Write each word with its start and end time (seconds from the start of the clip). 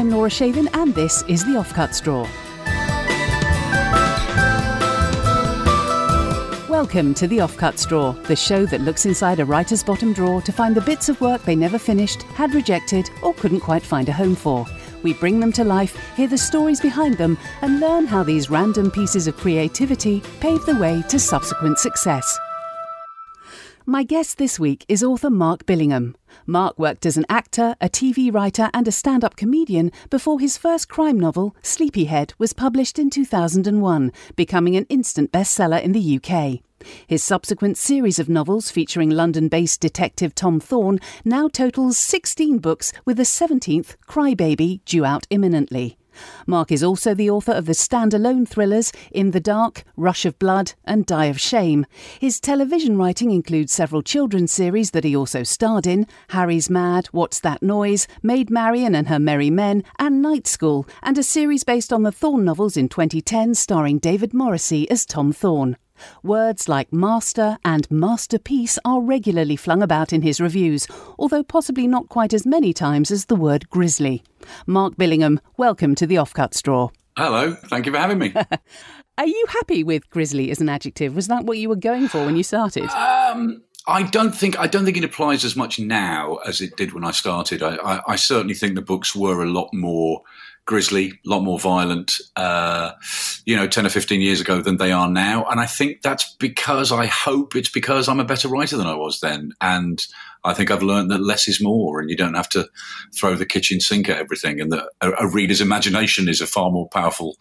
I'm 0.00 0.08
Laura 0.08 0.30
Shavin, 0.30 0.66
and 0.72 0.94
this 0.94 1.22
is 1.28 1.44
the 1.44 1.58
Offcuts 1.58 2.02
Drawer. 2.02 2.26
Welcome 6.70 7.12
to 7.12 7.28
the 7.28 7.36
Offcuts 7.36 7.86
Drawer, 7.86 8.14
the 8.22 8.34
show 8.34 8.64
that 8.64 8.80
looks 8.80 9.04
inside 9.04 9.40
a 9.40 9.44
writer's 9.44 9.84
bottom 9.84 10.14
drawer 10.14 10.40
to 10.40 10.52
find 10.52 10.74
the 10.74 10.80
bits 10.80 11.10
of 11.10 11.20
work 11.20 11.42
they 11.42 11.54
never 11.54 11.78
finished, 11.78 12.22
had 12.22 12.54
rejected, 12.54 13.10
or 13.22 13.34
couldn't 13.34 13.60
quite 13.60 13.82
find 13.82 14.08
a 14.08 14.12
home 14.12 14.34
for. 14.34 14.64
We 15.02 15.12
bring 15.12 15.38
them 15.38 15.52
to 15.52 15.64
life, 15.64 15.94
hear 16.16 16.28
the 16.28 16.38
stories 16.38 16.80
behind 16.80 17.18
them, 17.18 17.36
and 17.60 17.78
learn 17.78 18.06
how 18.06 18.22
these 18.22 18.48
random 18.48 18.90
pieces 18.90 19.26
of 19.26 19.36
creativity 19.36 20.22
pave 20.40 20.64
the 20.64 20.76
way 20.76 21.02
to 21.10 21.18
subsequent 21.18 21.78
success. 21.78 22.38
My 23.84 24.02
guest 24.02 24.38
this 24.38 24.58
week 24.58 24.86
is 24.88 25.02
author 25.02 25.28
Mark 25.28 25.66
Billingham. 25.66 26.14
Mark 26.46 26.78
worked 26.78 27.06
as 27.06 27.16
an 27.16 27.26
actor, 27.28 27.76
a 27.80 27.88
TV 27.88 28.32
writer, 28.32 28.70
and 28.72 28.86
a 28.88 28.92
stand 28.92 29.24
up 29.24 29.36
comedian 29.36 29.92
before 30.10 30.40
his 30.40 30.56
first 30.56 30.88
crime 30.88 31.18
novel, 31.18 31.54
Sleepyhead, 31.62 32.34
was 32.38 32.52
published 32.52 32.98
in 32.98 33.10
2001, 33.10 34.12
becoming 34.36 34.76
an 34.76 34.86
instant 34.88 35.32
bestseller 35.32 35.82
in 35.82 35.92
the 35.92 36.20
UK. 36.20 36.60
His 37.06 37.22
subsequent 37.22 37.76
series 37.76 38.18
of 38.18 38.28
novels 38.28 38.70
featuring 38.70 39.10
London 39.10 39.48
based 39.48 39.80
detective 39.80 40.34
Tom 40.34 40.60
Thorne 40.60 40.98
now 41.24 41.48
totals 41.48 41.98
16 41.98 42.58
books, 42.58 42.92
with 43.04 43.16
the 43.16 43.24
17th, 43.24 43.96
Crybaby, 44.08 44.84
due 44.84 45.04
out 45.04 45.26
imminently. 45.30 45.98
Mark 46.46 46.72
is 46.72 46.82
also 46.82 47.14
the 47.14 47.30
author 47.30 47.52
of 47.52 47.66
the 47.66 47.72
standalone 47.72 48.46
thrillers 48.46 48.92
In 49.10 49.30
the 49.30 49.40
Dark, 49.40 49.84
Rush 49.96 50.24
of 50.24 50.38
Blood, 50.38 50.74
and 50.84 51.06
Die 51.06 51.26
of 51.26 51.40
Shame. 51.40 51.86
His 52.18 52.40
television 52.40 52.96
writing 52.96 53.30
includes 53.30 53.72
several 53.72 54.02
children's 54.02 54.52
series 54.52 54.90
that 54.92 55.04
he 55.04 55.16
also 55.16 55.42
starred 55.42 55.86
in 55.86 56.06
Harry's 56.30 56.70
Mad, 56.70 57.06
What's 57.08 57.40
That 57.40 57.62
Noise, 57.62 58.06
Maid 58.22 58.50
Marian 58.50 58.94
and 58.94 59.08
Her 59.08 59.18
Merry 59.18 59.50
Men, 59.50 59.84
and 59.98 60.22
Night 60.22 60.46
School, 60.46 60.86
and 61.02 61.18
a 61.18 61.22
series 61.22 61.64
based 61.64 61.92
on 61.92 62.02
the 62.02 62.12
Thorne 62.12 62.44
novels 62.44 62.76
in 62.76 62.88
2010 62.88 63.54
starring 63.54 63.98
David 63.98 64.34
Morrissey 64.34 64.90
as 64.90 65.04
Tom 65.04 65.32
Thorne. 65.32 65.76
Words 66.22 66.68
like 66.68 66.92
master 66.92 67.58
and 67.64 67.90
masterpiece 67.90 68.78
are 68.84 69.00
regularly 69.00 69.56
flung 69.56 69.82
about 69.82 70.12
in 70.12 70.22
his 70.22 70.40
reviews, 70.40 70.86
although 71.18 71.42
possibly 71.42 71.86
not 71.86 72.08
quite 72.08 72.34
as 72.34 72.46
many 72.46 72.72
times 72.72 73.10
as 73.10 73.26
the 73.26 73.36
word 73.36 73.68
grisly. 73.70 74.22
Mark 74.66 74.96
Billingham, 74.96 75.38
welcome 75.56 75.94
to 75.94 76.06
the 76.06 76.16
Offcuts 76.16 76.62
Drawer. 76.62 76.90
Hello, 77.16 77.54
thank 77.54 77.86
you 77.86 77.92
for 77.92 77.98
having 77.98 78.18
me. 78.18 78.34
Are 79.18 79.26
you 79.26 79.44
happy 79.48 79.84
with 79.84 80.08
grisly 80.10 80.50
as 80.50 80.60
an 80.60 80.68
adjective? 80.68 81.14
Was 81.14 81.28
that 81.28 81.44
what 81.44 81.58
you 81.58 81.68
were 81.68 81.76
going 81.76 82.08
for 82.08 82.24
when 82.24 82.36
you 82.36 82.42
started? 82.42 82.88
Um, 82.90 83.62
I 83.86 84.02
don't 84.04 84.32
think 84.32 84.58
I 84.58 84.66
don't 84.66 84.84
think 84.84 84.96
it 84.96 85.04
applies 85.04 85.44
as 85.44 85.56
much 85.56 85.78
now 85.78 86.36
as 86.46 86.60
it 86.60 86.76
did 86.76 86.92
when 86.92 87.04
I 87.04 87.10
started. 87.10 87.62
I, 87.62 87.76
I, 87.76 88.00
I 88.08 88.16
certainly 88.16 88.54
think 88.54 88.74
the 88.74 88.82
books 88.82 89.14
were 89.14 89.42
a 89.42 89.50
lot 89.50 89.68
more 89.72 90.22
grisly, 90.66 91.08
a 91.26 91.28
lot 91.28 91.40
more 91.40 91.58
violent, 91.58 92.20
uh, 92.36 92.92
you 93.44 93.56
know, 93.56 93.66
10 93.66 93.86
or 93.86 93.88
15 93.88 94.20
years 94.20 94.40
ago 94.40 94.60
than 94.60 94.76
they 94.76 94.92
are 94.92 95.08
now. 95.08 95.44
And 95.44 95.58
I 95.58 95.66
think 95.66 96.02
that's 96.02 96.36
because 96.36 96.92
I 96.92 97.06
hope 97.06 97.56
it's 97.56 97.68
because 97.68 98.08
I'm 98.08 98.20
a 98.20 98.24
better 98.24 98.48
writer 98.48 98.76
than 98.76 98.86
I 98.86 98.94
was 98.94 99.20
then. 99.20 99.52
And 99.60 100.00
I 100.44 100.54
think 100.54 100.70
I've 100.70 100.82
learned 100.82 101.10
that 101.10 101.20
less 101.20 101.48
is 101.48 101.60
more 101.60 102.00
and 102.00 102.08
you 102.08 102.16
don't 102.16 102.34
have 102.34 102.48
to 102.50 102.68
throw 103.18 103.34
the 103.34 103.44
kitchen 103.44 103.80
sink 103.80 104.08
at 104.08 104.18
everything 104.18 104.60
and 104.60 104.72
that 104.72 104.88
a, 105.00 105.10
a 105.12 105.28
reader's 105.28 105.60
imagination 105.60 106.28
is 106.28 106.40
a 106.40 106.46
far 106.46 106.70
more 106.70 106.88
powerful 106.88 107.36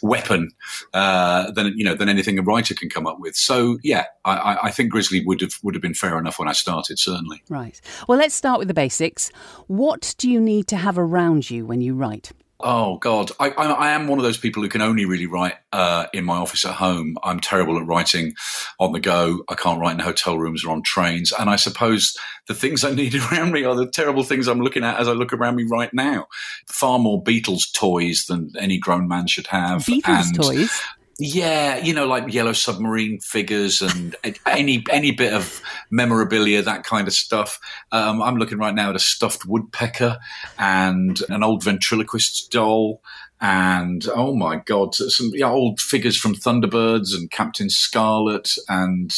weapon, 0.00 0.52
uh, 0.94 1.50
than, 1.50 1.74
you 1.76 1.84
know, 1.84 1.94
than 1.94 2.08
anything 2.08 2.38
a 2.38 2.42
writer 2.42 2.74
can 2.74 2.88
come 2.88 3.06
up 3.06 3.18
with. 3.18 3.34
So 3.34 3.78
yeah, 3.82 4.04
I, 4.24 4.58
I 4.64 4.70
think 4.70 4.92
grisly 4.92 5.24
would 5.26 5.40
have, 5.40 5.54
would 5.62 5.74
have 5.74 5.82
been 5.82 5.94
fair 5.94 6.18
enough 6.18 6.38
when 6.38 6.48
I 6.48 6.52
started, 6.52 6.98
certainly. 6.98 7.42
Right. 7.48 7.80
Well, 8.06 8.18
let's 8.18 8.34
start 8.34 8.60
with 8.60 8.68
the 8.68 8.74
basics. 8.74 9.30
What 9.66 10.14
do 10.16 10.30
you 10.30 10.40
need 10.40 10.68
to 10.68 10.76
have 10.76 10.96
around 10.96 11.50
you 11.50 11.66
when 11.66 11.80
you 11.80 11.94
write? 11.94 12.32
Oh 12.60 12.96
God, 12.96 13.30
I, 13.38 13.50
I, 13.50 13.66
I, 13.66 13.90
am 13.90 14.08
one 14.08 14.18
of 14.18 14.24
those 14.24 14.36
people 14.36 14.64
who 14.64 14.68
can 14.68 14.82
only 14.82 15.04
really 15.04 15.26
write 15.26 15.54
uh, 15.72 16.06
in 16.12 16.24
my 16.24 16.36
office 16.36 16.64
at 16.64 16.74
home. 16.74 17.16
I'm 17.22 17.38
terrible 17.38 17.78
at 17.78 17.86
writing 17.86 18.34
on 18.80 18.90
the 18.90 18.98
go. 18.98 19.44
I 19.48 19.54
can't 19.54 19.80
write 19.80 19.92
in 19.92 20.00
hotel 20.00 20.36
rooms 20.36 20.64
or 20.64 20.72
on 20.72 20.82
trains. 20.82 21.32
And 21.38 21.48
I 21.48 21.54
suppose 21.54 22.16
the 22.48 22.54
things 22.54 22.82
I 22.82 22.92
need 22.92 23.14
around 23.32 23.52
me 23.52 23.62
are 23.62 23.76
the 23.76 23.88
terrible 23.88 24.24
things 24.24 24.48
I'm 24.48 24.60
looking 24.60 24.82
at 24.82 24.98
as 24.98 25.06
I 25.06 25.12
look 25.12 25.32
around 25.32 25.54
me 25.54 25.66
right 25.70 25.94
now. 25.94 26.26
Far 26.66 26.98
more 26.98 27.22
Beatles 27.22 27.72
toys 27.72 28.26
than 28.26 28.50
any 28.58 28.78
grown 28.78 29.06
man 29.06 29.28
should 29.28 29.46
have. 29.46 29.84
Beatles 29.84 30.26
and 30.26 30.34
toys. 30.34 30.80
Yeah, 31.20 31.78
you 31.78 31.94
know, 31.94 32.06
like 32.06 32.32
yellow 32.32 32.52
submarine 32.52 33.18
figures 33.18 33.82
and 33.82 34.14
any 34.46 34.84
any 34.88 35.10
bit 35.10 35.32
of 35.32 35.60
memorabilia, 35.90 36.62
that 36.62 36.84
kind 36.84 37.08
of 37.08 37.12
stuff. 37.12 37.58
Um, 37.90 38.22
I'm 38.22 38.36
looking 38.36 38.58
right 38.58 38.74
now 38.74 38.90
at 38.90 38.96
a 38.96 39.00
stuffed 39.00 39.44
woodpecker 39.44 40.18
and 40.58 41.20
an 41.28 41.42
old 41.42 41.64
ventriloquist 41.64 42.52
doll 42.52 43.02
and 43.40 44.06
oh 44.14 44.34
my 44.34 44.56
god, 44.56 44.94
some 44.94 45.30
yeah, 45.32 45.50
old 45.50 45.80
figures 45.80 46.16
from 46.16 46.34
Thunderbirds 46.34 47.14
and 47.14 47.30
Captain 47.30 47.70
Scarlet 47.70 48.50
and 48.68 49.14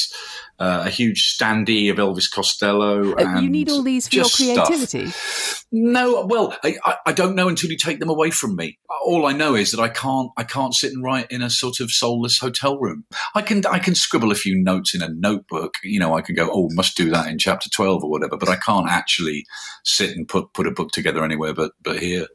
uh, 0.61 0.83
a 0.85 0.91
huge 0.91 1.35
standee 1.35 1.91
of 1.91 1.97
Elvis 1.97 2.31
Costello. 2.31 3.19
You 3.41 3.49
need 3.49 3.71
all 3.71 3.83
these 3.83 4.07
for 4.09 4.17
your 4.17 4.27
creativity. 4.27 5.07
Stuff. 5.07 5.65
No, 5.73 6.27
well, 6.27 6.55
I, 6.63 6.77
I, 7.07 7.13
don't 7.13 7.35
know 7.35 7.49
until 7.49 7.71
you 7.71 7.79
take 7.79 7.99
them 7.99 8.11
away 8.11 8.31
from 8.31 8.57
me. 8.57 8.79
All 9.05 9.25
I 9.25 9.33
know 9.33 9.55
is 9.55 9.71
that 9.71 9.81
I 9.81 9.89
can't 9.89 10.31
I 10.37 10.43
can't 10.43 10.75
sit 10.75 10.93
and 10.93 11.03
write 11.03 11.31
in 11.31 11.43
a 11.43 11.49
sort 11.49 11.81
of 11.81 11.91
soulless 11.91 12.39
hotel 12.39 12.79
room. 12.79 13.05
I 13.35 13.41
can 13.41 13.65
I 13.67 13.79
can 13.79 13.95
scribble 13.95 14.33
a 14.33 14.35
few 14.35 14.61
notes 14.61 14.95
in 14.95 15.01
a 15.01 15.09
notebook. 15.09 15.77
You 15.83 15.99
know, 15.99 16.15
I 16.15 16.21
can 16.21 16.35
go, 16.35 16.51
oh, 16.53 16.69
must 16.73 16.97
do 16.97 17.09
that 17.11 17.29
in 17.29 17.39
chapter 17.39 17.71
twelve 17.71 18.05
or 18.05 18.11
whatever. 18.11 18.37
But 18.37 18.51
I 18.51 18.57
can't 18.57 18.91
actually 18.91 19.47
sit 19.85 20.15
and 20.15 20.29
put 20.29 20.53
put 20.53 20.67
a 20.67 20.73
book 20.73 20.91
together 20.91 21.25
anywhere 21.25 21.55
but 21.55 21.73
but 21.83 22.01
here. 22.01 22.27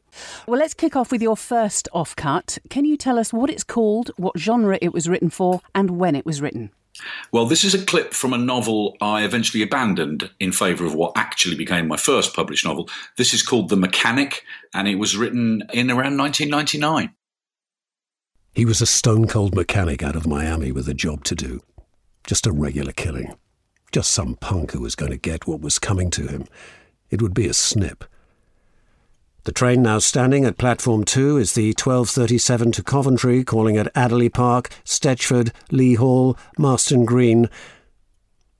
Well, 0.48 0.58
let's 0.58 0.74
kick 0.74 0.96
off 0.96 1.12
with 1.12 1.22
your 1.22 1.36
first 1.36 1.88
offcut. 1.94 2.58
Can 2.70 2.86
you 2.86 2.96
tell 2.96 3.18
us 3.18 3.32
what 3.32 3.50
it's 3.50 3.64
called, 3.64 4.10
what 4.16 4.38
genre 4.38 4.78
it 4.80 4.92
was 4.92 5.08
written 5.08 5.30
for, 5.30 5.60
and 5.74 5.92
when 5.92 6.16
it 6.16 6.26
was 6.26 6.40
written? 6.40 6.70
Well, 7.32 7.46
this 7.46 7.64
is 7.64 7.74
a 7.74 7.84
clip 7.84 8.14
from 8.14 8.32
a 8.32 8.38
novel 8.38 8.96
I 9.00 9.24
eventually 9.24 9.62
abandoned 9.62 10.30
in 10.40 10.52
favour 10.52 10.84
of 10.84 10.94
what 10.94 11.12
actually 11.16 11.56
became 11.56 11.88
my 11.88 11.96
first 11.96 12.34
published 12.34 12.64
novel. 12.64 12.88
This 13.16 13.34
is 13.34 13.42
called 13.42 13.68
The 13.68 13.76
Mechanic, 13.76 14.44
and 14.74 14.88
it 14.88 14.96
was 14.96 15.16
written 15.16 15.62
in 15.72 15.90
around 15.90 16.16
1999. 16.16 17.14
He 18.52 18.64
was 18.64 18.80
a 18.80 18.86
stone 18.86 19.26
cold 19.26 19.54
mechanic 19.54 20.02
out 20.02 20.16
of 20.16 20.26
Miami 20.26 20.72
with 20.72 20.88
a 20.88 20.94
job 20.94 21.24
to 21.24 21.34
do. 21.34 21.60
Just 22.26 22.46
a 22.46 22.52
regular 22.52 22.92
killing. 22.92 23.34
Just 23.92 24.12
some 24.12 24.34
punk 24.36 24.72
who 24.72 24.80
was 24.80 24.94
going 24.94 25.12
to 25.12 25.18
get 25.18 25.46
what 25.46 25.60
was 25.60 25.78
coming 25.78 26.10
to 26.12 26.26
him. 26.26 26.46
It 27.10 27.20
would 27.20 27.34
be 27.34 27.46
a 27.46 27.54
snip. 27.54 28.04
The 29.46 29.52
train 29.52 29.80
now 29.80 30.00
standing 30.00 30.44
at 30.44 30.58
platform 30.58 31.04
2 31.04 31.36
is 31.36 31.52
the 31.52 31.68
1237 31.68 32.72
to 32.72 32.82
Coventry, 32.82 33.44
calling 33.44 33.76
at 33.76 33.96
Adderley 33.96 34.28
Park, 34.28 34.70
Stechford, 34.84 35.52
Lea 35.70 35.94
Hall, 35.94 36.36
Marston 36.58 37.04
Green. 37.04 37.48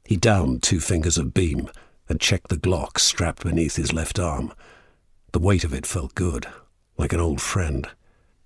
He 0.04 0.16
downed 0.16 0.62
two 0.62 0.78
fingers 0.78 1.18
of 1.18 1.34
beam 1.34 1.68
and 2.08 2.20
checked 2.20 2.50
the 2.50 2.56
Glock 2.56 3.00
strapped 3.00 3.42
beneath 3.42 3.74
his 3.74 3.92
left 3.92 4.20
arm. 4.20 4.52
The 5.32 5.40
weight 5.40 5.64
of 5.64 5.74
it 5.74 5.86
felt 5.86 6.14
good, 6.14 6.46
like 6.96 7.12
an 7.12 7.18
old 7.18 7.40
friend. 7.40 7.88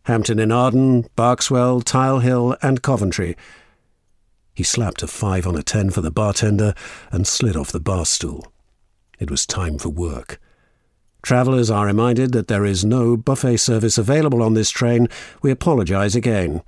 Hampton 0.05 0.39
in 0.39 0.51
Arden, 0.51 1.11
Berkswell, 1.17 1.85
Tile 1.85 2.21
Hill, 2.21 2.57
and 2.63 2.81
Coventry. 2.81 3.37
He 4.55 4.63
slapped 4.63 5.03
a 5.03 5.07
five 5.07 5.47
on 5.47 5.57
a 5.57 5.63
ten 5.63 5.91
for 5.91 6.01
the 6.01 6.11
bartender 6.11 6.73
and 7.13 7.27
slid 7.27 7.55
off 7.55 7.71
the 7.71 7.81
bar 7.81 8.07
stool. 8.07 8.51
It 9.19 9.31
was 9.31 9.45
time 9.45 9.77
for 9.77 9.91
work. 9.91 10.41
Travellers 11.23 11.71
are 11.71 11.87
reminded 11.87 12.33
that 12.33 12.49
there 12.49 12.65
is 12.65 12.85
no 12.85 13.17
buffet 13.17 13.59
service 13.59 13.99
available 13.99 14.43
on 14.43 14.55
this 14.55 14.71
train. 14.71 15.09
We 15.43 15.51
apologise 15.51 16.15
again. 16.15 16.63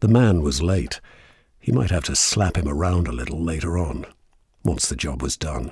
The 0.00 0.08
man 0.08 0.42
was 0.42 0.62
late. 0.62 1.00
He 1.60 1.72
might 1.72 1.90
have 1.90 2.04
to 2.04 2.16
slap 2.16 2.56
him 2.56 2.68
around 2.68 3.08
a 3.08 3.12
little 3.12 3.42
later 3.42 3.78
on, 3.78 4.06
once 4.64 4.88
the 4.88 4.96
job 4.96 5.22
was 5.22 5.36
done. 5.36 5.70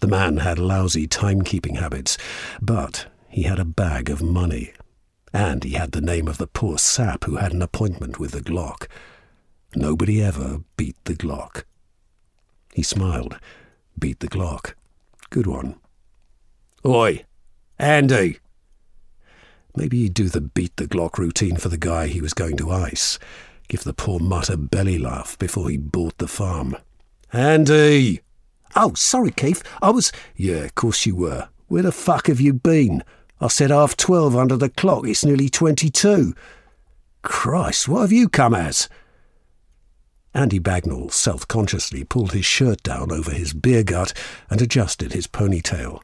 The 0.00 0.08
man 0.08 0.38
had 0.38 0.58
lousy 0.58 1.06
timekeeping 1.06 1.76
habits, 1.78 2.18
but 2.60 3.06
he 3.28 3.42
had 3.42 3.58
a 3.58 3.64
bag 3.64 4.10
of 4.10 4.22
money. 4.22 4.72
And 5.32 5.64
he 5.64 5.72
had 5.72 5.92
the 5.92 6.00
name 6.00 6.28
of 6.28 6.38
the 6.38 6.46
poor 6.46 6.78
sap 6.78 7.24
who 7.24 7.36
had 7.36 7.52
an 7.52 7.62
appointment 7.62 8.18
with 8.18 8.32
the 8.32 8.40
Glock. 8.40 8.86
Nobody 9.74 10.22
ever 10.22 10.60
beat 10.76 10.96
the 11.04 11.14
Glock. 11.14 11.64
He 12.72 12.82
smiled. 12.82 13.38
Beat 13.98 14.20
the 14.20 14.28
Glock. 14.28 14.74
Good 15.30 15.46
one. 15.46 15.80
Oi, 16.86 17.24
Andy. 17.78 18.38
Maybe 19.74 20.02
he'd 20.02 20.14
do 20.14 20.28
the 20.28 20.42
beat 20.42 20.76
the 20.76 20.86
Glock 20.86 21.16
routine 21.16 21.56
for 21.56 21.70
the 21.70 21.78
guy 21.78 22.08
he 22.08 22.20
was 22.20 22.34
going 22.34 22.58
to 22.58 22.70
ice. 22.70 23.18
Give 23.68 23.82
the 23.82 23.94
poor 23.94 24.20
mutt 24.20 24.50
a 24.50 24.58
belly 24.58 24.98
laugh 24.98 25.38
before 25.38 25.70
he 25.70 25.78
bought 25.78 26.18
the 26.18 26.28
farm. 26.28 26.76
Andy! 27.32 28.20
Oh, 28.76 28.92
sorry, 28.94 29.30
Keith. 29.30 29.62
I 29.80 29.90
was. 29.90 30.12
Yeah, 30.36 30.64
of 30.64 30.74
course 30.74 31.06
you 31.06 31.16
were. 31.16 31.48
Where 31.68 31.82
the 31.82 31.90
fuck 31.92 32.26
have 32.26 32.40
you 32.40 32.52
been? 32.52 33.02
I 33.40 33.48
said 33.48 33.70
half 33.70 33.96
twelve 33.96 34.36
under 34.36 34.56
the 34.56 34.68
clock. 34.68 35.06
It's 35.06 35.24
nearly 35.24 35.48
twenty-two. 35.48 36.34
Christ, 37.22 37.88
what 37.88 38.02
have 38.02 38.12
you 38.12 38.28
come 38.28 38.54
as? 38.54 38.88
Andy 40.34 40.60
Bagnall 40.60 41.10
self 41.10 41.48
consciously 41.48 42.04
pulled 42.04 42.32
his 42.32 42.44
shirt 42.44 42.82
down 42.82 43.10
over 43.10 43.30
his 43.30 43.54
beer 43.54 43.82
gut 43.82 44.12
and 44.50 44.60
adjusted 44.60 45.14
his 45.14 45.26
ponytail. 45.26 46.02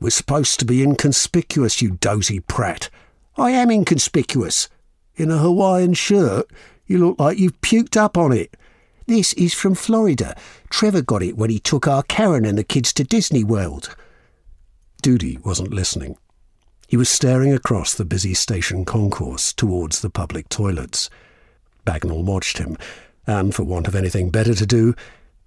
We're 0.00 0.10
supposed 0.10 0.58
to 0.60 0.64
be 0.64 0.82
inconspicuous, 0.82 1.80
you 1.80 1.92
dozy 1.92 2.40
prat. 2.40 2.90
I 3.36 3.50
am 3.50 3.70
inconspicuous. 3.70 4.68
In 5.16 5.30
a 5.30 5.38
Hawaiian 5.38 5.94
shirt, 5.94 6.50
you 6.86 6.98
look 6.98 7.18
like 7.18 7.38
you've 7.38 7.60
puked 7.60 7.96
up 7.96 8.18
on 8.18 8.32
it. 8.32 8.56
This 9.06 9.32
is 9.34 9.54
from 9.54 9.74
Florida. 9.74 10.36
Trevor 10.70 11.02
got 11.02 11.22
it 11.22 11.36
when 11.36 11.50
he 11.50 11.58
took 11.58 11.86
our 11.86 12.02
Karen 12.02 12.44
and 12.44 12.56
the 12.56 12.64
kids 12.64 12.92
to 12.94 13.04
Disney 13.04 13.44
World. 13.44 13.94
Doody 15.02 15.38
wasn't 15.44 15.74
listening. 15.74 16.16
He 16.88 16.96
was 16.96 17.08
staring 17.08 17.52
across 17.52 17.94
the 17.94 18.04
busy 18.04 18.34
station 18.34 18.84
concourse 18.84 19.52
towards 19.52 20.00
the 20.00 20.10
public 20.10 20.48
toilets. 20.48 21.10
Bagnall 21.86 22.24
watched 22.24 22.58
him, 22.58 22.78
and 23.26 23.54
for 23.54 23.64
want 23.64 23.88
of 23.88 23.94
anything 23.94 24.30
better 24.30 24.54
to 24.54 24.66
do, 24.66 24.94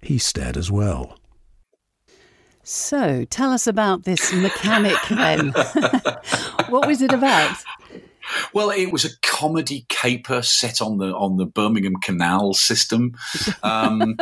he 0.00 0.18
stared 0.18 0.56
as 0.56 0.70
well. 0.70 1.17
So, 2.70 3.24
tell 3.30 3.50
us 3.50 3.66
about 3.66 4.04
this 4.04 4.30
mechanic 4.30 4.98
then. 5.08 5.52
what 6.68 6.86
was 6.86 7.00
it 7.00 7.14
about? 7.14 7.56
Well, 8.52 8.68
it 8.68 8.92
was 8.92 9.06
a 9.06 9.18
comedy 9.22 9.86
caper 9.88 10.42
set 10.42 10.82
on 10.82 10.98
the 10.98 11.14
on 11.14 11.38
the 11.38 11.46
Birmingham 11.46 11.96
Canal 12.02 12.52
system. 12.52 13.16
Um, 13.62 14.18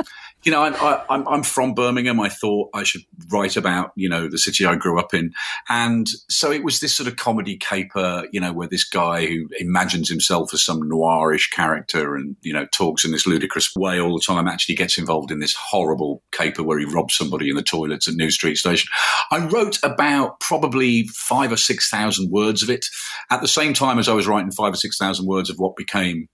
you 0.47 0.53
know, 0.53 0.63
I, 0.63 1.05
am 1.11 1.27
I'm 1.27 1.43
from 1.43 1.75
Birmingham. 1.75 2.21
I 2.21 2.29
thought 2.29 2.71
I 2.73 2.85
should 2.85 3.03
write 3.33 3.57
about 3.57 3.91
you 3.97 4.09
know 4.09 4.29
the 4.29 4.39
city 4.39 4.65
I 4.65 4.77
grew 4.77 5.01
up 5.01 5.13
in, 5.13 5.33
and 5.69 6.07
so 6.31 6.53
it 6.53 6.63
was 6.63 6.79
this 6.79 6.95
sort 6.95 7.09
of 7.09 7.17
comedy 7.17 7.57
caper. 7.57 8.29
You 8.31 8.41
know, 8.41 8.53
where 8.53 8.69
this 8.69 8.85
guy 8.85 9.27
who 9.27 9.49
imagines 9.59 10.09
himself 10.09 10.55
as 10.55 10.65
some 10.65 10.83
noirish 10.83 11.51
character 11.51 12.15
and 12.15 12.37
you 12.43 12.53
know 12.53 12.65
talks 12.73 13.05
in 13.05 13.11
this 13.11 13.27
ludicrous 13.27 13.75
way 13.75 14.01
all 14.01 14.15
the 14.15 14.23
time 14.25 14.47
actually 14.47 14.77
gets 14.77 14.97
involved 14.99 15.33
in 15.33 15.41
this 15.41 15.57
horrible 15.57 16.23
caper 16.31 16.63
where 16.63 16.79
he 16.79 16.85
robs 16.85 17.17
somebody 17.17 17.51
in 17.51 17.57
the 17.57 17.63
toilets 17.63 18.07
at 18.07 18.15
New 18.15 18.31
Street 18.31 18.57
Station. 18.57 18.89
I 19.33 19.45
wrote 19.47 19.81
about 19.83 20.39
probably 20.39 21.09
five 21.09 21.51
or 21.51 21.57
six 21.57 21.91
thousand 21.91 22.31
words 22.31 22.63
of 22.63 22.71
it 22.71 22.87
at 23.33 23.41
the 23.41 23.49
same 23.49 23.75
time 23.75 23.99
as 23.99 24.09
I 24.09 24.15
was 24.15 24.29
writing 24.29 24.53
five 24.53 24.75
or 24.75 24.77
six 24.77 24.97
thousand 24.97 25.27
words 25.27 25.51
of 25.51 25.59
what 25.59 25.75
became 25.75 26.29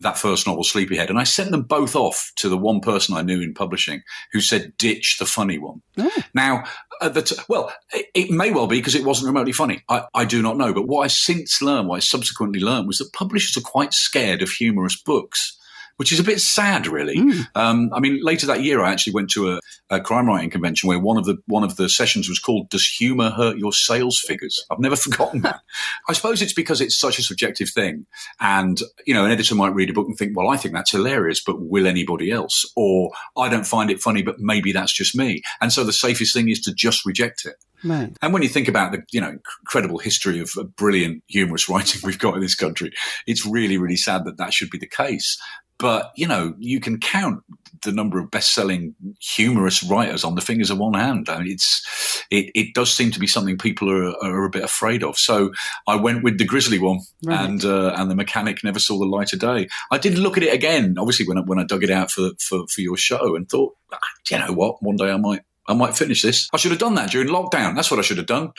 that 0.00 0.16
first 0.16 0.46
novel, 0.46 0.64
Sleepyhead, 0.64 1.10
and 1.10 1.18
I 1.18 1.24
sent 1.24 1.50
them 1.50 1.64
both 1.64 1.94
off 1.94 2.32
to 2.36 2.48
the 2.48 2.56
one 2.56 2.80
person 2.80 3.14
I 3.14 3.22
knew 3.22 3.42
in 3.42 3.52
publishing 3.58 4.02
who 4.32 4.40
said, 4.40 4.72
ditch 4.78 5.16
the 5.18 5.26
funny 5.26 5.58
one. 5.58 5.82
Mm. 5.98 6.24
Now, 6.32 6.64
t- 7.02 7.36
well, 7.48 7.72
it, 7.92 8.06
it, 8.14 8.30
may 8.30 8.50
well 8.50 8.66
be 8.66 8.78
because 8.78 8.94
it 8.94 9.04
wasn't 9.04 9.26
remotely 9.26 9.52
funny. 9.52 9.82
I, 9.88 10.04
I, 10.14 10.24
do 10.24 10.40
not 10.40 10.56
know. 10.56 10.72
But 10.72 10.86
what 10.86 11.02
I 11.02 11.08
since 11.08 11.60
learned, 11.60 11.88
what 11.88 11.96
I 11.96 12.00
subsequently 12.00 12.60
learned, 12.60 12.86
was 12.86 12.98
that 12.98 13.12
publishers 13.12 13.56
are 13.56 13.68
quite 13.68 13.92
scared 13.92 14.40
of 14.40 14.48
humorous 14.48 15.00
books 15.00 15.58
which 15.98 16.12
is 16.12 16.20
a 16.20 16.24
bit 16.24 16.40
sad, 16.40 16.86
really. 16.86 17.16
Mm. 17.16 17.46
Um, 17.54 17.90
I 17.92 18.00
mean, 18.00 18.20
later 18.22 18.46
that 18.46 18.62
year, 18.62 18.82
I 18.82 18.90
actually 18.90 19.12
went 19.12 19.30
to 19.30 19.52
a, 19.52 19.60
a, 19.90 20.00
crime 20.00 20.28
writing 20.28 20.48
convention 20.48 20.88
where 20.88 20.98
one 20.98 21.16
of 21.16 21.24
the 21.24 21.36
one 21.46 21.64
of 21.64 21.76
the 21.76 21.88
sessions 21.88 22.28
was 22.28 22.38
called 22.38 22.70
"Does 22.70 22.86
Humour 22.86 23.30
Hurt 23.30 23.58
Your 23.58 23.72
Sales 23.72 24.20
Figures?" 24.20 24.64
I've 24.70 24.78
never 24.78 24.96
forgotten 24.96 25.42
that. 25.42 25.60
I 26.08 26.12
suppose 26.12 26.40
it's 26.40 26.52
because 26.52 26.80
it's 26.80 26.98
such 26.98 27.18
a 27.18 27.22
subjective 27.22 27.68
thing, 27.68 28.06
and 28.40 28.80
you 29.06 29.12
know, 29.12 29.24
an 29.24 29.32
editor 29.32 29.56
might 29.56 29.74
read 29.74 29.90
a 29.90 29.92
book 29.92 30.06
and 30.06 30.16
think, 30.16 30.36
"Well, 30.36 30.48
I 30.48 30.56
think 30.56 30.72
that's 30.72 30.92
hilarious, 30.92 31.42
but 31.44 31.60
will 31.60 31.86
anybody 31.86 32.30
else?" 32.30 32.64
Or 32.76 33.10
"I 33.36 33.48
don't 33.48 33.66
find 33.66 33.90
it 33.90 34.00
funny, 34.00 34.22
but 34.22 34.38
maybe 34.38 34.72
that's 34.72 34.92
just 34.92 35.16
me." 35.16 35.42
And 35.60 35.72
so 35.72 35.82
the 35.82 35.92
safest 35.92 36.32
thing 36.32 36.48
is 36.48 36.60
to 36.60 36.72
just 36.72 37.04
reject 37.04 37.44
it. 37.44 37.56
Right. 37.84 38.16
And 38.22 38.32
when 38.32 38.42
you 38.42 38.48
think 38.48 38.68
about 38.68 38.92
the 38.92 39.02
you 39.10 39.20
know 39.20 39.36
incredible 39.62 39.98
history 39.98 40.40
of 40.40 40.50
brilliant 40.76 41.22
humorous 41.26 41.68
writing 41.68 42.02
we've 42.04 42.18
got 42.18 42.34
in 42.34 42.40
this 42.40 42.54
country, 42.54 42.92
it's 43.26 43.44
really 43.44 43.78
really 43.78 43.96
sad 43.96 44.24
that 44.26 44.36
that 44.38 44.52
should 44.52 44.70
be 44.70 44.78
the 44.78 44.86
case. 44.86 45.38
But, 45.78 46.12
you 46.16 46.26
know, 46.26 46.54
you 46.58 46.80
can 46.80 46.98
count 46.98 47.42
the 47.84 47.92
number 47.92 48.18
of 48.18 48.30
best-selling 48.30 48.94
humorous 49.20 49.82
writers 49.82 50.24
on 50.24 50.34
the 50.34 50.40
fingers 50.40 50.70
of 50.70 50.78
one 50.78 50.94
hand. 50.94 51.28
I 51.28 51.38
mean, 51.38 51.52
it's 51.52 52.24
it, 52.30 52.50
it 52.54 52.74
does 52.74 52.92
seem 52.92 53.10
to 53.12 53.20
be 53.20 53.26
something 53.26 53.56
people 53.56 53.90
are, 53.90 54.14
are 54.24 54.44
a 54.44 54.50
bit 54.50 54.64
afraid 54.64 55.04
of. 55.04 55.16
So 55.16 55.52
I 55.86 55.96
went 55.96 56.24
with 56.24 56.38
the 56.38 56.44
grisly 56.44 56.78
one, 56.78 57.00
right. 57.24 57.48
and 57.48 57.64
uh, 57.64 57.92
and 57.96 58.10
the 58.10 58.16
mechanic 58.16 58.64
never 58.64 58.80
saw 58.80 58.98
the 58.98 59.06
light 59.06 59.32
of 59.32 59.38
day. 59.38 59.68
I 59.92 59.98
did 59.98 60.18
look 60.18 60.36
at 60.36 60.42
it 60.42 60.52
again, 60.52 60.96
obviously 60.98 61.26
when 61.26 61.38
I, 61.38 61.42
when 61.42 61.60
I 61.60 61.64
dug 61.64 61.84
it 61.84 61.90
out 61.90 62.10
for, 62.10 62.30
for 62.40 62.66
for 62.66 62.80
your 62.80 62.96
show, 62.96 63.36
and 63.36 63.48
thought, 63.48 63.76
ah, 63.92 63.98
you 64.28 64.38
know 64.38 64.52
what, 64.52 64.82
one 64.82 64.96
day 64.96 65.10
I 65.10 65.16
might 65.16 65.42
I 65.68 65.74
might 65.74 65.96
finish 65.96 66.22
this. 66.22 66.48
I 66.52 66.56
should 66.56 66.70
have 66.70 66.80
done 66.80 66.94
that 66.94 67.10
during 67.10 67.28
lockdown. 67.28 67.76
That's 67.76 67.90
what 67.90 68.00
I 68.00 68.02
should 68.02 68.16
have 68.16 68.26
done. 68.26 68.52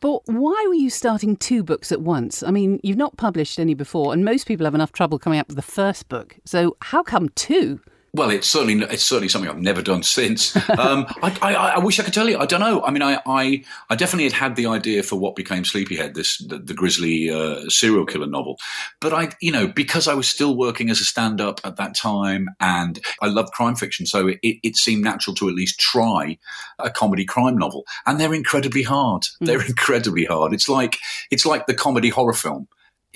But 0.00 0.22
why 0.26 0.64
were 0.66 0.74
you 0.74 0.90
starting 0.90 1.36
two 1.36 1.62
books 1.62 1.92
at 1.92 2.02
once? 2.02 2.42
I 2.42 2.50
mean, 2.50 2.80
you've 2.82 2.96
not 2.96 3.16
published 3.16 3.58
any 3.58 3.74
before, 3.74 4.12
and 4.12 4.24
most 4.24 4.46
people 4.46 4.64
have 4.64 4.74
enough 4.74 4.92
trouble 4.92 5.18
coming 5.18 5.38
up 5.38 5.46
with 5.48 5.56
the 5.56 5.62
first 5.62 6.08
book. 6.08 6.36
So 6.44 6.76
how 6.82 7.02
come 7.02 7.28
two? 7.30 7.80
Well, 8.18 8.30
it's 8.30 8.50
certainly 8.50 8.84
it's 8.90 9.04
certainly 9.04 9.28
something 9.28 9.48
I've 9.48 9.60
never 9.60 9.80
done 9.80 10.02
since. 10.18 10.56
Um, 10.56 11.06
I, 11.22 11.38
I, 11.40 11.54
I, 11.54 11.78
wish 11.78 12.00
I 12.00 12.02
could 12.02 12.12
tell 12.12 12.28
you. 12.28 12.36
I 12.36 12.46
don't 12.46 12.58
know. 12.58 12.82
I 12.82 12.90
mean, 12.90 13.02
I, 13.02 13.22
I, 13.24 13.62
I 13.88 13.94
definitely 13.94 14.24
had 14.24 14.32
had 14.32 14.56
the 14.56 14.66
idea 14.66 15.04
for 15.04 15.14
what 15.14 15.36
became 15.36 15.64
Sleepyhead, 15.64 16.14
this 16.14 16.38
the, 16.38 16.58
the 16.58 16.74
grisly 16.74 17.30
uh, 17.30 17.68
serial 17.68 18.04
killer 18.04 18.26
novel. 18.26 18.58
But 19.00 19.12
I, 19.12 19.28
you 19.40 19.52
know, 19.52 19.68
because 19.68 20.08
I 20.08 20.14
was 20.14 20.26
still 20.26 20.56
working 20.56 20.90
as 20.90 21.00
a 21.00 21.04
stand 21.04 21.40
up 21.40 21.60
at 21.62 21.76
that 21.76 21.94
time, 21.94 22.48
and 22.58 22.98
I 23.22 23.28
loved 23.28 23.52
crime 23.52 23.76
fiction, 23.76 24.04
so 24.04 24.26
it, 24.26 24.40
it, 24.42 24.76
seemed 24.76 25.04
natural 25.04 25.36
to 25.36 25.48
at 25.48 25.54
least 25.54 25.78
try 25.78 26.38
a 26.80 26.90
comedy 26.90 27.24
crime 27.24 27.56
novel. 27.56 27.84
And 28.04 28.18
they're 28.18 28.34
incredibly 28.34 28.82
hard. 28.82 29.22
Mm. 29.22 29.46
They're 29.46 29.66
incredibly 29.66 30.24
hard. 30.24 30.52
It's 30.52 30.68
like 30.68 30.98
it's 31.30 31.46
like 31.46 31.68
the 31.68 31.74
comedy 31.74 32.08
horror 32.08 32.34
film. 32.34 32.66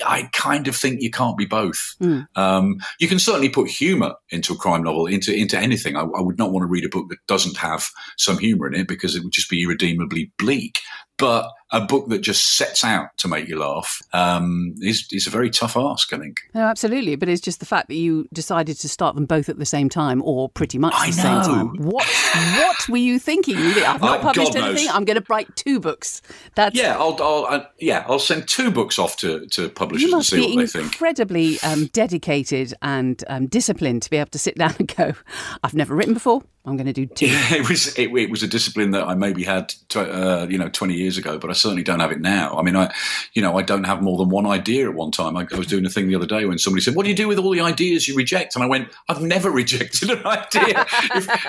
I 0.04 0.28
kind 0.32 0.68
of 0.68 0.76
think 0.76 1.02
you 1.02 1.10
can't 1.10 1.36
be 1.36 1.44
both. 1.44 1.94
Mm. 2.00 2.26
Um, 2.34 2.78
you 2.98 3.08
can 3.08 3.18
certainly 3.18 3.48
put 3.48 3.68
humor 3.68 4.14
into 4.30 4.54
a 4.54 4.56
crime 4.56 4.82
novel, 4.82 5.06
into 5.06 5.34
into 5.34 5.58
anything. 5.58 5.96
I, 5.96 6.00
I, 6.00 6.20
would 6.20 6.38
not 6.38 6.50
want 6.50 6.64
to 6.64 6.68
read 6.68 6.84
a 6.84 6.88
book 6.88 7.08
that 7.10 7.18
doesn't 7.28 7.58
have 7.58 7.86
some 8.16 8.38
humor 8.38 8.66
in 8.66 8.74
it 8.74 8.88
because 8.88 9.14
it 9.14 9.22
would 9.22 9.32
just 9.32 9.50
be 9.50 9.62
irredeemably 9.62 10.32
bleak. 10.38 10.80
But 11.18 11.50
a 11.72 11.80
book 11.80 12.08
that 12.08 12.20
just 12.20 12.56
sets 12.56 12.84
out 12.84 13.08
to 13.16 13.28
make 13.28 13.48
you 13.48 13.58
laugh 13.58 13.98
um, 14.12 14.74
is, 14.80 15.06
is 15.10 15.26
a 15.26 15.30
very 15.30 15.48
tough 15.48 15.76
ask, 15.76 16.12
I 16.12 16.18
think. 16.18 16.36
No, 16.54 16.60
absolutely. 16.62 17.16
But 17.16 17.30
it's 17.30 17.40
just 17.40 17.60
the 17.60 17.66
fact 17.66 17.88
that 17.88 17.94
you 17.94 18.28
decided 18.32 18.78
to 18.78 18.88
start 18.88 19.14
them 19.14 19.24
both 19.24 19.48
at 19.48 19.58
the 19.58 19.64
same 19.64 19.88
time 19.88 20.22
or 20.22 20.50
pretty 20.50 20.78
much 20.78 20.92
I 20.94 21.10
the 21.10 21.16
know. 21.16 21.22
same 21.22 21.54
time. 21.54 21.76
What 21.78 22.06
what 22.06 22.88
were 22.88 22.98
you 22.98 23.18
thinking? 23.18 23.56
I've 23.56 24.02
not 24.02 24.20
uh, 24.20 24.22
published 24.22 24.52
God 24.52 24.64
anything. 24.64 24.86
Knows. 24.86 24.94
I'm 24.94 25.04
going 25.04 25.18
to 25.18 25.24
write 25.28 25.54
two 25.56 25.80
books. 25.80 26.20
That's 26.56 26.76
yeah. 26.76 26.98
I'll, 26.98 27.16
I'll 27.22 27.46
uh, 27.48 27.64
yeah. 27.78 28.04
I'll 28.06 28.18
send 28.18 28.48
two 28.48 28.70
books 28.70 28.98
off 28.98 29.16
to, 29.18 29.46
to 29.46 29.70
publishers 29.70 30.12
and 30.12 30.24
see 30.24 30.40
what 30.40 30.56
they 30.56 30.66
think. 30.66 30.92
Incredibly 30.92 31.58
um, 31.60 31.86
dedicated 31.86 32.74
and 32.82 33.22
um, 33.28 33.46
disciplined 33.46 34.02
to 34.02 34.10
be 34.10 34.18
able 34.18 34.30
to 34.30 34.38
sit 34.38 34.54
down 34.58 34.74
and 34.78 34.94
go. 34.94 35.14
I've 35.62 35.74
never 35.74 35.94
written 35.94 36.14
before. 36.14 36.42
I'm 36.64 36.76
going 36.76 36.86
to 36.86 36.92
do 36.92 37.06
two. 37.06 37.26
Yeah, 37.26 37.54
it 37.54 37.68
was 37.68 37.98
it, 37.98 38.10
it, 38.16 38.30
was 38.30 38.42
a 38.42 38.46
discipline 38.46 38.92
that 38.92 39.08
I 39.08 39.14
maybe 39.14 39.42
had, 39.42 39.74
uh, 39.96 40.46
you 40.48 40.58
know, 40.58 40.68
20 40.68 40.94
years 40.94 41.18
ago, 41.18 41.38
but 41.38 41.50
I 41.50 41.54
certainly 41.54 41.82
don't 41.82 41.98
have 41.98 42.12
it 42.12 42.20
now. 42.20 42.56
I 42.56 42.62
mean, 42.62 42.76
I, 42.76 42.94
you 43.34 43.42
know, 43.42 43.58
I 43.58 43.62
don't 43.62 43.84
have 43.84 44.00
more 44.00 44.16
than 44.16 44.28
one 44.28 44.46
idea 44.46 44.88
at 44.88 44.94
one 44.94 45.10
time. 45.10 45.36
I, 45.36 45.46
I, 45.52 45.56
was 45.56 45.66
doing 45.66 45.84
a 45.84 45.90
thing 45.90 46.06
the 46.06 46.14
other 46.14 46.26
day 46.26 46.44
when 46.44 46.58
somebody 46.58 46.82
said, 46.82 46.94
"What 46.94 47.02
do 47.02 47.08
you 47.08 47.16
do 47.16 47.26
with 47.26 47.38
all 47.38 47.50
the 47.50 47.60
ideas 47.60 48.06
you 48.06 48.14
reject?" 48.14 48.54
And 48.54 48.62
I 48.62 48.68
went, 48.68 48.90
"I've 49.08 49.20
never 49.20 49.50
rejected 49.62 50.10
an 50.10 50.24
idea. 50.24 50.86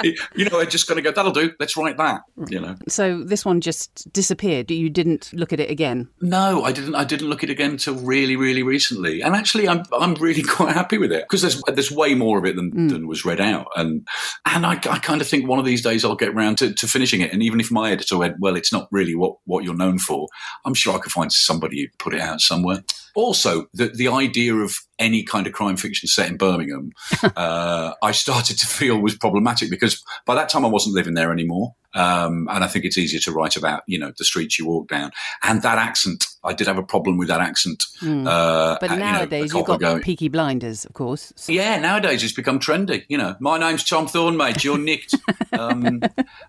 if, 0.03 0.29
you 0.36 0.50
know, 0.50 0.60
I 0.60 0.65
just 0.65 0.88
got 0.88 0.96
to 0.96 1.01
go. 1.01 1.12
That'll 1.12 1.32
do. 1.32 1.51
Let's 1.60 1.77
write 1.77 1.98
that." 1.98 2.24
You 2.50 2.60
know. 2.60 2.75
So 2.88 3.24
this 3.24 3.46
one 3.46 3.62
just 3.62 4.12
disappeared. 4.12 4.72
You 4.72 4.89
didn't 4.89 5.32
look 5.34 5.53
at 5.53 5.60
it 5.60 5.70
again. 5.70 6.10
No, 6.22 6.63
I 6.63 6.72
didn't. 6.72 6.96
I 6.96 7.03
didn't 7.03 7.29
look 7.29 7.43
at 7.43 7.50
it 7.50 7.53
again 7.53 7.72
until 7.72 7.96
really, 7.96 8.36
really 8.36 8.63
recently. 8.63 9.22
And 9.22 9.36
actually, 9.36 9.67
I'm 9.70 9.84
I'm 10.00 10.15
really 10.15 10.43
quite 10.43 10.74
happy 10.74 10.98
with 10.98 11.12
it 11.12 11.25
because 11.25 11.43
there's 11.43 11.62
there's 11.67 11.91
way 11.91 12.15
more 12.15 12.39
of 12.39 12.46
it 12.46 12.55
than, 12.55 12.72
mm. 12.72 12.89
than 12.89 13.08
was 13.08 13.25
read 13.25 13.39
out, 13.39 13.67
and 13.75 14.08
and 14.46 14.65
I, 14.65 14.74
I 14.89 15.02
kind 15.03 15.22
of 15.22 15.27
think 15.27 15.48
one 15.48 15.60
of 15.60 15.65
these 15.65 15.81
days 15.81 16.03
I'll 16.03 16.15
get 16.15 16.29
around 16.29 16.57
to, 16.60 16.74
to, 16.74 16.88
finishing 16.88 17.22
it. 17.22 17.31
And 17.31 17.43
even 17.43 17.60
if 17.60 17.72
my 17.72 17.91
editor 17.91 18.17
went, 18.17 18.39
well, 18.39 18.55
it's 18.55 18.72
not 18.72 18.88
really 18.91 19.15
what, 19.15 19.36
what 19.45 19.63
you're 19.63 19.75
known 19.75 20.00
for, 20.00 20.27
I'm 20.65 20.74
sure 20.74 20.95
I 20.95 21.00
could 21.00 21.12
find 21.12 21.31
somebody 21.31 21.81
who'd 21.81 21.98
put 22.00 22.13
it 22.13 22.22
out 22.22 22.41
somewhere. 22.41 22.83
Also, 23.13 23.67
the, 23.74 23.88
the 23.89 24.07
idea 24.07 24.55
of 24.55 24.74
any 24.98 25.24
kind 25.24 25.45
of 25.45 25.53
crime 25.53 25.77
fiction 25.77 26.07
set 26.07 26.29
in 26.29 26.38
Birmingham, 26.38 26.91
uh, 27.36 27.93
I 28.01 28.12
started 28.12 28.57
to 28.57 28.65
feel 28.65 29.00
was 29.00 29.15
problematic 29.15 29.69
because 29.69 30.03
by 30.25 30.36
that 30.36 30.50
time 30.50 30.65
I 30.65 30.69
wasn't 30.69 30.95
living 30.95 31.13
there 31.13 31.31
anymore. 31.31 31.75
Um, 31.93 32.47
and 32.51 32.63
I 32.63 32.67
think 32.67 32.85
it's 32.85 32.97
easier 32.97 33.19
to 33.21 33.31
write 33.31 33.55
about, 33.55 33.83
you 33.88 34.00
know, 34.00 34.12
the 34.17 34.25
streets 34.25 34.57
you 34.57 34.65
walk 34.67 34.88
down 34.88 35.12
and 35.43 35.62
that 35.62 35.77
accent. 35.77 36.25
I 36.43 36.53
did 36.53 36.67
have 36.67 36.77
a 36.77 36.83
problem 36.83 37.17
with 37.17 37.27
that 37.27 37.41
accent. 37.41 37.83
Mm. 38.01 38.27
Uh, 38.27 38.77
but 38.81 38.97
nowadays 38.97 39.53
you 39.53 39.63
have 39.63 39.79
got. 39.79 40.01
Peaky 40.01 40.27
Blinders, 40.27 40.85
of 40.85 40.93
course. 40.93 41.31
So. 41.35 41.51
Yeah, 41.51 41.79
nowadays 41.79 42.23
it's 42.23 42.33
become 42.33 42.59
trendy. 42.59 43.05
You 43.07 43.17
know, 43.17 43.35
my 43.39 43.57
name's 43.57 43.83
Tom 43.83 44.07
Thorne, 44.07 44.38
mate. 44.38 44.63
You're 44.63 44.77
nicked. 44.77 45.15
um, 45.53 46.01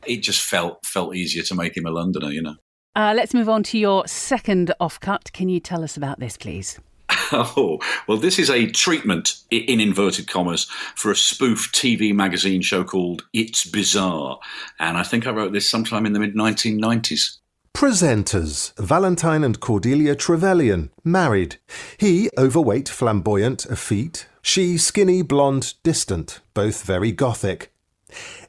it 0.07 0.23
just 0.23 0.41
felt 0.41 0.85
felt 0.85 1.15
easier 1.15 1.43
to 1.45 1.55
make 1.55 1.77
him 1.77 1.87
a 1.87 1.91
Londoner. 1.91 2.31
You 2.31 2.43
know. 2.43 2.57
Uh, 2.97 3.13
let's 3.15 3.35
move 3.35 3.49
on 3.49 3.63
to 3.65 3.79
your 3.79 4.07
second 4.07 4.73
offcut. 4.81 5.33
Can 5.33 5.49
you 5.49 5.61
tell 5.61 5.83
us 5.83 5.97
about 5.97 6.21
this, 6.21 6.37
please? 6.37 6.79
Oh, 7.33 7.81
well, 8.07 8.19
this 8.19 8.39
is 8.39 8.49
a 8.49 8.71
treatment, 8.71 9.39
in 9.51 9.81
inverted 9.81 10.29
commas, 10.29 10.65
for 10.95 11.11
a 11.11 11.17
spoof 11.17 11.73
TV 11.73 12.15
magazine 12.15 12.63
show 12.63 12.85
called 12.85 13.25
It's 13.33 13.65
Bizarre. 13.65 14.39
And 14.79 14.97
I 14.97 15.03
think 15.03 15.27
I 15.27 15.31
wrote 15.31 15.53
this 15.53 15.69
sometime 15.69 16.07
in 16.07 16.13
the 16.13 16.21
mid 16.21 16.35
1990s. 16.35 17.39
Presenters 17.75 18.73
Valentine 18.79 19.43
and 19.43 19.59
Cordelia 19.59 20.15
Trevelyan, 20.15 20.91
married. 21.03 21.57
He 21.99 22.31
overweight, 22.39 22.89
flamboyant, 22.89 23.67
effete. 23.67 24.29
She 24.43 24.79
skinny, 24.79 25.23
blonde, 25.23 25.75
distant, 25.83 26.41
both 26.53 26.85
very 26.85 27.11
gothic. 27.11 27.73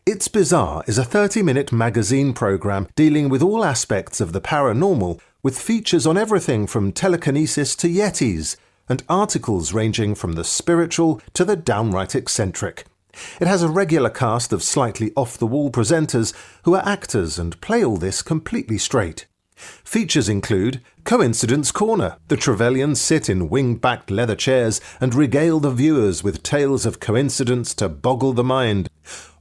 It's 0.05 0.27
Bizarre 0.27 0.83
is 0.85 1.00
a 1.00 1.03
30 1.03 1.41
minute 1.41 1.71
magazine 1.71 2.33
programme 2.33 2.88
dealing 2.95 3.29
with 3.29 3.41
all 3.41 3.65
aspects 3.65 4.21
of 4.21 4.31
the 4.31 4.41
paranormal, 4.41 5.19
with 5.45 5.59
features 5.59 6.07
on 6.07 6.17
everything 6.17 6.65
from 6.65 6.91
telekinesis 6.91 7.75
to 7.75 7.87
Yetis, 7.87 8.57
and 8.89 9.03
articles 9.07 9.73
ranging 9.73 10.15
from 10.15 10.33
the 10.33 10.43
spiritual 10.43 11.21
to 11.35 11.45
the 11.45 11.55
downright 11.55 12.15
eccentric. 12.15 12.85
It 13.39 13.45
has 13.45 13.61
a 13.61 13.69
regular 13.69 14.09
cast 14.09 14.51
of 14.51 14.63
slightly 14.63 15.13
off 15.15 15.37
the 15.37 15.45
wall 15.45 15.69
presenters 15.69 16.33
who 16.63 16.73
are 16.73 16.83
actors 16.83 17.37
and 17.37 17.61
play 17.61 17.85
all 17.85 17.97
this 17.97 18.23
completely 18.23 18.79
straight. 18.79 19.27
Features 19.55 20.27
include 20.27 20.81
Coincidence 21.03 21.71
Corner. 21.71 22.17
The 22.27 22.37
Trevelyan's 22.37 22.99
sit 22.99 23.29
in 23.29 23.47
wing 23.47 23.75
backed 23.75 24.09
leather 24.09 24.35
chairs 24.35 24.81
and 24.99 25.13
regale 25.13 25.59
the 25.59 25.69
viewers 25.69 26.23
with 26.23 26.41
tales 26.41 26.87
of 26.87 26.99
coincidence 26.99 27.75
to 27.75 27.87
boggle 27.87 28.33
the 28.33 28.43
mind. 28.43 28.89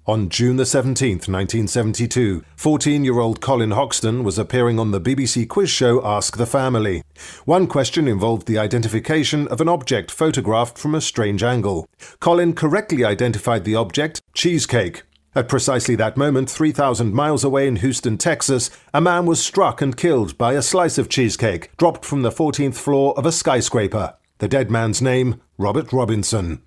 On 0.06 0.28
June 0.28 0.56
the 0.56 0.64
17th, 0.64 1.28
1972, 1.28 2.44
14 2.56 3.04
year 3.06 3.18
old 3.20 3.40
Colin 3.40 3.70
Hoxton 3.70 4.22
was 4.22 4.38
appearing 4.38 4.78
on 4.78 4.90
the 4.90 5.00
BBC 5.00 5.48
quiz 5.48 5.70
show 5.70 6.04
Ask 6.04 6.36
the 6.36 6.44
Family. 6.44 7.02
One 7.46 7.66
question 7.66 8.06
involved 8.06 8.46
the 8.46 8.58
identification 8.58 9.48
of 9.48 9.62
an 9.62 9.68
object 9.70 10.10
photographed 10.10 10.76
from 10.76 10.94
a 10.94 11.00
strange 11.00 11.42
angle. 11.42 11.88
Colin 12.20 12.52
correctly 12.52 13.02
identified 13.02 13.64
the 13.64 13.76
object, 13.76 14.20
cheesecake. 14.34 15.04
At 15.34 15.48
precisely 15.48 15.96
that 15.96 16.18
moment, 16.18 16.50
3,000 16.50 17.14
miles 17.14 17.42
away 17.42 17.66
in 17.66 17.76
Houston, 17.76 18.18
Texas, 18.18 18.68
a 18.92 19.00
man 19.00 19.24
was 19.24 19.42
struck 19.42 19.80
and 19.80 19.96
killed 19.96 20.36
by 20.36 20.52
a 20.52 20.60
slice 20.60 20.98
of 20.98 21.08
cheesecake 21.08 21.74
dropped 21.78 22.04
from 22.04 22.20
the 22.20 22.30
14th 22.30 22.74
floor 22.74 23.16
of 23.16 23.24
a 23.24 23.32
skyscraper. 23.32 24.16
The 24.36 24.48
dead 24.48 24.70
man's 24.70 25.00
name, 25.00 25.40
Robert 25.56 25.94
Robinson. 25.94 26.60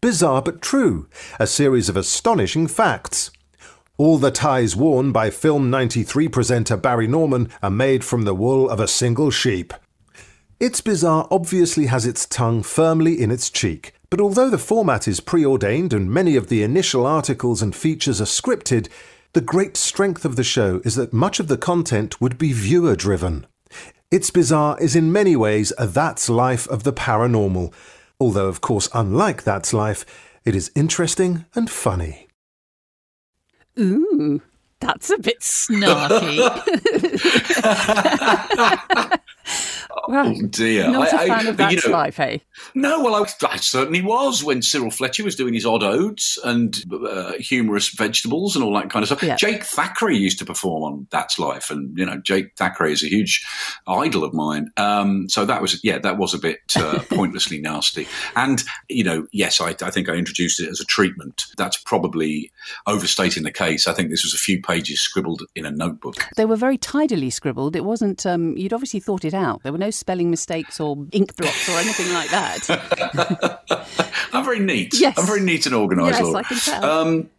Bizarre 0.00 0.42
but 0.42 0.62
true, 0.62 1.08
a 1.38 1.46
series 1.46 1.88
of 1.88 1.96
astonishing 1.96 2.66
facts. 2.66 3.30
All 3.96 4.18
the 4.18 4.30
ties 4.30 4.76
worn 4.76 5.10
by 5.10 5.30
Film 5.30 5.70
93 5.70 6.28
presenter 6.28 6.76
Barry 6.76 7.08
Norman 7.08 7.50
are 7.62 7.70
made 7.70 8.04
from 8.04 8.22
the 8.22 8.34
wool 8.34 8.70
of 8.70 8.78
a 8.78 8.86
single 8.86 9.30
sheep. 9.30 9.74
It's 10.60 10.80
Bizarre 10.80 11.26
obviously 11.30 11.86
has 11.86 12.06
its 12.06 12.26
tongue 12.26 12.62
firmly 12.62 13.20
in 13.20 13.30
its 13.30 13.50
cheek, 13.50 13.92
but 14.10 14.20
although 14.20 14.50
the 14.50 14.58
format 14.58 15.08
is 15.08 15.20
preordained 15.20 15.92
and 15.92 16.10
many 16.10 16.36
of 16.36 16.48
the 16.48 16.62
initial 16.62 17.06
articles 17.06 17.60
and 17.60 17.74
features 17.74 18.20
are 18.20 18.24
scripted, 18.24 18.88
the 19.34 19.40
great 19.40 19.76
strength 19.76 20.24
of 20.24 20.36
the 20.36 20.44
show 20.44 20.80
is 20.84 20.94
that 20.94 21.12
much 21.12 21.38
of 21.38 21.48
the 21.48 21.58
content 21.58 22.20
would 22.20 22.38
be 22.38 22.52
viewer 22.52 22.96
driven. 22.96 23.46
It's 24.10 24.30
Bizarre 24.30 24.80
is 24.80 24.96
in 24.96 25.12
many 25.12 25.36
ways 25.36 25.72
a 25.76 25.86
That's 25.86 26.30
Life 26.30 26.66
of 26.68 26.84
the 26.84 26.92
paranormal, 26.92 27.72
although, 28.20 28.48
of 28.48 28.60
course, 28.60 28.88
unlike 28.94 29.42
That's 29.42 29.72
Life, 29.72 30.04
it 30.44 30.54
is 30.54 30.70
interesting 30.74 31.44
and 31.54 31.70
funny. 31.70 32.28
Ooh, 33.78 34.42
that's 34.80 35.10
a 35.10 35.18
bit 35.18 35.40
snarky. 35.40 36.38
Oh 40.10 40.34
dear! 40.48 40.90
Not 40.90 41.12
a 41.12 41.16
I- 41.16 41.22
I- 41.24 41.28
fan 41.28 41.46
of 41.48 41.56
that 41.58 41.72
you 41.72 41.80
know, 41.84 41.90
life, 41.92 42.18
eh? 42.18 42.38
No, 42.74 43.02
well, 43.02 43.14
I, 43.14 43.26
I 43.46 43.56
certainly 43.56 44.00
was 44.00 44.42
when 44.42 44.62
Cyril 44.62 44.90
Fletcher 44.90 45.22
was 45.22 45.36
doing 45.36 45.52
his 45.52 45.66
odd 45.66 45.82
odes 45.82 46.38
and 46.44 46.74
uh, 47.06 47.32
humorous 47.38 47.90
vegetables 47.90 48.54
and 48.56 48.64
all 48.64 48.72
that 48.74 48.88
kind 48.88 49.02
of 49.02 49.08
stuff. 49.08 49.22
Yeah. 49.22 49.36
Jake 49.36 49.64
Thackray 49.64 50.18
used 50.18 50.38
to 50.38 50.46
perform 50.46 50.82
on 50.82 51.06
That's 51.10 51.38
Life, 51.38 51.70
and 51.70 51.96
you 51.98 52.06
know, 52.06 52.18
Jake 52.18 52.54
Thackray 52.56 52.92
is 52.92 53.02
a 53.02 53.08
huge 53.08 53.44
idol 53.86 54.24
of 54.24 54.32
mine. 54.32 54.70
Um, 54.78 55.28
so 55.28 55.44
that 55.44 55.60
was, 55.60 55.82
yeah, 55.84 55.98
that 55.98 56.16
was 56.16 56.32
a 56.32 56.38
bit 56.38 56.60
uh, 56.76 57.00
pointlessly 57.10 57.60
nasty. 57.60 58.08
And 58.34 58.62
you 58.88 59.04
know, 59.04 59.26
yes, 59.32 59.60
I, 59.60 59.74
I 59.82 59.90
think 59.90 60.08
I 60.08 60.14
introduced 60.14 60.58
it 60.60 60.70
as 60.70 60.80
a 60.80 60.86
treatment. 60.86 61.44
That's 61.58 61.76
probably 61.76 62.50
overstating 62.86 63.42
the 63.42 63.52
case. 63.52 63.86
I 63.86 63.92
think 63.92 64.08
this 64.10 64.24
was 64.24 64.32
a 64.32 64.38
few 64.38 64.62
pages 64.62 65.02
scribbled 65.02 65.42
in 65.54 65.66
a 65.66 65.70
notebook. 65.70 66.26
They 66.36 66.46
were 66.46 66.56
very 66.56 66.78
tidily 66.78 67.28
scribbled. 67.30 67.76
It 67.76 67.84
wasn't, 67.84 68.24
um, 68.24 68.56
you'd 68.56 68.72
obviously 68.72 69.00
thought 69.00 69.24
it 69.24 69.34
out. 69.38 69.62
There 69.62 69.72
were 69.72 69.78
no 69.78 69.90
spelling 69.90 70.30
mistakes 70.30 70.80
or 70.80 70.96
ink 71.12 71.36
blots 71.36 71.68
or 71.68 71.78
anything 71.78 72.12
like 72.12 72.30
that. 72.30 73.62
I'm 74.32 74.44
very 74.44 74.60
neat. 74.60 74.92
Yes. 74.98 75.18
I'm 75.18 75.26
very 75.26 75.40
neat 75.40 75.66
and 75.66 75.74
organised. 75.74 76.18
yes, 76.18 76.22
Laura. 76.22 76.38
I 76.38 76.42
can 76.42 76.58
tell. 76.58 76.84
Um, 76.84 77.30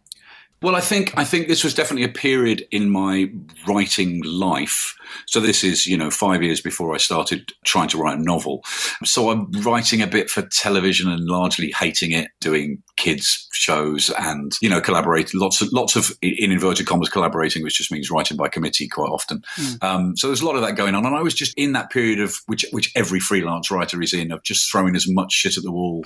well, 0.62 0.76
I 0.76 0.80
think 0.80 1.16
I 1.16 1.24
think 1.24 1.48
this 1.48 1.64
was 1.64 1.72
definitely 1.72 2.04
a 2.04 2.12
period 2.12 2.66
in 2.70 2.90
my 2.90 3.30
writing 3.66 4.22
life. 4.24 4.94
So 5.26 5.40
this 5.40 5.64
is, 5.64 5.86
you 5.86 5.96
know, 5.96 6.10
five 6.10 6.42
years 6.42 6.60
before 6.60 6.94
I 6.94 6.98
started 6.98 7.52
trying 7.64 7.88
to 7.88 7.98
write 7.98 8.18
a 8.18 8.22
novel. 8.22 8.62
So 9.02 9.30
I'm 9.30 9.50
writing 9.62 10.02
a 10.02 10.06
bit 10.06 10.28
for 10.28 10.42
television 10.42 11.10
and 11.10 11.24
largely 11.24 11.72
hating 11.78 12.12
it, 12.12 12.28
doing 12.40 12.82
kids 13.00 13.48
shows 13.52 14.10
and 14.18 14.52
you 14.60 14.68
know 14.68 14.80
collaborating 14.80 15.40
lots 15.40 15.60
of 15.60 15.72
lots 15.72 15.96
of 15.96 16.12
in 16.22 16.52
inverted 16.52 16.86
commas 16.86 17.08
collaborating, 17.08 17.62
which 17.62 17.78
just 17.78 17.90
means 17.90 18.10
writing 18.10 18.36
by 18.36 18.48
committee 18.48 18.88
quite 18.88 19.08
often. 19.10 19.42
Um, 19.82 20.16
so 20.16 20.26
there's 20.26 20.42
a 20.42 20.46
lot 20.46 20.56
of 20.56 20.62
that 20.62 20.76
going 20.76 20.94
on, 20.94 21.06
and 21.06 21.16
I 21.16 21.22
was 21.22 21.34
just 21.34 21.54
in 21.56 21.72
that 21.72 21.90
period 21.90 22.20
of 22.20 22.36
which 22.46 22.64
which 22.72 22.92
every 22.94 23.20
freelance 23.20 23.70
writer 23.70 24.00
is 24.02 24.12
in 24.12 24.32
of 24.32 24.42
just 24.42 24.70
throwing 24.70 24.94
as 24.94 25.08
much 25.08 25.32
shit 25.32 25.56
at 25.56 25.64
the 25.64 25.72
wall 25.72 26.04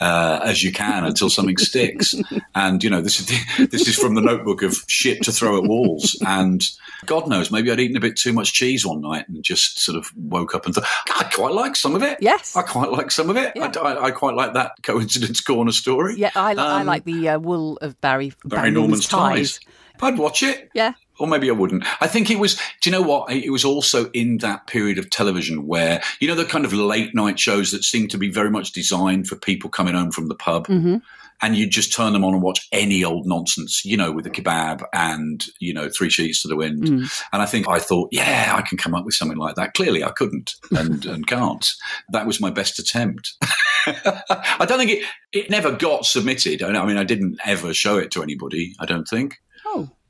uh, 0.00 0.40
as 0.42 0.62
you 0.62 0.72
can 0.72 1.04
until 1.04 1.30
something 1.30 1.56
sticks. 1.58 2.14
And 2.54 2.82
you 2.82 2.90
know 2.90 3.00
this 3.00 3.20
is 3.20 3.70
this 3.70 3.88
is 3.88 3.96
from 3.96 4.14
the 4.14 4.20
notebook 4.20 4.62
of 4.62 4.76
shit 4.88 5.22
to 5.22 5.32
throw 5.32 5.56
at 5.56 5.64
walls. 5.64 6.18
And 6.26 6.62
God 7.06 7.28
knows, 7.28 7.50
maybe 7.50 7.70
I'd 7.70 7.80
eaten 7.80 7.96
a 7.96 8.00
bit 8.00 8.16
too 8.16 8.32
much 8.32 8.52
cheese 8.52 8.86
one 8.86 9.00
night 9.00 9.28
and 9.28 9.42
just 9.42 9.78
sort 9.78 9.98
of 9.98 10.10
woke 10.16 10.54
up 10.54 10.66
and 10.66 10.74
thought, 10.74 10.86
I 11.14 11.24
quite 11.24 11.52
like 11.52 11.76
some 11.76 11.94
of 11.94 12.02
it. 12.02 12.18
Yes. 12.20 12.56
I 12.56 12.62
quite 12.62 12.90
like 12.90 13.10
some 13.10 13.30
of 13.30 13.36
it. 13.36 13.52
Yeah. 13.54 13.72
I, 13.76 13.78
I, 13.78 14.04
I 14.04 14.10
quite 14.10 14.34
like 14.34 14.54
that 14.54 14.72
coincidence 14.82 15.40
corner 15.40 15.72
story. 15.72 16.14
yeah, 16.16 16.23
I, 16.34 16.52
I 16.52 16.80
Um, 16.80 16.86
like 16.86 17.04
the 17.04 17.30
uh, 17.30 17.38
wool 17.38 17.78
of 17.78 18.00
Barry, 18.00 18.32
Barry 18.44 18.70
Norman's 18.70 19.08
ties. 19.08 19.60
I'd 20.02 20.18
watch 20.18 20.42
it. 20.42 20.70
Yeah. 20.74 20.94
Or 21.20 21.28
maybe 21.28 21.48
I 21.48 21.52
wouldn't. 21.52 21.84
I 22.00 22.08
think 22.08 22.28
it 22.30 22.40
was, 22.40 22.56
do 22.80 22.90
you 22.90 22.92
know 22.92 23.00
what? 23.00 23.30
It 23.30 23.50
was 23.50 23.64
also 23.64 24.10
in 24.10 24.38
that 24.38 24.66
period 24.66 24.98
of 24.98 25.08
television 25.10 25.68
where, 25.68 26.02
you 26.18 26.26
know, 26.26 26.34
the 26.34 26.44
kind 26.44 26.64
of 26.64 26.72
late 26.72 27.14
night 27.14 27.38
shows 27.38 27.70
that 27.70 27.84
seem 27.84 28.08
to 28.08 28.18
be 28.18 28.28
very 28.28 28.50
much 28.50 28.72
designed 28.72 29.28
for 29.28 29.36
people 29.36 29.70
coming 29.70 29.94
home 29.94 30.10
from 30.10 30.26
the 30.26 30.34
pub. 30.34 30.66
hmm 30.66 30.96
And 31.42 31.56
you 31.56 31.68
just 31.68 31.92
turn 31.92 32.12
them 32.12 32.24
on 32.24 32.34
and 32.34 32.42
watch 32.42 32.66
any 32.72 33.04
old 33.04 33.26
nonsense, 33.26 33.84
you 33.84 33.96
know, 33.96 34.12
with 34.12 34.26
a 34.26 34.30
kebab 34.30 34.84
and, 34.92 35.44
you 35.60 35.74
know, 35.74 35.88
three 35.90 36.10
sheets 36.10 36.42
to 36.42 36.48
the 36.48 36.56
wind. 36.56 36.84
Mm. 36.84 37.22
And 37.32 37.42
I 37.42 37.46
think 37.46 37.68
I 37.68 37.78
thought, 37.78 38.08
yeah, 38.12 38.54
I 38.56 38.62
can 38.62 38.78
come 38.78 38.94
up 38.94 39.04
with 39.04 39.14
something 39.14 39.36
like 39.36 39.56
that. 39.56 39.74
Clearly 39.74 40.04
I 40.04 40.10
couldn't 40.10 40.52
and, 40.70 41.04
and 41.06 41.26
can't. 41.26 41.68
That 42.10 42.26
was 42.26 42.40
my 42.40 42.50
best 42.50 42.78
attempt. 42.78 43.32
I 43.86 44.64
don't 44.66 44.78
think 44.78 44.92
it, 44.92 45.04
it 45.32 45.50
never 45.50 45.70
got 45.70 46.06
submitted. 46.06 46.62
I 46.62 46.74
I 46.74 46.86
mean, 46.86 46.96
I 46.96 47.04
didn't 47.04 47.38
ever 47.44 47.72
show 47.72 47.96
it 47.96 48.10
to 48.12 48.22
anybody, 48.22 48.74
I 48.78 48.86
don't 48.86 49.08
think. 49.08 49.40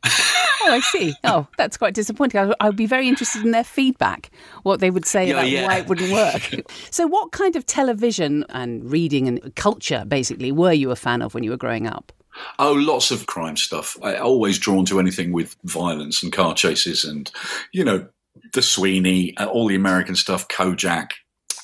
Oh. 0.04 0.40
I 0.66 0.80
see. 0.80 1.14
Oh, 1.24 1.46
that's 1.58 1.76
quite 1.76 1.94
disappointing. 1.94 2.40
I, 2.40 2.54
I 2.60 2.66
would 2.68 2.76
be 2.76 2.86
very 2.86 3.08
interested 3.08 3.44
in 3.44 3.50
their 3.50 3.64
feedback, 3.64 4.30
what 4.62 4.80
they 4.80 4.90
would 4.90 5.04
say 5.04 5.30
about 5.30 5.48
yeah. 5.48 5.66
why 5.66 5.78
it 5.78 5.88
wouldn't 5.88 6.10
work. 6.10 6.70
so, 6.90 7.06
what 7.06 7.32
kind 7.32 7.54
of 7.56 7.66
television 7.66 8.44
and 8.48 8.90
reading 8.90 9.28
and 9.28 9.54
culture, 9.56 10.04
basically, 10.06 10.52
were 10.52 10.72
you 10.72 10.90
a 10.90 10.96
fan 10.96 11.22
of 11.22 11.34
when 11.34 11.44
you 11.44 11.50
were 11.50 11.56
growing 11.56 11.86
up? 11.86 12.12
Oh, 12.58 12.72
lots 12.72 13.10
of 13.10 13.26
crime 13.26 13.56
stuff. 13.56 13.96
I 14.02 14.16
always 14.16 14.58
drawn 14.58 14.84
to 14.86 14.98
anything 14.98 15.32
with 15.32 15.56
violence 15.64 16.22
and 16.22 16.32
car 16.32 16.54
chases 16.54 17.04
and, 17.04 17.30
you 17.72 17.84
know, 17.84 18.08
the 18.52 18.62
Sweeney, 18.62 19.36
uh, 19.36 19.46
all 19.46 19.68
the 19.68 19.76
American 19.76 20.16
stuff, 20.16 20.48
Kojak, 20.48 21.12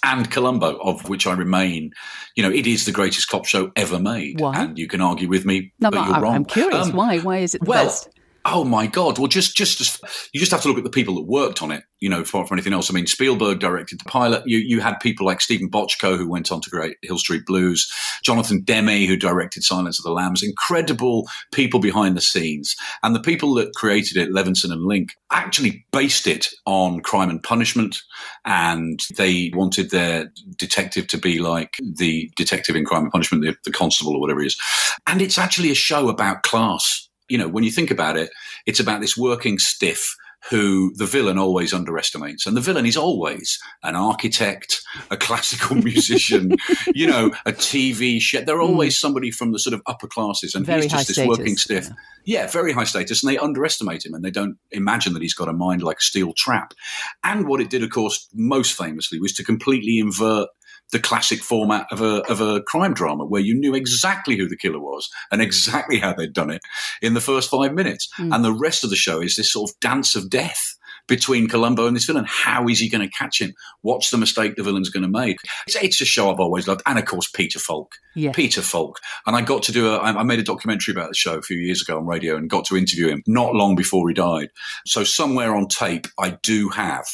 and 0.03 0.31
Columbo, 0.31 0.77
of 0.77 1.09
which 1.09 1.27
I 1.27 1.35
remain. 1.35 1.93
You 2.37 2.43
know, 2.43 2.51
it 2.51 2.67
is 2.67 2.87
the 2.87 2.93
greatest 2.93 3.29
cop 3.29 3.47
show 3.47 3.73
ever 3.77 3.99
made. 3.99 4.41
Why? 4.41 4.63
And 4.63 4.79
you 4.79 4.87
can 4.87 5.01
argue 5.01 5.29
with 5.29 5.45
me, 5.45 5.73
No, 5.81 5.91
but 5.91 6.07
you're 6.07 6.17
I'm, 6.17 6.23
wrong. 6.23 6.35
I'm 6.37 6.45
curious. 6.45 6.89
Um, 6.89 6.93
why? 6.93 7.19
Why 7.19 7.39
is 7.39 7.55
it 7.55 7.63
the 7.63 7.71
well, 7.71 7.87
best? 7.87 8.09
Oh 8.45 8.65
my 8.65 8.87
God! 8.87 9.19
Well, 9.19 9.29
just 9.29 9.55
just 9.55 10.01
you 10.33 10.41
just 10.41 10.53
have 10.53 10.63
to 10.63 10.69
look 10.69 10.79
at 10.79 10.85
the 10.85 10.91
people 10.91 11.15
that 11.17 11.27
worked 11.27 11.63
on 11.63 11.71
it. 11.71 11.85
You 12.01 12.09
know, 12.09 12.25
far 12.25 12.47
from 12.47 12.57
anything 12.57 12.73
else. 12.73 12.91
I 12.91 12.95
mean, 12.95 13.07
Spielberg 13.07 13.59
directed 13.59 14.01
the 14.01 14.09
pilot. 14.09 14.43
You 14.47 14.59
you 14.59 14.81
had 14.81 14.99
people 15.01 15.27
like 15.27 15.43
Steven 15.43 15.71
Bochco 15.71 16.17
who 16.17 16.29
went 16.29 16.51
on 16.51 16.63
to 16.63 16.71
create 16.71 16.97
Hill 17.03 17.19
Street 17.19 17.45
Blues, 17.45 17.93
Jonathan 18.23 18.63
Demme 18.63 19.07
who 19.07 19.17
directed 19.17 19.63
Silence 19.63 19.99
of 19.99 20.05
the 20.05 20.11
Lambs. 20.11 20.43
Incredible 20.43 21.29
people 21.53 21.81
behind 21.81 22.17
the 22.17 22.23
scenes, 22.23 22.75
and 23.03 23.15
the 23.15 23.21
people 23.21 23.53
that 23.55 23.75
created 23.75 24.17
it, 24.17 24.31
Levinson 24.31 24.73
and 24.73 24.87
Link, 24.87 25.13
actually 25.31 25.85
based 25.93 26.27
it 26.27 26.49
on 26.65 27.01
Crime 27.01 27.29
and 27.29 27.43
Punishment, 27.43 28.01
and 28.47 29.01
they 29.17 29.53
wanted 29.55 29.91
their 29.91 30.33
detective 30.57 31.07
to 31.09 31.19
be 31.19 31.41
like 31.41 31.77
the 31.97 32.31
detective 32.37 32.75
in 32.75 32.87
Crime 32.87 33.03
and 33.03 33.13
Punishment, 33.13 33.45
the, 33.45 33.55
the 33.65 33.73
constable 33.73 34.15
or 34.15 34.21
whatever 34.21 34.41
he 34.41 34.47
is. 34.47 34.59
And 35.07 35.21
it's 35.21 35.37
actually 35.37 35.71
a 35.71 35.75
show 35.75 36.09
about 36.09 36.43
class 36.43 37.10
you 37.31 37.39
know, 37.39 37.49
when 37.49 37.65
you 37.65 37.71
think 37.71 37.91
about 37.91 38.17
it, 38.17 38.31
it's 38.67 38.81
about 38.81 39.01
this 39.01 39.17
working 39.17 39.59
stiff 39.59 40.15
who 40.49 40.91
the 40.97 41.05
villain 41.05 41.37
always 41.37 41.75
underestimates. 41.75 42.47
And 42.47 42.57
the 42.57 42.63
villain 42.63 42.87
is 42.87 42.97
always 42.97 43.59
an 43.83 43.95
architect, 43.95 44.81
a 45.11 45.17
classical 45.19 45.77
musician, 45.91 46.53
you 46.95 47.07
know, 47.07 47.31
a 47.45 47.53
TV 47.53 48.19
chef. 48.23 48.47
They're 48.47 48.63
always 48.63 48.99
somebody 48.99 49.31
from 49.31 49.53
the 49.53 49.59
sort 49.59 49.75
of 49.75 49.83
upper 49.87 50.07
classes. 50.07 50.55
And 50.55 50.65
Hmm. 50.65 50.71
Very 50.73 50.83
he's 50.85 50.93
just 50.93 51.09
this 51.09 51.17
status, 51.17 51.39
working 51.39 51.57
stiff. 51.59 51.91
Yeah. 52.25 52.47
very 52.47 52.73
high 52.73 52.85
status. 52.85 53.23
And 53.23 53.31
they 53.31 53.37
underestimate 53.37 54.05
him 54.07 54.15
and 54.15 54.25
they 54.25 54.31
don't 54.31 54.57
imagine 54.71 55.13
that 55.13 55.21
he's 55.23 55.35
got 55.35 55.49
a 55.49 55.53
mind 55.53 55.83
like 55.83 55.99
a 55.99 56.03
steel 56.03 56.33
trap. 56.35 56.73
And 57.23 57.47
what 57.47 57.61
it 57.61 57.69
did, 57.69 57.83
of 57.83 57.91
course, 57.91 58.27
most 58.33 58.73
famously 58.77 59.21
was 59.21 59.35
to 59.35 59.45
completely 59.45 59.99
invert 59.99 60.49
the 60.93 60.99
classic 60.99 61.43
format 61.43 61.87
of 61.91 62.01
a 62.01 62.23
of 62.31 62.41
a 62.41 62.63
crime 62.63 62.95
drama 62.95 63.25
where 63.25 63.41
you 63.41 63.55
knew 63.55 63.75
exactly 63.75 64.37
who 64.37 64.49
the 64.49 64.57
killer 64.57 64.81
was 64.81 65.09
and 65.31 65.41
exactly 65.41 65.99
how 65.99 66.13
they'd 66.13 66.33
done 66.33 66.51
it 66.51 66.63
in 67.03 67.15
the 67.15 67.21
first 67.21 67.51
five 67.51 67.75
minutes, 67.75 68.09
mm. 68.19 68.35
and 68.35 68.45
the 68.45 68.53
rest 68.53 68.85
of 68.85 68.91
the 68.91 68.97
show 68.97 69.21
is 69.21 69.37
this 69.37 69.53
sort 69.53 69.71
of 69.71 69.81
dance 69.81 70.15
of 70.15 70.31
death 70.31 70.77
between 71.11 71.49
Columbo 71.49 71.87
and 71.87 71.97
this 71.97 72.05
villain. 72.05 72.25
How 72.27 72.69
is 72.69 72.79
he 72.79 72.89
going 72.89 73.07
to 73.07 73.13
catch 73.13 73.41
him? 73.41 73.53
What's 73.83 74.11
the 74.11 74.17
mistake 74.17 74.55
the 74.55 74.63
villain's 74.63 74.91
going 74.91 75.03
to 75.03 75.09
make? 75.09 75.39
It's, 75.67 75.77
it's, 75.77 76.01
a 76.01 76.05
show 76.05 76.31
I've 76.31 76.39
always 76.39 76.69
loved. 76.69 76.83
And 76.87 76.99
of 76.99 77.05
course, 77.05 77.29
Peter 77.29 77.59
Falk. 77.59 77.95
Yeah. 78.15 78.31
Peter 78.31 78.63
Falk. 78.63 79.01
And 79.27 79.35
I 79.35 79.43
got 79.43 79.65
to 79.65 79.73
do 79.73 79.89
a, 79.89 79.99
I 79.99 80.23
made 80.23 80.39
a 80.39 80.45
documentary 80.45 80.93
about 80.93 81.09
the 81.09 81.17
show 81.17 81.37
a 81.37 81.43
few 81.43 81.59
years 81.59 81.83
ago 81.83 81.99
on 81.99 82.07
radio 82.07 82.37
and 82.37 82.49
got 82.49 82.65
to 82.67 82.77
interview 82.77 83.09
him 83.09 83.25
not 83.27 83.55
long 83.55 83.75
before 83.75 84.09
he 84.09 84.15
died. 84.15 84.51
So 84.87 85.03
somewhere 85.03 85.55
on 85.57 85.67
tape, 85.67 86.07
I 86.17 86.39
do 86.43 86.69
have 86.69 87.05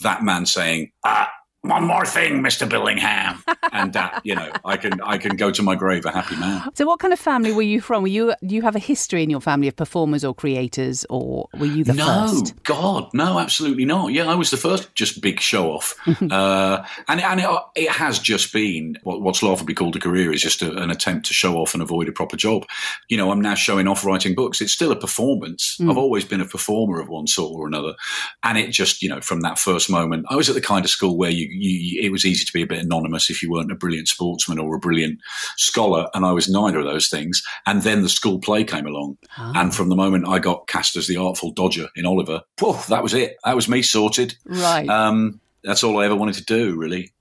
that 0.00 0.22
man 0.22 0.44
saying, 0.44 0.92
ah, 1.04 1.30
one 1.68 1.84
more 1.84 2.04
thing, 2.04 2.42
Mr. 2.42 2.68
Billingham. 2.68 3.42
and 3.72 3.92
that, 3.92 4.20
you 4.24 4.34
know, 4.34 4.50
I 4.64 4.76
can 4.76 5.00
I 5.00 5.18
can 5.18 5.36
go 5.36 5.50
to 5.50 5.62
my 5.62 5.74
grave 5.74 6.04
a 6.04 6.10
happy 6.10 6.36
man. 6.36 6.68
So 6.74 6.86
what 6.86 7.00
kind 7.00 7.12
of 7.12 7.18
family 7.18 7.52
were 7.52 7.62
you 7.62 7.80
from? 7.80 8.02
Were 8.02 8.08
you 8.08 8.34
do 8.44 8.54
you 8.54 8.62
have 8.62 8.76
a 8.76 8.80
history 8.80 9.22
in 9.22 9.30
your 9.30 9.40
family 9.40 9.68
of 9.68 9.76
performers 9.76 10.24
or 10.24 10.34
creators 10.34 11.06
or 11.10 11.48
were 11.58 11.66
you 11.66 11.84
the 11.84 11.94
no, 11.94 12.06
first? 12.06 12.54
No, 12.54 12.60
God, 12.64 13.14
no, 13.14 13.38
absolutely 13.38 13.84
not. 13.84 14.12
Yeah, 14.12 14.26
I 14.26 14.34
was 14.34 14.50
the 14.50 14.56
first 14.56 14.94
just 14.94 15.20
big 15.20 15.40
show 15.40 15.70
off. 15.72 15.94
uh, 16.30 16.84
and 17.08 17.20
and 17.20 17.40
it, 17.40 17.50
it, 17.74 17.90
has 17.90 18.18
just 18.18 18.52
been 18.52 18.98
what, 19.04 19.22
what's 19.22 19.42
laughably 19.42 19.74
called 19.74 19.96
a 19.96 20.00
career 20.00 20.32
is 20.32 20.42
just 20.42 20.62
a, 20.62 20.76
an 20.82 20.90
attempt 20.90 21.26
to 21.26 21.34
show 21.34 21.56
off 21.56 21.74
and 21.74 21.82
avoid 21.82 22.08
a 22.08 22.12
proper 22.12 22.36
job. 22.36 22.66
You 23.08 23.16
know, 23.16 23.30
I'm 23.30 23.40
now 23.40 23.54
showing 23.54 23.88
off 23.88 24.04
writing 24.04 24.34
books. 24.34 24.60
It's 24.60 24.72
still 24.72 24.92
a 24.92 24.96
performance. 24.96 25.76
Mm. 25.80 25.90
I've 25.90 25.98
always 25.98 26.24
been 26.24 26.40
a 26.40 26.46
performer 26.46 27.00
of 27.00 27.08
one 27.08 27.26
sort 27.26 27.56
or 27.56 27.66
another. 27.66 27.94
And 28.42 28.58
it 28.58 28.70
just, 28.70 29.02
you 29.02 29.08
know, 29.08 29.20
from 29.20 29.40
that 29.40 29.58
first 29.58 29.90
moment, 29.90 30.26
I 30.28 30.36
was 30.36 30.48
at 30.48 30.54
the 30.54 30.60
kind 30.60 30.84
of 30.84 30.90
school 30.90 31.16
where 31.16 31.30
you 31.30 31.48
you, 31.58 32.02
it 32.02 32.10
was 32.10 32.24
easy 32.24 32.44
to 32.44 32.52
be 32.52 32.62
a 32.62 32.66
bit 32.66 32.84
anonymous 32.84 33.30
if 33.30 33.42
you 33.42 33.50
weren't 33.50 33.72
a 33.72 33.76
brilliant 33.76 34.08
sportsman 34.08 34.58
or 34.58 34.74
a 34.74 34.80
brilliant 34.80 35.20
scholar, 35.56 36.08
and 36.14 36.24
I 36.24 36.32
was 36.32 36.48
neither 36.48 36.78
of 36.78 36.86
those 36.86 37.08
things. 37.08 37.42
And 37.66 37.82
then 37.82 38.02
the 38.02 38.08
school 38.08 38.38
play 38.38 38.64
came 38.64 38.86
along, 38.86 39.18
oh. 39.38 39.52
and 39.54 39.74
from 39.74 39.88
the 39.88 39.96
moment 39.96 40.28
I 40.28 40.38
got 40.38 40.68
cast 40.68 40.96
as 40.96 41.06
the 41.06 41.16
Artful 41.16 41.52
Dodger 41.52 41.88
in 41.96 42.06
Oliver, 42.06 42.42
whew, 42.60 42.76
that 42.88 43.02
was 43.02 43.14
it. 43.14 43.36
That 43.44 43.56
was 43.56 43.68
me 43.68 43.82
sorted. 43.82 44.36
Right. 44.44 44.88
Um, 44.88 45.40
that's 45.64 45.82
all 45.82 45.98
I 45.98 46.04
ever 46.04 46.16
wanted 46.16 46.36
to 46.36 46.44
do, 46.44 46.76
really. 46.76 47.12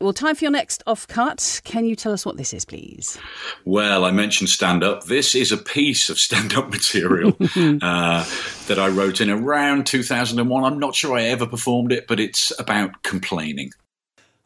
Well, 0.00 0.12
time 0.12 0.36
for 0.36 0.44
your 0.44 0.52
next 0.52 0.84
off 0.86 1.08
cut. 1.08 1.60
Can 1.64 1.84
you 1.84 1.96
tell 1.96 2.12
us 2.12 2.24
what 2.24 2.36
this 2.36 2.54
is, 2.54 2.64
please? 2.64 3.18
Well, 3.64 4.04
I 4.04 4.12
mentioned 4.12 4.48
stand 4.48 4.84
up. 4.84 5.04
This 5.04 5.34
is 5.34 5.50
a 5.50 5.56
piece 5.56 6.08
of 6.08 6.18
stand 6.20 6.54
up 6.54 6.70
material 6.70 7.36
uh, 7.40 8.24
that 8.68 8.78
I 8.78 8.88
wrote 8.88 9.20
in 9.20 9.28
around 9.28 9.86
2001. 9.86 10.64
I'm 10.64 10.78
not 10.78 10.94
sure 10.94 11.18
I 11.18 11.22
ever 11.24 11.46
performed 11.46 11.90
it, 11.90 12.06
but 12.06 12.20
it's 12.20 12.52
about 12.60 13.02
complaining. 13.02 13.72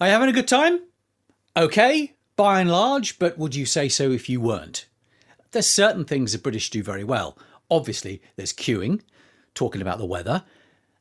Are 0.01 0.07
you 0.07 0.13
having 0.15 0.31
a 0.31 0.33
good 0.33 0.49
time? 0.49 0.81
Okay, 1.55 2.15
by 2.35 2.63
and 2.63 2.71
large, 2.71 3.19
but 3.19 3.37
would 3.37 3.55
you 3.55 3.67
say 3.67 3.91
so 3.91 4.11
if 4.11 4.31
you 4.31 4.41
weren't? 4.41 4.87
There's 5.51 5.67
certain 5.67 6.07
things 6.07 6.33
the 6.33 6.39
British 6.39 6.71
do 6.71 6.83
very 6.83 7.05
well. 7.05 7.37
Obviously, 7.71 8.23
there's 8.37 8.55
queuing, 8.55 9.03
talking 9.55 9.83
about 9.83 9.99
the 9.99 10.07
weather, 10.07 10.45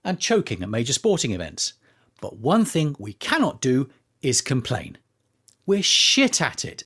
and 0.03 0.19
choking 0.19 0.61
at 0.61 0.67
major 0.67 0.91
sporting 0.91 1.31
events. 1.31 1.73
But 2.19 2.37
one 2.37 2.65
thing 2.65 2.97
we 2.99 3.13
cannot 3.13 3.61
do 3.61 3.89
is 4.21 4.41
complain. 4.41 4.97
We're 5.65 5.83
shit 5.83 6.41
at 6.41 6.65
it. 6.65 6.83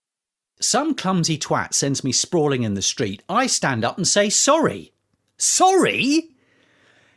Some 0.59 0.95
clumsy 0.95 1.37
twat 1.37 1.73
sends 1.73 2.03
me 2.03 2.11
sprawling 2.11 2.63
in 2.63 2.75
the 2.75 2.81
street. 2.81 3.21
I 3.27 3.47
stand 3.47 3.83
up 3.83 3.97
and 3.97 4.07
say 4.07 4.29
sorry. 4.29 4.93
Sorry? 5.37 6.29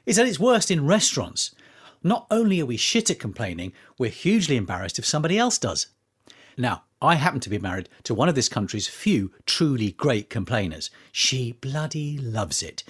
Is 0.06 0.18
at 0.18 0.26
its 0.26 0.40
worst 0.40 0.70
in 0.70 0.86
restaurants. 0.86 1.54
Not 2.02 2.26
only 2.30 2.60
are 2.60 2.66
we 2.66 2.76
shit 2.76 3.10
at 3.10 3.18
complaining, 3.18 3.72
we're 3.98 4.10
hugely 4.10 4.56
embarrassed 4.56 4.98
if 4.98 5.06
somebody 5.06 5.38
else 5.38 5.58
does. 5.58 5.86
Now, 6.56 6.84
I 7.00 7.14
happen 7.14 7.40
to 7.40 7.50
be 7.50 7.58
married 7.58 7.88
to 8.04 8.14
one 8.14 8.28
of 8.28 8.34
this 8.34 8.48
country's 8.48 8.88
few 8.88 9.32
truly 9.46 9.92
great 9.92 10.30
complainers. 10.30 10.90
She 11.12 11.52
bloody 11.52 12.18
loves 12.18 12.62
it. 12.62 12.82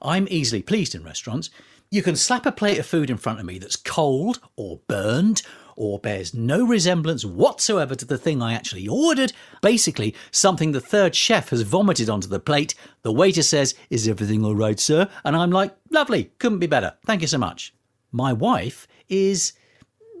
I'm 0.00 0.28
easily 0.30 0.62
pleased 0.62 0.94
in 0.94 1.02
restaurants. 1.02 1.50
You 1.90 2.02
can 2.02 2.14
slap 2.14 2.46
a 2.46 2.52
plate 2.52 2.78
of 2.78 2.86
food 2.86 3.10
in 3.10 3.16
front 3.16 3.40
of 3.40 3.46
me 3.46 3.58
that's 3.58 3.74
cold 3.74 4.40
or 4.54 4.80
burned 4.86 5.42
or 5.78 6.00
bears 6.00 6.34
no 6.34 6.66
resemblance 6.66 7.24
whatsoever 7.24 7.94
to 7.94 8.04
the 8.04 8.18
thing 8.18 8.42
I 8.42 8.52
actually 8.52 8.88
ordered. 8.88 9.32
Basically, 9.62 10.14
something 10.32 10.72
the 10.72 10.80
third 10.80 11.14
chef 11.14 11.50
has 11.50 11.62
vomited 11.62 12.10
onto 12.10 12.26
the 12.26 12.40
plate. 12.40 12.74
The 13.02 13.12
waiter 13.12 13.42
says, 13.44 13.76
Is 13.88 14.08
everything 14.08 14.44
all 14.44 14.56
right, 14.56 14.78
sir? 14.78 15.08
And 15.24 15.36
I'm 15.36 15.50
like, 15.50 15.74
Lovely, 15.90 16.32
couldn't 16.38 16.58
be 16.58 16.66
better. 16.66 16.94
Thank 17.06 17.22
you 17.22 17.28
so 17.28 17.38
much. 17.38 17.72
My 18.10 18.32
wife 18.32 18.88
is 19.08 19.52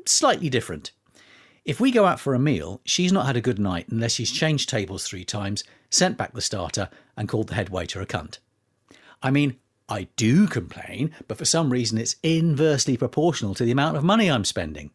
slightly 0.06 0.48
different. 0.48 0.92
If 1.64 1.80
we 1.80 1.90
go 1.90 2.06
out 2.06 2.20
for 2.20 2.34
a 2.34 2.38
meal, 2.38 2.80
she's 2.84 3.12
not 3.12 3.26
had 3.26 3.36
a 3.36 3.42
good 3.42 3.58
night 3.58 3.88
unless 3.88 4.12
she's 4.12 4.30
changed 4.30 4.68
tables 4.68 5.06
three 5.06 5.24
times, 5.24 5.64
sent 5.90 6.16
back 6.16 6.32
the 6.32 6.40
starter, 6.40 6.88
and 7.16 7.28
called 7.28 7.48
the 7.48 7.54
head 7.54 7.68
waiter 7.68 8.00
a 8.00 8.06
cunt. 8.06 8.38
I 9.22 9.32
mean, 9.32 9.56
I 9.88 10.06
do 10.16 10.46
complain, 10.46 11.14
but 11.26 11.36
for 11.36 11.44
some 11.44 11.70
reason 11.70 11.98
it's 11.98 12.16
inversely 12.22 12.96
proportional 12.96 13.54
to 13.54 13.64
the 13.64 13.72
amount 13.72 13.96
of 13.96 14.04
money 14.04 14.30
I'm 14.30 14.44
spending. 14.44 14.92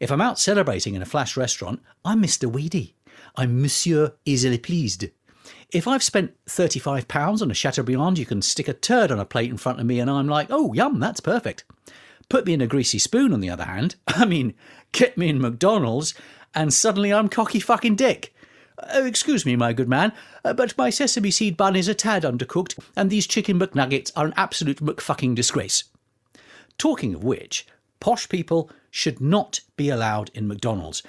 If 0.00 0.10
I'm 0.10 0.20
out 0.20 0.40
celebrating 0.40 0.94
in 0.94 1.02
a 1.02 1.06
flash 1.06 1.36
restaurant, 1.36 1.80
I'm 2.04 2.20
Mr. 2.20 2.50
Weedy. 2.50 2.94
I'm 3.36 3.62
Monsieur 3.62 4.14
Easily 4.24 4.58
Pleased. 4.58 5.06
If 5.70 5.86
I've 5.86 6.02
spent 6.02 6.34
£35 6.46 7.40
on 7.40 7.50
a 7.50 7.54
Chateaubriand, 7.54 8.18
you 8.18 8.26
can 8.26 8.42
stick 8.42 8.66
a 8.66 8.72
turd 8.72 9.12
on 9.12 9.20
a 9.20 9.24
plate 9.24 9.50
in 9.50 9.56
front 9.56 9.78
of 9.78 9.86
me 9.86 10.00
and 10.00 10.10
I'm 10.10 10.26
like, 10.26 10.48
oh, 10.50 10.72
yum, 10.72 10.98
that's 10.98 11.20
perfect. 11.20 11.64
Put 12.28 12.44
me 12.44 12.54
in 12.54 12.60
a 12.60 12.66
greasy 12.66 12.98
spoon, 12.98 13.32
on 13.32 13.40
the 13.40 13.50
other 13.50 13.64
hand, 13.64 13.94
I 14.08 14.24
mean, 14.24 14.54
get 14.90 15.16
me 15.16 15.28
in 15.28 15.40
McDonald's 15.40 16.14
and 16.54 16.74
suddenly 16.74 17.12
I'm 17.12 17.28
cocky 17.28 17.60
fucking 17.60 17.94
dick. 17.94 18.34
Oh, 18.92 19.06
excuse 19.06 19.46
me, 19.46 19.54
my 19.54 19.72
good 19.72 19.88
man, 19.88 20.12
uh, 20.44 20.54
but 20.54 20.76
my 20.76 20.90
sesame 20.90 21.30
seed 21.30 21.56
bun 21.56 21.76
is 21.76 21.86
a 21.86 21.94
tad 21.94 22.24
undercooked, 22.24 22.76
and 22.96 23.08
these 23.08 23.28
chicken 23.28 23.60
McNuggets 23.60 24.10
are 24.16 24.26
an 24.26 24.34
absolute 24.36 24.78
McFucking 24.78 25.36
disgrace. 25.36 25.84
Talking 26.78 27.14
of 27.14 27.22
which, 27.22 27.68
posh 28.00 28.28
people 28.28 28.68
should 28.94 29.20
not 29.20 29.58
be 29.76 29.88
allowed 29.88 30.30
in 30.34 30.46
McDonald's. 30.46 31.02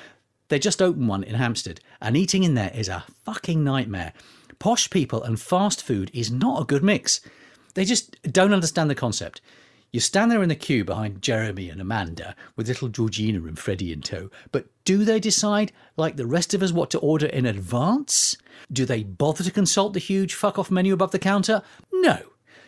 They 0.48 0.58
just 0.58 0.82
opened 0.82 1.08
one 1.08 1.24
in 1.24 1.36
Hampstead, 1.36 1.82
and 2.02 2.18
eating 2.18 2.42
in 2.42 2.56
there 2.56 2.72
is 2.74 2.90
a 2.90 3.06
fucking 3.26 3.64
nightmare. 3.64 4.12
Posh 4.58 4.90
people 4.90 5.22
and 5.22 5.40
fast 5.40 5.84
food 5.84 6.10
is 6.12 6.32
not 6.32 6.60
a 6.60 6.66
good 6.66 6.84
mix. 6.84 7.22
They 7.76 7.86
just 7.86 8.20
don't 8.24 8.56
understand 8.56 8.90
the 8.90 8.96
concept. 8.96 9.40
You 9.92 10.00
stand 10.00 10.32
there 10.32 10.42
in 10.42 10.50
the 10.50 10.56
queue 10.56 10.84
behind 10.84 11.22
Jeremy 11.22 11.70
and 11.70 11.80
Amanda 11.80 12.36
with 12.56 12.68
little 12.68 12.88
Georgina 12.88 13.44
and 13.44 13.58
Freddie 13.58 13.94
in 13.94 14.02
tow, 14.02 14.32
but 14.52 14.66
do 14.84 15.06
they 15.06 15.20
decide, 15.20 15.72
like 15.96 16.16
the 16.16 16.26
rest 16.26 16.56
of 16.56 16.64
us, 16.64 16.72
what 16.72 16.90
to 16.90 17.00
order 17.00 17.28
in 17.28 17.46
advance? 17.46 18.36
Do 18.74 18.86
they 18.86 19.04
bother 19.04 19.44
to 19.44 19.52
consult 19.52 19.94
the 19.94 20.00
huge 20.00 20.34
fuck 20.34 20.58
off 20.58 20.72
menu 20.72 20.92
above 20.92 21.12
the 21.12 21.20
counter? 21.20 21.62
No. 21.94 22.18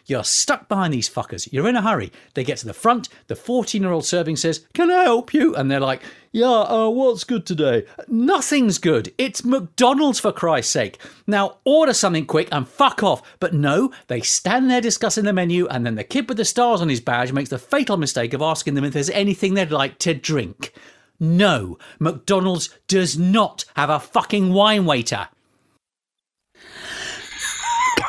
You're 0.07 0.23
stuck 0.23 0.69
behind 0.69 0.93
these 0.93 1.09
fuckers. 1.09 1.49
You're 1.51 1.67
in 1.67 1.75
a 1.75 1.81
hurry. 1.81 2.13
They 2.33 2.45
get 2.45 2.57
to 2.59 2.65
the 2.65 2.73
front. 2.73 3.09
The 3.27 3.35
14 3.35 3.81
year 3.81 3.91
old 3.91 4.05
serving 4.05 4.37
says, 4.37 4.65
Can 4.73 4.89
I 4.89 5.03
help 5.03 5.33
you? 5.33 5.53
And 5.53 5.69
they're 5.69 5.81
like, 5.81 6.01
Yeah, 6.31 6.47
uh, 6.47 6.89
what's 6.89 7.25
good 7.25 7.45
today? 7.45 7.85
Nothing's 8.07 8.77
good. 8.77 9.13
It's 9.17 9.43
McDonald's 9.43 10.21
for 10.21 10.31
Christ's 10.31 10.71
sake. 10.71 10.97
Now 11.27 11.57
order 11.65 11.93
something 11.93 12.25
quick 12.25 12.47
and 12.53 12.65
fuck 12.65 13.03
off. 13.03 13.21
But 13.41 13.53
no, 13.53 13.91
they 14.07 14.21
stand 14.21 14.71
there 14.71 14.79
discussing 14.79 15.25
the 15.25 15.33
menu, 15.33 15.67
and 15.67 15.85
then 15.85 15.95
the 15.95 16.05
kid 16.05 16.29
with 16.29 16.37
the 16.37 16.45
stars 16.45 16.81
on 16.81 16.87
his 16.87 17.01
badge 17.01 17.33
makes 17.33 17.49
the 17.49 17.59
fatal 17.59 17.97
mistake 17.97 18.33
of 18.33 18.41
asking 18.41 18.75
them 18.75 18.85
if 18.85 18.93
there's 18.93 19.09
anything 19.09 19.55
they'd 19.55 19.71
like 19.71 19.99
to 19.99 20.13
drink. 20.13 20.73
No, 21.19 21.77
McDonald's 21.99 22.69
does 22.87 23.17
not 23.17 23.65
have 23.75 23.89
a 23.89 23.99
fucking 23.99 24.53
wine 24.53 24.85
waiter. 24.85 25.27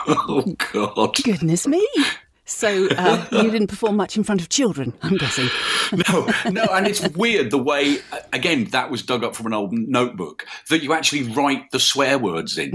oh 0.11 0.43
God! 0.73 1.23
Goodness 1.23 1.67
me! 1.67 1.87
So 2.49 2.89
uh, 2.97 3.27
you 3.33 3.51
didn't 3.51 3.67
perform 3.67 3.97
much 3.97 4.17
in 4.17 4.25
front 4.25 4.41
of 4.41 4.49
children, 4.49 4.95
I'm 5.03 5.19
guessing. 5.19 5.49
no, 6.09 6.33
no, 6.51 6.65
and 6.73 6.87
it's 6.87 7.07
weird 7.11 7.51
the 7.51 7.59
way 7.59 7.99
again 8.33 8.65
that 8.71 8.91
was 8.91 9.03
dug 9.03 9.23
up 9.23 9.37
from 9.37 9.47
an 9.47 9.53
old 9.53 9.73
notebook 9.73 10.47
that 10.71 10.83
you 10.83 10.95
actually 10.95 11.25
write 11.25 11.71
the 11.73 11.79
swear 11.79 12.19
words 12.19 12.57
in. 12.57 12.73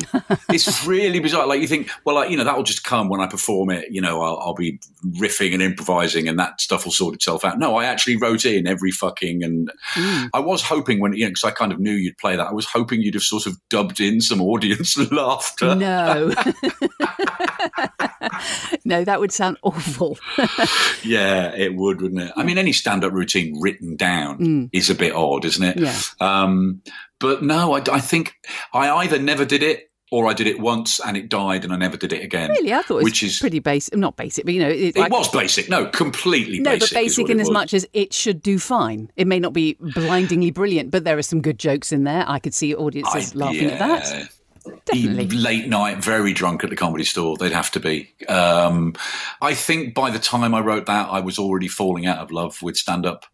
it's 0.50 0.86
really 0.88 1.20
bizarre. 1.20 1.48
Like 1.48 1.60
you 1.60 1.68
think, 1.68 1.90
well, 2.06 2.16
like, 2.16 2.30
you 2.30 2.38
know, 2.38 2.44
that'll 2.44 2.64
just 2.64 2.84
come 2.84 3.10
when 3.10 3.20
I 3.20 3.26
perform 3.26 3.72
it. 3.72 3.88
You 3.90 4.00
know, 4.00 4.22
I'll, 4.22 4.38
I'll, 4.38 4.54
be 4.54 4.80
riffing 5.20 5.52
and 5.54 5.64
improvising, 5.64 6.28
and 6.28 6.38
that 6.38 6.62
stuff 6.62 6.86
will 6.86 6.92
sort 6.92 7.16
itself 7.16 7.44
out. 7.44 7.58
No, 7.58 7.76
I 7.76 7.86
actually 7.86 8.18
wrote 8.18 8.46
in 8.46 8.68
every 8.68 8.92
fucking, 8.92 9.44
and 9.44 9.72
mm. 9.96 10.30
I 10.32 10.40
was 10.40 10.62
hoping 10.62 11.00
when 11.00 11.14
you 11.14 11.26
know, 11.26 11.30
because 11.30 11.44
I 11.44 11.52
kind 11.52 11.72
of 11.72 11.80
knew 11.80 11.94
you'd 11.94 12.20
play 12.20 12.36
that. 12.36 12.48
I 12.48 12.54
was 12.54 12.68
hoping 12.68 13.02
you'd 13.02 13.16
have 13.16 13.24
sort 13.24 13.48
of 13.48 13.58
dubbed 13.70 14.00
in 14.00 14.22
some 14.22 14.40
audience 14.40 14.96
laughter. 15.12 15.74
No. 15.74 16.32
no, 18.86 19.04
that 19.04 19.20
would 19.20 19.32
sound 19.32 19.58
awful. 19.64 20.18
yeah, 21.04 21.54
it 21.56 21.76
would, 21.76 22.02
wouldn't 22.02 22.22
it? 22.22 22.32
I 22.36 22.44
mean, 22.44 22.58
any 22.58 22.74
stand 22.74 23.04
up 23.04 23.14
routine 23.14 23.60
written 23.62 23.96
down 23.96 24.40
mm. 24.40 24.70
is 24.72 24.90
a 24.90 24.96
bit 24.96 25.14
odd, 25.14 25.46
isn't 25.46 25.64
it? 25.64 25.80
Yeah. 25.80 25.96
Um, 26.20 26.82
but 27.20 27.44
no, 27.44 27.74
I, 27.74 27.82
I 27.92 28.00
think 28.00 28.36
I 28.74 28.90
either 28.90 29.20
never 29.20 29.46
did 29.46 29.64
it 29.64 29.90
or 30.14 30.28
I 30.28 30.34
did 30.34 30.46
it 30.46 30.60
once 30.60 31.00
and 31.00 31.18
it 31.18 31.28
died 31.28 31.64
and 31.64 31.74
I 31.74 31.76
never 31.76 31.98
did 31.98 32.14
it 32.14 32.24
again. 32.24 32.52
Really, 32.52 32.72
I 32.72 32.84
thought 32.84 32.98
it 32.98 33.04
was 33.04 33.04
which 33.06 33.24
is 33.24 33.40
pretty 33.40 33.58
basic. 33.58 33.98
Not 33.98 34.16
basic, 34.16 34.46
but 34.46 34.54
you 34.54 34.62
know, 34.62 34.70
it, 34.70 34.96
it 34.96 34.98
like, 34.98 35.12
was 35.12 35.28
basic. 35.30 35.70
No, 35.70 35.88
completely 35.88 36.60
no, 36.60 36.72
basic. 36.72 36.90
but 36.90 36.96
basic 36.96 37.30
in 37.30 37.40
as 37.40 37.50
much 37.50 37.74
as 37.74 37.88
it 37.94 38.14
should 38.14 38.44
do 38.44 38.60
fine. 38.60 39.12
It 39.16 39.26
may 39.26 39.40
not 39.40 39.54
be 39.54 39.76
blindingly 39.80 40.52
brilliant, 40.52 40.92
but 40.92 41.04
there 41.04 41.18
are 41.18 41.24
some 41.24 41.42
good 41.42 41.58
jokes 41.58 41.92
in 41.92 42.04
there. 42.04 42.24
I 42.28 42.38
could 42.38 42.54
see 42.54 42.76
audiences 42.76 43.34
I- 43.34 43.38
laughing 43.38 43.72
at 43.72 43.80
that. 43.80 44.30
Definitely. 44.86 45.28
late 45.38 45.68
night, 45.68 46.04
very 46.04 46.34
drunk 46.34 46.64
at 46.64 46.70
the 46.70 46.76
comedy 46.76 47.04
store. 47.04 47.36
They'd 47.38 47.52
have 47.52 47.72
to 47.72 47.80
be. 47.80 48.14
Um, 48.30 48.96
I 49.42 49.54
think 49.54 49.94
by 49.94 50.10
the 50.10 50.20
time 50.20 50.54
I 50.54 50.62
wrote 50.62 50.86
that, 50.86 51.10
I 51.10 51.20
was 51.20 51.38
already 51.38 51.68
falling 51.68 52.06
out 52.06 52.20
of 52.20 52.32
love 52.32 52.62
with 52.62 52.78
stand 52.78 53.06
up, 53.06 53.26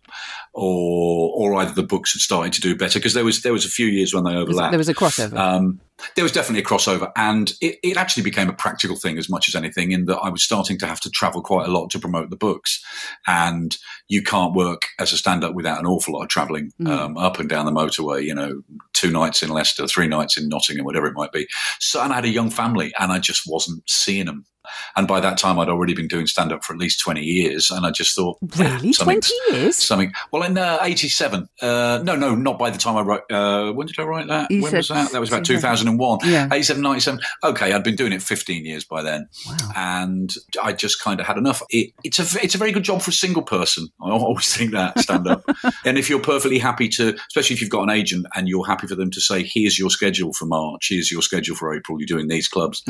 or 0.53 1.31
or 1.35 1.61
either 1.61 1.73
the 1.73 1.83
books 1.83 2.13
had 2.13 2.21
started 2.21 2.53
to 2.53 2.61
do 2.61 2.75
better 2.75 2.99
because 2.99 3.13
there 3.13 3.25
was 3.25 3.41
there 3.43 3.53
was 3.53 3.65
a 3.65 3.69
few 3.69 3.85
years 3.87 4.13
when 4.13 4.23
they 4.23 4.35
overlapped. 4.35 4.71
There 4.71 4.79
was 4.79 4.89
a 4.89 4.95
crossover. 4.95 5.37
Um, 5.37 5.79
there 6.15 6.23
was 6.23 6.31
definitely 6.31 6.61
a 6.61 6.65
crossover, 6.65 7.11
and 7.15 7.51
it, 7.61 7.77
it 7.83 7.97
actually 7.97 8.23
became 8.23 8.49
a 8.49 8.53
practical 8.53 8.95
thing 8.95 9.17
as 9.17 9.29
much 9.29 9.49
as 9.49 9.55
anything. 9.55 9.91
In 9.91 10.05
that 10.05 10.17
I 10.17 10.29
was 10.29 10.43
starting 10.43 10.77
to 10.79 10.87
have 10.87 10.99
to 11.01 11.09
travel 11.09 11.41
quite 11.41 11.67
a 11.67 11.71
lot 11.71 11.89
to 11.91 11.99
promote 11.99 12.29
the 12.29 12.37
books, 12.37 12.83
and 13.27 13.77
you 14.07 14.23
can't 14.23 14.55
work 14.55 14.87
as 14.97 15.13
a 15.13 15.17
stand-up 15.17 15.53
without 15.53 15.79
an 15.79 15.85
awful 15.85 16.15
lot 16.15 16.23
of 16.23 16.29
travelling 16.29 16.71
um, 16.85 17.17
up 17.17 17.39
and 17.39 17.49
down 17.49 17.65
the 17.65 17.71
motorway. 17.71 18.23
You 18.23 18.33
know, 18.33 18.63
two 18.99 19.11
nights 19.11 19.41
in 19.41 19.49
Leicester, 19.49 19.87
three 19.87 20.07
nights 20.07 20.37
in 20.37 20.49
Nottingham, 20.49 20.85
whatever 20.85 21.07
it 21.07 21.15
might 21.15 21.31
be. 21.31 21.47
So, 21.79 22.01
and 22.01 22.11
I 22.11 22.17
had 22.17 22.25
a 22.25 22.29
young 22.29 22.49
family, 22.49 22.93
and 22.99 23.11
I 23.11 23.19
just 23.19 23.43
wasn't 23.47 23.83
seeing 23.87 24.25
them. 24.25 24.45
And 24.95 25.07
by 25.07 25.19
that 25.19 25.37
time, 25.37 25.57
I'd 25.59 25.69
already 25.69 25.93
been 25.93 26.07
doing 26.07 26.27
stand-up 26.27 26.63
for 26.63 26.73
at 26.73 26.79
least 26.79 26.99
twenty 26.99 27.23
years, 27.23 27.71
and 27.71 27.85
I 27.85 27.91
just 27.91 28.15
thought, 28.15 28.37
really, 28.57 28.93
something's- 28.93 29.31
twenty 29.31 29.57
years? 29.61 29.75
Something. 29.77 30.11
Well, 30.31 30.43
in 30.43 30.57
uh, 30.57 30.77
'87. 30.81 31.47
Uh, 31.61 32.01
no, 32.03 32.15
no, 32.15 32.35
not 32.35 32.59
by 32.59 32.69
the 32.69 32.77
time 32.77 32.95
I 32.97 33.01
wrote. 33.01 33.23
Uh, 33.31 33.71
when 33.71 33.87
did 33.87 33.97
I 33.99 34.03
write 34.03 34.27
that? 34.27 34.51
You 34.51 34.61
when 34.61 34.73
was 34.75 34.87
that? 34.89 35.11
That 35.11 35.19
was 35.21 35.29
about 35.31 35.45
2001. 35.45 36.19
Yeah. 36.23 36.47
87, 36.51 36.81
97. 36.83 37.19
Okay, 37.43 37.73
I'd 37.73 37.83
been 37.83 37.95
doing 37.95 38.11
it 38.13 38.21
15 38.21 38.65
years 38.65 38.83
by 38.83 39.01
then, 39.01 39.27
Wow. 39.47 39.55
and 39.75 40.33
I 40.61 40.73
just 40.73 41.01
kind 41.01 41.19
of 41.19 41.25
had 41.25 41.37
enough. 41.37 41.61
It, 41.69 41.93
it's 42.03 42.19
a 42.19 42.43
it's 42.43 42.55
a 42.55 42.57
very 42.57 42.71
good 42.71 42.83
job 42.83 43.01
for 43.01 43.09
a 43.11 43.13
single 43.13 43.43
person. 43.43 43.87
I 44.03 44.09
always 44.11 44.53
think 44.55 44.71
that 44.71 44.99
stand 44.99 45.27
up. 45.27 45.43
and 45.85 45.97
if 45.97 46.09
you're 46.09 46.19
perfectly 46.21 46.59
happy 46.59 46.89
to, 46.89 47.15
especially 47.29 47.55
if 47.55 47.61
you've 47.61 47.69
got 47.69 47.83
an 47.83 47.89
agent 47.91 48.25
and 48.35 48.47
you're 48.47 48.65
happy 48.65 48.87
for 48.87 48.95
them 48.95 49.09
to 49.11 49.21
say, 49.21 49.43
"Here's 49.43 49.79
your 49.79 49.89
schedule 49.89 50.33
for 50.33 50.45
March. 50.45 50.87
Here's 50.89 51.11
your 51.11 51.21
schedule 51.21 51.55
for 51.55 51.73
April. 51.73 51.99
You're 51.99 52.07
doing 52.07 52.27
these 52.27 52.47
clubs." 52.47 52.83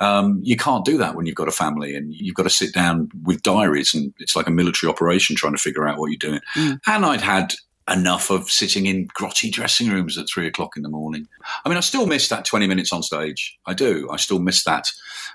Um, 0.00 0.40
you 0.42 0.56
can't 0.56 0.84
do 0.84 0.98
that 0.98 1.15
when 1.16 1.26
you've 1.26 1.34
got 1.34 1.48
a 1.48 1.52
family 1.52 1.94
and 1.94 2.14
you've 2.14 2.34
got 2.34 2.44
to 2.44 2.50
sit 2.50 2.72
down 2.72 3.08
with 3.24 3.42
diaries 3.42 3.94
and 3.94 4.12
it's 4.18 4.36
like 4.36 4.46
a 4.46 4.52
military 4.52 4.90
operation 4.90 5.36
trying 5.36 5.54
to 5.54 5.62
figure 5.62 5.86
out 5.86 5.98
what 5.98 6.10
you're 6.10 6.18
doing. 6.18 6.40
Mm. 6.54 6.78
And 6.86 7.04
I'd 7.04 7.20
had 7.20 7.54
enough 7.88 8.30
of 8.30 8.50
sitting 8.50 8.86
in 8.86 9.06
grotty 9.08 9.50
dressing 9.50 9.88
rooms 9.88 10.18
at 10.18 10.26
three 10.28 10.46
o'clock 10.46 10.76
in 10.76 10.82
the 10.82 10.88
morning. 10.88 11.28
I 11.64 11.68
mean, 11.68 11.78
I 11.78 11.82
still 11.82 12.06
miss 12.06 12.28
that 12.28 12.44
20 12.44 12.66
minutes 12.66 12.92
on 12.92 13.02
stage. 13.02 13.58
I 13.64 13.74
do. 13.74 14.08
I 14.10 14.16
still 14.16 14.40
miss 14.40 14.64
that, 14.64 14.88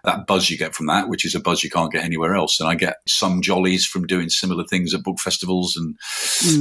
that 0.03 0.27
buzz 0.27 0.49
you 0.49 0.57
get 0.57 0.75
from 0.75 0.87
that, 0.87 1.07
which 1.07 1.25
is 1.25 1.33
a 1.33 1.39
buzz 1.39 1.63
you 1.63 1.69
can't 1.69 1.91
get 1.91 2.03
anywhere 2.03 2.35
else. 2.35 2.59
And 2.59 2.67
I 2.67 2.75
get 2.75 2.97
some 3.07 3.41
jollies 3.41 3.85
from 3.85 4.05
doing 4.05 4.29
similar 4.29 4.65
things 4.65 4.93
at 4.93 5.03
book 5.03 5.19
festivals 5.19 5.77
and, 5.77 5.97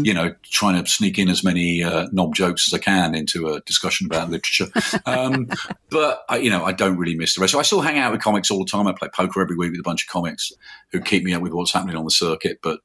you 0.07 0.15
know, 0.15 0.33
trying 0.45 0.83
to 0.83 0.89
sneak 0.89 1.19
in 1.19 1.29
as 1.29 1.43
many 1.43 1.83
uh, 1.83 2.07
knob 2.13 2.37
jokes 2.37 2.69
as 2.69 2.79
I 2.79 2.81
can 2.81 3.17
into 3.17 3.49
a 3.49 3.61
discussion 3.63 4.07
about 4.07 4.31
literature. 4.31 4.67
Um, 5.07 5.49
but, 5.91 6.25
I, 6.29 6.39
you 6.39 6.51
know, 6.51 6.65
I 6.65 6.73
don't 6.73 6.99
really 6.99 7.17
miss 7.17 7.35
the 7.35 7.41
rest. 7.41 7.53
So 7.53 7.59
I 7.59 7.63
still 7.63 7.81
hang 7.81 7.99
out 7.99 8.13
with 8.13 8.23
comics 8.23 8.51
all 8.51 8.61
the 8.61 8.71
time. 8.71 8.87
I 8.87 8.93
play 8.93 9.09
poker 9.13 9.43
every 9.43 9.57
week 9.57 9.73
with 9.73 9.81
a 9.81 9.85
bunch 9.85 10.05
of 10.05 10.13
comics 10.13 10.53
who 10.93 11.01
keep 11.01 11.25
me 11.25 11.35
up 11.35 11.43
with 11.43 11.53
what's 11.53 11.73
happening 11.73 11.97
on 11.97 12.05
the 12.05 12.11
circuit. 12.13 12.61
But, 12.63 12.79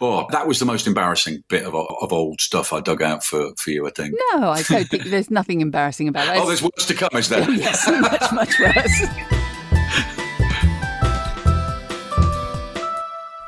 oh, 0.00 0.26
that 0.30 0.46
was 0.46 0.58
the 0.58 0.64
most 0.64 0.86
embarrassing 0.86 1.44
bit 1.48 1.64
of, 1.64 1.74
of 1.74 2.12
old 2.22 2.40
stuff 2.40 2.72
I 2.72 2.80
dug 2.80 3.02
out 3.02 3.24
for, 3.24 3.52
for 3.56 3.70
you, 3.70 3.86
I 3.86 3.90
think. 3.90 4.14
No, 4.32 4.50
I 4.50 4.62
don't 4.62 4.88
think 4.88 5.04
there's 5.04 5.30
nothing 5.30 5.60
embarrassing 5.60 6.08
about 6.08 6.26
that. 6.26 6.36
Oh, 6.42 6.46
there's 6.46 6.62
worse 6.62 6.86
to 6.86 6.94
come, 6.94 7.10
is 7.14 7.28
there? 7.28 7.48
yes, 7.50 7.86
much, 7.88 8.32
much 8.32 8.58
worse. 8.58 9.04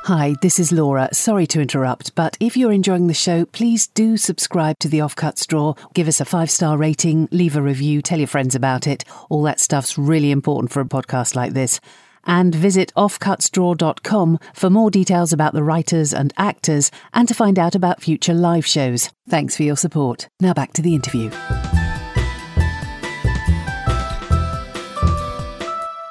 Hi, 0.05 0.35
this 0.41 0.59
is 0.59 0.71
Laura. 0.71 1.09
Sorry 1.13 1.47
to 1.47 1.59
interrupt, 1.59 2.13
but 2.13 2.37
if 2.39 2.55
you're 2.55 2.71
enjoying 2.71 3.07
the 3.07 3.13
show, 3.15 3.45
please 3.45 3.87
do 3.87 4.17
subscribe 4.17 4.77
to 4.79 4.87
the 4.87 4.99
Offcuts 4.99 5.47
Drawer. 5.47 5.75
Give 5.95 6.07
us 6.07 6.21
a 6.21 6.25
five 6.25 6.51
star 6.51 6.77
rating, 6.77 7.27
leave 7.31 7.55
a 7.55 7.61
review, 7.61 8.03
tell 8.03 8.19
your 8.19 8.27
friends 8.27 8.53
about 8.53 8.85
it. 8.85 9.03
All 9.29 9.41
that 9.43 9.59
stuff's 9.59 9.97
really 9.97 10.29
important 10.29 10.71
for 10.71 10.79
a 10.79 10.85
podcast 10.85 11.35
like 11.35 11.53
this. 11.53 11.79
And 12.25 12.53
visit 12.53 12.91
offcutsdrawer.com 12.95 14.39
for 14.53 14.69
more 14.69 14.91
details 14.91 15.33
about 15.33 15.53
the 15.53 15.63
writers 15.63 16.13
and 16.13 16.33
actors 16.37 16.91
and 17.13 17.27
to 17.27 17.33
find 17.33 17.59
out 17.59 17.75
about 17.75 18.01
future 18.01 18.33
live 18.33 18.65
shows. 18.65 19.11
Thanks 19.29 19.55
for 19.55 19.63
your 19.63 19.77
support. 19.77 20.27
Now 20.39 20.53
back 20.53 20.73
to 20.73 20.81
the 20.81 20.95
interview. 20.95 21.29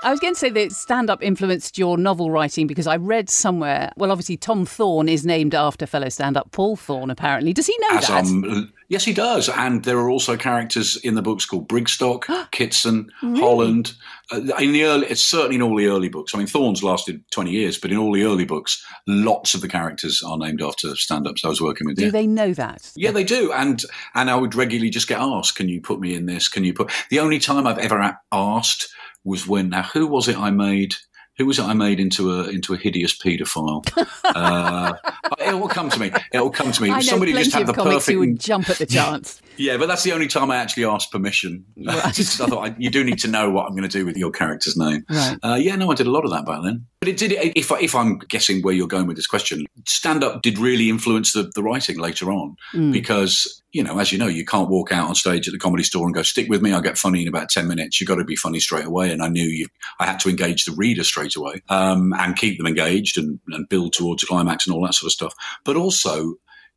I 0.04 0.10
was 0.10 0.20
going 0.20 0.34
to 0.34 0.38
say 0.38 0.50
that 0.50 0.72
stand 0.72 1.08
up 1.08 1.22
influenced 1.22 1.78
your 1.78 1.96
novel 1.96 2.30
writing 2.30 2.66
because 2.66 2.86
I 2.86 2.96
read 2.96 3.30
somewhere, 3.30 3.90
well, 3.96 4.12
obviously, 4.12 4.36
Tom 4.36 4.66
Thorne 4.66 5.08
is 5.08 5.24
named 5.24 5.54
after 5.54 5.86
fellow 5.86 6.10
stand 6.10 6.36
up 6.36 6.52
Paul 6.52 6.76
Thorne, 6.76 7.10
apparently. 7.10 7.54
Does 7.54 7.66
he 7.66 7.76
know 7.80 7.96
As, 7.96 8.08
that? 8.08 8.24
um, 8.26 8.70
yes, 8.88 9.04
he 9.04 9.14
does. 9.14 9.48
And 9.48 9.82
there 9.84 9.98
are 9.98 10.10
also 10.10 10.36
characters 10.36 10.96
in 10.96 11.14
the 11.14 11.22
books 11.22 11.46
called 11.46 11.68
Brigstock, 11.68 12.50
Kitson, 12.50 13.10
Holland. 13.20 13.94
Uh, 14.30 14.40
in 14.58 14.72
the 14.72 14.84
early, 14.84 15.06
it's 15.06 15.22
certainly 15.22 15.56
in 15.56 15.62
all 15.62 15.74
the 15.74 15.86
early 15.86 16.10
books. 16.10 16.34
I 16.34 16.38
mean, 16.38 16.46
Thorne's 16.46 16.82
lasted 16.82 17.24
20 17.30 17.50
years, 17.50 17.78
but 17.78 17.90
in 17.90 17.96
all 17.96 18.12
the 18.12 18.24
early 18.24 18.44
books, 18.44 18.84
lots 19.06 19.54
of 19.54 19.62
the 19.62 19.68
characters 19.68 20.22
are 20.22 20.36
named 20.36 20.60
after 20.60 20.94
stand 20.96 21.26
ups 21.26 21.46
I 21.46 21.48
was 21.48 21.62
working 21.62 21.86
with. 21.86 21.96
Do 21.96 22.04
yeah. 22.04 22.10
they 22.10 22.26
know 22.26 22.52
that? 22.52 22.92
Yeah, 22.94 23.10
they 23.10 23.24
do, 23.24 23.52
and 23.52 23.82
and 24.14 24.30
I 24.30 24.36
would 24.36 24.54
regularly 24.54 24.90
just 24.90 25.08
get 25.08 25.18
asked, 25.18 25.56
"Can 25.56 25.68
you 25.68 25.80
put 25.80 25.98
me 25.98 26.14
in 26.14 26.26
this? 26.26 26.48
Can 26.48 26.64
you 26.64 26.74
put?" 26.74 26.90
The 27.10 27.20
only 27.20 27.38
time 27.38 27.66
I've 27.66 27.78
ever 27.78 28.18
asked 28.32 28.88
was 29.24 29.46
when 29.46 29.70
now 29.70 29.82
who 29.82 30.06
was 30.06 30.28
it 30.28 30.36
I 30.38 30.50
made? 30.50 30.94
Who 31.36 31.46
was 31.46 31.58
it 31.58 31.64
I 31.64 31.74
made 31.74 31.98
into 31.98 32.30
a 32.30 32.44
into 32.48 32.74
a 32.74 32.76
hideous 32.76 33.16
paedophile? 33.18 33.82
uh, 34.24 34.94
it 35.40 35.52
will 35.54 35.66
come 35.68 35.90
to 35.90 35.98
me. 35.98 36.12
It 36.32 36.38
will 36.38 36.50
come 36.50 36.70
to 36.70 36.82
me. 36.82 36.90
I 36.90 36.94
know 36.96 37.00
Somebody 37.00 37.32
plenty 37.32 37.44
just 37.46 37.54
had 37.56 37.62
of 37.62 37.66
the 37.68 37.72
comics 37.74 38.06
who 38.06 38.12
perfect. 38.12 38.18
would 38.20 38.40
jump 38.40 38.70
at 38.70 38.78
the 38.78 38.86
chance. 38.86 39.40
Yeah, 39.56 39.76
but 39.76 39.86
that's 39.86 40.04
the 40.04 40.12
only 40.12 40.28
time 40.28 40.52
I 40.52 40.56
actually 40.56 40.84
asked 40.84 41.10
permission. 41.10 41.64
'cause 41.84 42.40
I 42.40 42.46
thought 42.46 42.68
I, 42.70 42.74
you 42.78 42.88
do 42.90 43.02
need 43.02 43.18
to 43.20 43.28
know 43.28 43.50
what 43.50 43.66
I'm 43.66 43.72
going 43.72 43.82
to 43.88 43.98
do 43.98 44.06
with 44.06 44.16
your 44.16 44.30
character's 44.30 44.76
name. 44.76 45.04
Right. 45.10 45.36
Uh, 45.42 45.54
yeah, 45.60 45.74
no, 45.74 45.90
I 45.90 45.94
did 45.96 46.06
a 46.06 46.10
lot 46.12 46.24
of 46.24 46.30
that 46.30 46.46
back 46.46 46.60
then. 46.62 46.86
But 47.00 47.08
it 47.08 47.16
did. 47.16 47.32
If, 47.56 47.72
I- 47.72 47.80
if 47.80 47.96
I'm 47.96 48.18
guessing 48.28 48.62
where 48.62 48.74
you're 48.74 48.86
going 48.86 49.06
with 49.08 49.16
this 49.16 49.26
question, 49.26 49.66
stand 49.86 50.22
up 50.22 50.42
did 50.42 50.56
really 50.58 50.88
influence 50.88 51.32
the, 51.32 51.50
the 51.56 51.62
writing 51.64 51.98
later 51.98 52.30
on 52.30 52.54
because 52.92 53.60
you 53.74 53.82
know, 53.82 53.98
as 53.98 54.12
you 54.12 54.18
know, 54.18 54.28
you 54.28 54.44
can't 54.44 54.70
walk 54.70 54.92
out 54.92 55.08
on 55.08 55.16
stage 55.16 55.48
at 55.48 55.52
the 55.52 55.58
comedy 55.58 55.82
store 55.82 56.06
and 56.06 56.14
go, 56.14 56.22
"Stick 56.22 56.48
with 56.48 56.62
me, 56.62 56.72
I'll 56.72 56.80
get 56.80 56.96
funny 56.96 57.22
in 57.22 57.28
about 57.28 57.48
ten 57.50 57.66
minutes." 57.66 58.00
You've 58.00 58.08
got 58.08 58.16
to 58.16 58.24
be 58.24 58.36
funny 58.36 58.60
straight 58.60 58.86
away, 58.86 59.10
and 59.10 59.20
I 59.20 59.28
knew 59.28 59.42
you. 59.42 59.66
I 59.98 60.06
had 60.06 60.20
to 60.20 60.30
engage 60.30 60.64
the 60.64 60.72
reader 60.72 61.02
straight 61.02 61.34
away 61.34 61.60
um, 61.68 62.14
and 62.16 62.36
keep 62.36 62.56
them 62.56 62.68
engaged 62.68 63.18
and, 63.18 63.40
and 63.48 63.68
build 63.68 63.92
towards 63.92 64.22
a 64.22 64.26
climax 64.26 64.66
and 64.66 64.74
all 64.74 64.86
that 64.86 64.94
sort 64.94 65.08
of 65.08 65.12
stuff. 65.12 65.34
But 65.64 65.76
also, 65.76 66.34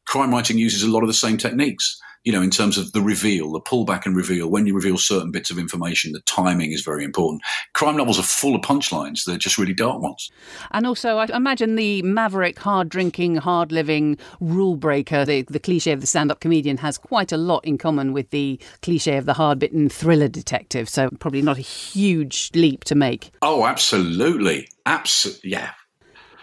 crime 0.08 0.32
writing 0.32 0.58
uses 0.58 0.82
a 0.82 0.90
lot 0.90 1.04
of 1.04 1.08
the 1.08 1.14
same 1.14 1.38
techniques. 1.38 2.02
You 2.24 2.32
know, 2.32 2.42
in 2.42 2.50
terms 2.50 2.78
of 2.78 2.92
the 2.92 3.02
reveal, 3.02 3.52
the 3.52 3.62
pullback 3.62 4.06
and 4.06 4.16
reveal. 4.16 4.50
When 4.50 4.68
you 4.68 4.76
reveal 4.76 4.98
certain 4.98 5.32
bits 5.32 5.50
of 5.50 5.58
information, 5.58 6.12
the 6.12 6.22
timing 6.22 6.72
is 6.72 6.82
very 6.82 7.04
important. 7.04 7.42
Crime 7.74 7.96
novels 7.96 8.20
are 8.20 8.24
full 8.24 8.56
of 8.56 8.62
punchlines; 8.62 9.24
they're 9.24 9.38
just 9.38 9.58
really 9.58 9.74
dark 9.74 10.02
ones. 10.02 10.30
And 10.72 10.86
also, 10.86 11.18
I 11.18 11.26
imagine 11.34 11.76
the 11.76 12.02
maverick, 12.02 12.60
hard 12.60 12.90
drinking, 12.90 13.38
hard 13.38 13.72
living 13.72 14.18
rule 14.40 14.76
breaker, 14.76 15.26
the, 15.26 15.44
the 15.44 15.60
cliche 15.60 15.92
of 15.92 16.02
the 16.02 16.08
stand 16.08 16.32
up 16.32 16.40
comedian, 16.40 16.78
has 16.78 16.98
quite 16.98 17.32
a 17.32 17.38
lot 17.38 17.64
in 17.66 17.78
common 17.78 18.14
with 18.14 18.30
the 18.32 18.60
cliche 18.82 19.18
of 19.18 19.26
the 19.26 19.34
hard 19.34 19.60
bitten 19.60 19.90
thriller 19.90 20.28
detective. 20.28 20.90
So, 20.90 21.10
probably 21.20 21.42
not 21.42 21.58
a 21.58 21.62
huge 21.62 22.52
leap 22.54 22.84
to 22.86 22.96
make. 22.96 23.32
Oh, 23.42 23.66
absolutely, 23.66 24.70
absolutely, 24.86 25.52
yeah. 25.52 25.72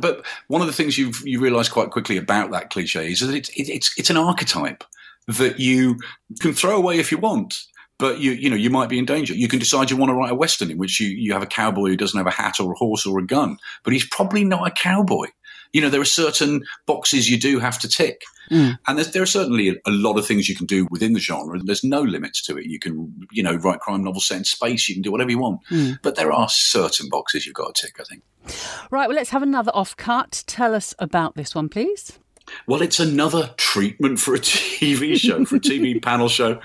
But 0.00 0.24
one 0.48 0.60
of 0.60 0.66
the 0.66 0.72
things 0.72 0.98
you 0.98 1.12
you 1.22 1.40
realise 1.40 1.68
quite 1.68 1.90
quickly 1.90 2.16
about 2.16 2.50
that 2.50 2.70
cliche 2.70 3.12
is 3.12 3.20
that 3.20 3.34
it's 3.34 3.48
it, 3.50 3.68
it's 3.68 3.96
it's 3.96 4.10
an 4.10 4.16
archetype 4.16 4.84
that 5.26 5.58
you 5.58 5.98
can 6.40 6.52
throw 6.52 6.76
away 6.76 6.98
if 6.98 7.10
you 7.10 7.18
want. 7.18 7.56
But 7.98 8.18
you 8.18 8.32
you 8.32 8.50
know 8.50 8.56
you 8.56 8.70
might 8.70 8.88
be 8.88 8.98
in 8.98 9.04
danger. 9.04 9.34
You 9.34 9.46
can 9.46 9.60
decide 9.60 9.90
you 9.90 9.96
want 9.96 10.10
to 10.10 10.14
write 10.14 10.32
a 10.32 10.34
western 10.34 10.70
in 10.70 10.78
which 10.78 11.00
you, 11.00 11.08
you 11.08 11.32
have 11.32 11.42
a 11.42 11.46
cowboy 11.46 11.90
who 11.90 11.96
doesn't 11.96 12.18
have 12.18 12.26
a 12.26 12.30
hat 12.30 12.58
or 12.58 12.72
a 12.72 12.76
horse 12.76 13.06
or 13.06 13.18
a 13.20 13.26
gun, 13.26 13.56
but 13.84 13.92
he's 13.92 14.06
probably 14.06 14.42
not 14.42 14.66
a 14.66 14.72
cowboy. 14.72 15.26
You 15.72 15.80
know 15.80 15.88
there 15.88 16.00
are 16.00 16.04
certain 16.04 16.64
boxes 16.86 17.30
you 17.30 17.38
do 17.38 17.60
have 17.60 17.78
to 17.80 17.88
tick, 17.88 18.22
mm. 18.50 18.76
and 18.86 18.98
there's, 18.98 19.12
there 19.12 19.22
are 19.22 19.26
certainly 19.26 19.68
a, 19.68 19.74
a 19.86 19.92
lot 19.92 20.18
of 20.18 20.26
things 20.26 20.48
you 20.48 20.56
can 20.56 20.66
do 20.66 20.88
within 20.90 21.12
the 21.12 21.20
genre. 21.20 21.58
There's 21.62 21.84
no 21.84 22.02
limits 22.02 22.42
to 22.46 22.58
it. 22.58 22.66
You 22.66 22.80
can 22.80 23.14
you 23.30 23.44
know 23.44 23.54
write 23.54 23.78
crime 23.78 24.02
novels 24.02 24.26
set 24.26 24.38
in 24.38 24.44
space. 24.44 24.88
You 24.88 24.96
can 24.96 25.02
do 25.02 25.12
whatever 25.12 25.30
you 25.30 25.38
want, 25.38 25.60
mm. 25.70 25.96
but 26.02 26.16
there 26.16 26.32
are 26.32 26.48
certain 26.48 27.08
boxes 27.08 27.46
you've 27.46 27.54
got 27.54 27.76
to 27.76 27.86
tick. 27.86 28.00
I 28.00 28.04
think. 28.04 28.22
Right, 28.90 29.08
well, 29.08 29.16
let's 29.16 29.30
have 29.30 29.42
another 29.42 29.70
off 29.72 29.96
cut. 29.96 30.42
Tell 30.48 30.74
us 30.74 30.94
about 30.98 31.36
this 31.36 31.54
one, 31.54 31.68
please. 31.68 32.18
Well, 32.66 32.82
it's 32.82 33.00
another 33.00 33.54
treatment 33.56 34.20
for 34.20 34.34
a 34.34 34.38
TV 34.40 35.16
show, 35.16 35.44
for 35.44 35.56
a 35.56 35.60
TV 35.60 36.02
panel 36.02 36.28
show, 36.28 36.60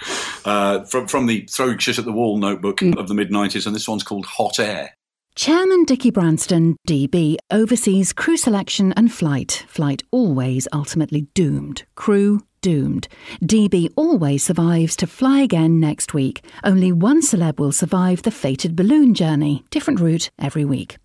uh, 0.46 0.84
from 0.84 1.08
from 1.08 1.26
the 1.26 1.46
throwing 1.50 1.78
shit 1.78 2.00
at 2.00 2.06
the 2.06 2.12
wall 2.12 2.38
notebook 2.38 2.82
of 2.82 3.08
the 3.08 3.14
mid 3.14 3.30
'90s, 3.30 3.66
and 3.66 3.76
this 3.76 3.88
one's 3.88 4.04
called 4.04 4.26
Hot 4.26 4.60
Air. 4.60 4.94
Chairman 5.36 5.86
Dickie 5.86 6.12
Branston, 6.12 6.76
DB, 6.86 7.38
oversees 7.50 8.12
crew 8.12 8.36
selection 8.36 8.92
and 8.94 9.12
flight. 9.12 9.64
Flight 9.70 10.04
always 10.12 10.68
ultimately 10.74 11.28
doomed. 11.34 11.84
Crew 11.96 12.42
doomed. 12.62 13.08
DB 13.42 13.90
always 13.96 14.44
survives 14.44 14.98
to 14.98 15.08
fly 15.08 15.40
again 15.40 15.80
next 15.80 16.14
week. 16.14 16.44
Only 16.64 16.92
one 16.92 17.22
celeb 17.22 17.58
will 17.58 17.72
survive 17.72 18.24
the 18.24 18.32
fated 18.32 18.76
balloon 18.76 19.14
journey, 19.14 19.64
different 19.70 20.02
route 20.02 20.30
every 20.38 20.66
week. 20.66 20.98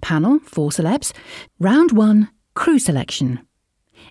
Panel, 0.00 0.40
four 0.40 0.70
celebs. 0.70 1.12
Round 1.60 1.92
one, 1.92 2.30
crew 2.54 2.80
selection. 2.80 3.46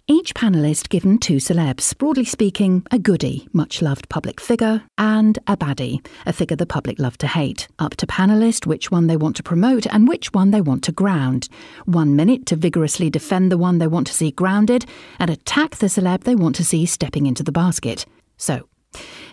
Each 0.08 0.36
panellist 0.36 0.90
given 0.90 1.18
two 1.18 1.38
celebs, 1.38 1.98
broadly 1.98 2.26
speaking, 2.26 2.86
a 2.92 3.00
goody, 3.00 3.48
much 3.54 3.82
loved 3.82 4.08
public 4.08 4.40
figure, 4.40 4.84
and 5.00 5.40
a 5.48 5.58
baddie, 5.58 6.06
a 6.28 6.34
figure 6.34 6.56
the 6.56 6.68
public 6.68 7.00
love 7.00 7.18
to 7.18 7.28
hate. 7.28 7.68
Up 7.80 7.96
to 7.96 8.06
panellist 8.06 8.68
which 8.68 8.92
one 8.92 9.08
they 9.08 9.18
want 9.18 9.36
to 9.38 9.42
promote 9.42 9.88
and 9.88 10.08
which 10.08 10.32
one 10.32 10.52
they 10.52 10.62
want 10.62 10.84
to 10.84 10.92
ground. 10.92 11.50
One 11.86 12.16
minute 12.16 12.46
to 12.48 12.56
vigorously 12.56 13.10
defend 13.10 13.52
the 13.52 13.58
one 13.58 13.80
they 13.80 13.88
want 13.88 14.06
to 14.06 14.14
see 14.14 14.30
grounded 14.30 14.86
and 15.18 15.32
attack 15.32 15.78
the 15.78 15.88
celeb 15.88 16.24
they 16.24 16.36
want 16.36 16.56
to 16.58 16.64
see 16.64 16.86
stepping 16.86 17.26
into 17.26 17.42
the 17.42 17.52
basket. 17.52 18.06
So, 18.38 18.70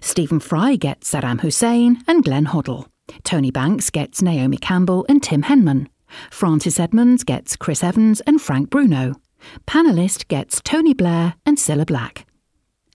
Stephen 0.00 0.40
Fry 0.40 0.76
gets 0.76 1.12
Saddam 1.12 1.42
Hussein 1.42 2.02
and 2.08 2.24
Glenn 2.24 2.46
Hoddle. 2.46 2.86
Tony 3.24 3.50
Banks 3.50 3.90
gets 3.90 4.22
Naomi 4.22 4.56
Campbell 4.56 5.04
and 5.06 5.22
Tim 5.22 5.42
Henman. 5.42 5.88
Frances 6.30 6.80
Edmonds 6.80 7.24
gets 7.24 7.56
Chris 7.56 7.84
Evans 7.84 8.22
and 8.22 8.40
Frank 8.40 8.70
Bruno. 8.70 9.16
Panellist 9.66 10.28
gets 10.28 10.60
Tony 10.62 10.94
Blair 10.94 11.34
and 11.44 11.56
Cilla 11.56 11.86
Black. 11.86 12.26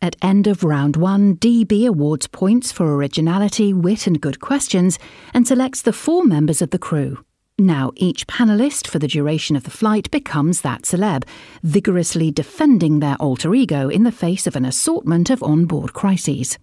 At 0.01 0.15
end 0.21 0.45
of 0.45 0.63
round 0.63 0.95
one, 0.95 1.37
DB 1.37 1.87
awards 1.87 2.27
points 2.27 2.71
for 2.71 2.95
originality, 2.95 3.73
wit, 3.73 4.05
and 4.05 4.21
good 4.21 4.39
questions 4.39 4.99
and 5.33 5.47
selects 5.47 5.81
the 5.81 5.93
four 5.93 6.23
members 6.23 6.61
of 6.61 6.69
the 6.69 6.77
crew. 6.77 7.23
Now, 7.57 7.91
each 7.95 8.27
panellist 8.27 8.85
for 8.85 8.99
the 8.99 9.07
duration 9.07 9.55
of 9.55 9.63
the 9.63 9.71
flight 9.71 10.11
becomes 10.11 10.61
that 10.61 10.83
celeb, 10.83 11.23
vigorously 11.63 12.29
defending 12.29 12.99
their 12.99 13.15
alter 13.15 13.55
ego 13.55 13.89
in 13.89 14.03
the 14.03 14.11
face 14.11 14.45
of 14.45 14.55
an 14.55 14.65
assortment 14.65 15.31
of 15.31 15.41
onboard 15.41 15.93
crises. 15.93 16.59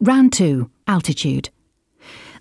Round 0.00 0.32
two, 0.32 0.70
altitude. 0.86 1.50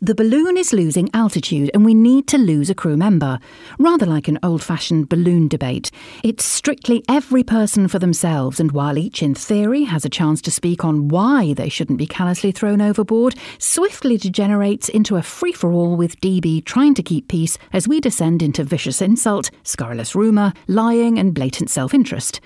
The 0.02 0.14
balloon 0.14 0.58
is 0.58 0.74
losing 0.74 1.10
altitude 1.14 1.72
and 1.74 1.84
we 1.84 1.96
need 1.96 2.28
to 2.28 2.38
lose 2.38 2.70
a 2.70 2.76
crew 2.76 2.98
member. 2.98 3.40
Rather 3.80 4.06
like 4.06 4.28
an 4.28 4.38
old 4.44 4.62
fashioned 4.62 5.10
balloon 5.10 5.48
debate. 5.48 5.90
It's 6.24 6.46
strictly 6.46 7.04
every 7.10 7.44
person 7.44 7.88
for 7.88 7.98
themselves, 7.98 8.60
and 8.60 8.72
while 8.72 8.98
each, 8.98 9.24
in 9.24 9.34
theory, 9.34 9.86
has 9.86 10.06
a 10.06 10.10
chance 10.10 10.42
to 10.44 10.52
speak 10.52 10.86
on 10.86 11.08
why 11.08 11.54
they 11.54 11.70
shouldn't 11.70 11.98
be 11.98 12.06
callously 12.06 12.52
thrown 12.52 12.80
overboard, 12.80 13.36
swiftly 13.58 14.18
degenerates 14.18 14.88
into 14.90 15.16
a 15.16 15.24
free 15.24 15.54
for 15.54 15.72
all 15.72 15.96
with 15.96 16.22
DB 16.22 16.64
trying 16.64 16.94
to 16.94 17.04
keep 17.04 17.28
peace 17.28 17.58
as 17.74 17.88
we 17.88 18.00
descend 18.00 18.44
into 18.44 18.64
vicious 18.64 19.02
insult, 19.02 19.50
scurrilous 19.64 20.14
rumour, 20.14 20.54
lying, 20.68 21.18
and 21.18 21.34
blatant 21.34 21.70
self 21.70 21.94
interest. 21.94 22.40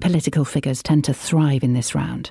Political 0.00 0.44
figures 0.44 0.82
tend 0.82 1.04
to 1.04 1.14
thrive 1.14 1.64
in 1.64 1.72
this 1.72 1.94
round. 1.94 2.30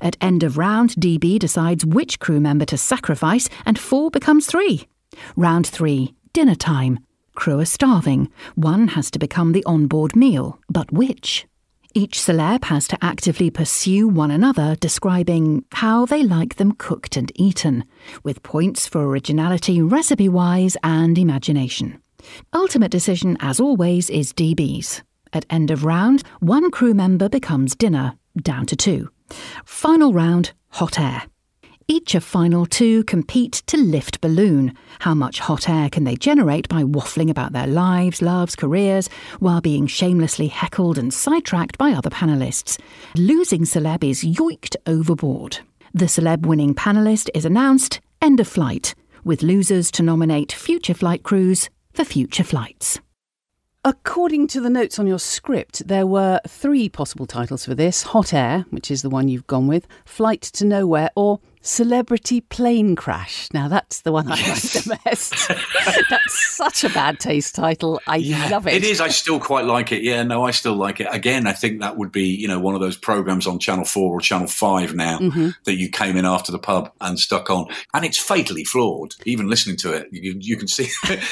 At 0.00 0.16
end 0.20 0.42
of 0.42 0.58
round, 0.58 0.90
DB 0.94 1.38
decides 1.38 1.84
which 1.84 2.20
crew 2.20 2.40
member 2.40 2.64
to 2.66 2.76
sacrifice, 2.76 3.48
and 3.66 3.78
four 3.78 4.10
becomes 4.10 4.46
three. 4.46 4.88
Round 5.36 5.66
three, 5.66 6.14
dinner 6.32 6.54
time. 6.54 7.00
Crew 7.34 7.60
are 7.60 7.64
starving. 7.64 8.30
One 8.54 8.88
has 8.88 9.10
to 9.12 9.18
become 9.18 9.52
the 9.52 9.64
onboard 9.64 10.14
meal, 10.14 10.60
but 10.68 10.92
which? 10.92 11.46
Each 11.94 12.18
celeb 12.18 12.64
has 12.64 12.88
to 12.88 12.98
actively 13.02 13.50
pursue 13.50 14.08
one 14.08 14.30
another, 14.30 14.76
describing 14.80 15.64
how 15.72 16.06
they 16.06 16.22
like 16.22 16.56
them 16.56 16.72
cooked 16.72 17.16
and 17.16 17.30
eaten, 17.34 17.84
with 18.22 18.42
points 18.42 18.86
for 18.86 19.06
originality 19.06 19.82
recipe 19.82 20.28
wise 20.28 20.76
and 20.82 21.18
imagination. 21.18 22.00
Ultimate 22.54 22.90
decision, 22.90 23.36
as 23.40 23.60
always, 23.60 24.08
is 24.08 24.32
DB's. 24.32 25.02
At 25.34 25.44
end 25.50 25.70
of 25.70 25.84
round, 25.84 26.22
one 26.40 26.70
crew 26.70 26.94
member 26.94 27.28
becomes 27.28 27.74
dinner, 27.74 28.14
down 28.40 28.64
to 28.66 28.76
two. 28.76 29.10
Final 29.64 30.12
round, 30.12 30.52
hot 30.68 30.98
air. 30.98 31.22
Each 31.88 32.14
of 32.14 32.24
final 32.24 32.64
two 32.64 33.04
compete 33.04 33.62
to 33.66 33.76
lift 33.76 34.20
balloon. 34.20 34.74
How 35.00 35.14
much 35.14 35.40
hot 35.40 35.68
air 35.68 35.90
can 35.90 36.04
they 36.04 36.14
generate 36.14 36.68
by 36.68 36.84
waffling 36.84 37.28
about 37.28 37.52
their 37.52 37.66
lives, 37.66 38.22
loves, 38.22 38.56
careers, 38.56 39.08
while 39.40 39.60
being 39.60 39.86
shamelessly 39.86 40.46
heckled 40.46 40.96
and 40.96 41.12
sidetracked 41.12 41.76
by 41.78 41.92
other 41.92 42.10
panellists? 42.10 42.78
Losing 43.16 43.62
celeb 43.62 44.04
is 44.04 44.22
yoinked 44.22 44.76
overboard. 44.86 45.58
The 45.92 46.06
celeb 46.06 46.46
winning 46.46 46.74
panellist 46.74 47.28
is 47.34 47.44
announced, 47.44 48.00
end 48.22 48.40
of 48.40 48.48
flight, 48.48 48.94
with 49.24 49.42
losers 49.42 49.90
to 49.92 50.02
nominate 50.02 50.52
future 50.52 50.94
flight 50.94 51.22
crews 51.22 51.68
for 51.92 52.04
future 52.04 52.44
flights. 52.44 53.00
According 53.84 54.46
to 54.48 54.60
the 54.60 54.70
notes 54.70 55.00
on 55.00 55.08
your 55.08 55.18
script, 55.18 55.88
there 55.88 56.06
were 56.06 56.38
three 56.46 56.88
possible 56.88 57.26
titles 57.26 57.64
for 57.64 57.74
this. 57.74 58.04
Hot 58.04 58.32
Air, 58.32 58.64
which 58.70 58.92
is 58.92 59.02
the 59.02 59.10
one 59.10 59.26
you've 59.26 59.48
gone 59.48 59.66
with, 59.66 59.88
Flight 60.04 60.40
to 60.42 60.64
Nowhere, 60.64 61.10
or 61.16 61.40
Celebrity 61.64 62.40
Plane 62.40 62.96
Crash. 62.96 63.48
Now, 63.54 63.68
that's 63.68 64.00
the 64.00 64.10
one 64.10 64.26
I 64.26 64.34
yes. 64.34 64.74
like 64.74 64.84
the 64.84 65.00
best. 65.04 65.48
that's 66.10 66.56
such 66.56 66.82
a 66.82 66.88
bad 66.88 67.20
taste 67.20 67.54
title. 67.54 68.00
I 68.08 68.16
yeah, 68.16 68.48
love 68.48 68.66
it. 68.66 68.74
It 68.74 68.84
is. 68.84 69.00
I 69.00 69.08
still 69.08 69.38
quite 69.38 69.64
like 69.64 69.92
it. 69.92 70.02
Yeah, 70.02 70.24
no, 70.24 70.44
I 70.44 70.50
still 70.50 70.74
like 70.74 70.98
it. 70.98 71.06
Again, 71.10 71.46
I 71.46 71.52
think 71.52 71.80
that 71.80 71.96
would 71.96 72.10
be, 72.10 72.26
you 72.26 72.48
know, 72.48 72.58
one 72.58 72.74
of 72.74 72.80
those 72.80 72.96
programs 72.96 73.46
on 73.46 73.60
Channel 73.60 73.84
4 73.84 74.12
or 74.12 74.20
Channel 74.20 74.48
5 74.48 74.94
now 74.96 75.20
mm-hmm. 75.20 75.50
that 75.64 75.76
you 75.76 75.88
came 75.88 76.16
in 76.16 76.24
after 76.24 76.50
the 76.50 76.58
pub 76.58 76.90
and 77.00 77.16
stuck 77.16 77.48
on. 77.48 77.66
And 77.94 78.04
it's 78.04 78.18
fatally 78.18 78.64
flawed. 78.64 79.14
Even 79.24 79.48
listening 79.48 79.76
to 79.78 79.92
it, 79.92 80.08
you, 80.10 80.34
you 80.38 80.56
can 80.56 80.68
see. 80.68 80.88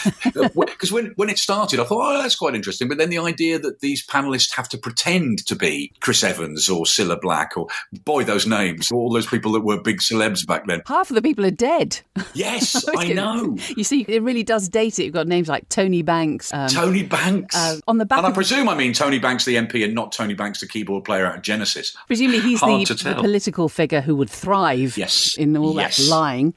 Because 0.81 0.93
when, 0.93 1.13
when 1.17 1.29
it 1.29 1.39
started, 1.39 1.81
I 1.81 1.85
thought, 1.85 2.15
oh, 2.15 2.23
that's 2.23 2.37
quite 2.37 2.55
interesting. 2.55 2.89
But 2.89 2.99
then 2.99 3.11
the 3.11 3.19
idea 3.19 3.59
that 3.59 3.81
these 3.81 4.07
panelists 4.07 4.55
have 4.57 4.69
to 4.71 4.79
pretend 4.79 5.45
to 5.47 5.57
be 5.57 5.93
Chris 6.01 6.25
Evans 6.25 6.69
or 6.69 6.85
Cilla 6.85 7.21
Black 7.21 7.57
or, 7.57 7.67
boy, 8.05 8.25
those 8.25 8.47
names, 8.47 8.91
all 8.91 9.11
those 9.13 9.27
people 9.27 9.53
that 9.53 9.61
were 9.61 9.81
big 9.83 10.01
celebrities 10.01 10.20
celebs 10.21 10.47
back 10.47 10.67
then. 10.67 10.83
Half 10.87 11.11
of 11.11 11.15
the 11.15 11.23
people 11.23 11.45
are 11.45 11.51
dead. 11.51 12.01
Yes, 12.35 12.89
I, 12.97 13.05
I 13.05 13.13
know. 13.13 13.57
You 13.77 13.85
see, 13.85 14.05
it 14.09 14.23
really 14.23 14.43
does 14.43 14.69
date 14.69 14.99
it. 14.99 15.05
You've 15.05 15.15
got 15.15 15.27
names 15.27 15.49
like 15.49 15.69
Tony 15.69 16.03
Banks. 16.03 16.53
Um, 16.53 16.69
Tony 16.69 17.03
Banks. 17.03 17.57
Uh, 17.57 17.79
on 17.89 17.99
the 17.99 18.07
back. 18.07 18.19
And 18.19 18.27
I 18.27 18.33
presume 18.33 18.69
I 18.69 18.75
mean 18.75 18.93
Tony 18.93 19.19
Banks, 19.19 19.45
the 19.45 19.57
MP, 19.57 19.85
and 19.85 19.95
not 19.95 20.13
Tony 20.13 20.35
Banks, 20.35 20.61
the 20.61 20.69
keyboard 20.69 21.05
player 21.05 21.27
out 21.27 21.37
of 21.37 21.43
Genesis. 21.43 21.97
Presumably 22.07 22.41
he's 22.41 22.61
the, 22.61 23.03
the, 23.03 23.15
political 23.15 23.69
figure 23.69 24.01
who 24.01 24.17
would 24.17 24.31
thrive 24.31 24.97
yes. 24.97 25.37
in 25.37 25.57
all 25.57 25.75
yes. 25.75 25.97
that 25.97 26.09
lying. 26.09 26.55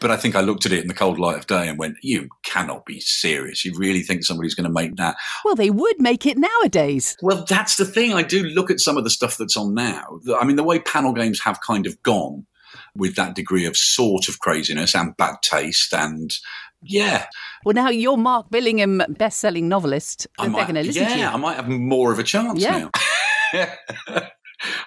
But 0.00 0.10
I 0.10 0.16
think 0.16 0.34
I 0.34 0.40
looked 0.40 0.66
at 0.66 0.72
it 0.72 0.82
in 0.82 0.88
the 0.88 0.94
cold 0.94 1.18
light 1.18 1.38
of 1.38 1.46
day 1.46 1.68
and 1.68 1.78
went, 1.78 1.96
you 2.02 2.28
cannot 2.42 2.84
be 2.84 3.00
serious. 3.00 3.64
You 3.64 3.74
really 3.76 4.02
think 4.02 4.24
somebody's 4.24 4.54
going 4.54 4.66
to 4.66 4.72
make 4.72 4.96
that? 4.96 5.16
Well, 5.44 5.54
they 5.54 5.70
would 5.70 6.00
make 6.00 6.26
it 6.26 6.36
nowadays. 6.36 7.16
Well, 7.22 7.44
that's 7.48 7.76
the 7.76 7.84
thing. 7.84 8.12
I 8.12 8.22
do 8.22 8.42
look 8.42 8.70
at 8.70 8.80
some 8.80 8.96
of 8.96 9.04
the 9.04 9.10
stuff 9.10 9.36
that's 9.36 9.56
on 9.56 9.74
now. 9.74 10.20
I 10.38 10.44
mean, 10.44 10.56
the 10.56 10.64
way 10.64 10.78
panel 10.78 11.12
games 11.12 11.40
have 11.40 11.60
kind 11.60 11.86
of 11.86 12.02
gone 12.02 12.46
with 12.96 13.16
that 13.16 13.34
degree 13.34 13.66
of 13.66 13.76
sort 13.76 14.28
of 14.28 14.38
craziness 14.38 14.94
and 14.94 15.16
bad 15.16 15.36
taste 15.42 15.92
and 15.92 16.32
yeah. 16.86 17.26
Well, 17.64 17.74
now 17.74 17.88
you're 17.88 18.16
Mark 18.16 18.50
Billingham, 18.50 19.16
best-selling 19.16 19.68
novelist. 19.68 20.26
I 20.38 20.48
might, 20.48 20.56
they're 20.58 20.64
going 20.66 20.74
to 20.76 20.82
listen 20.82 21.02
yeah, 21.02 21.14
to 21.14 21.20
you. 21.20 21.26
I 21.26 21.36
might 21.36 21.56
have 21.56 21.68
more 21.68 22.12
of 22.12 22.18
a 22.18 22.22
chance 22.22 22.60
yeah. 22.60 22.90
now. 23.54 24.28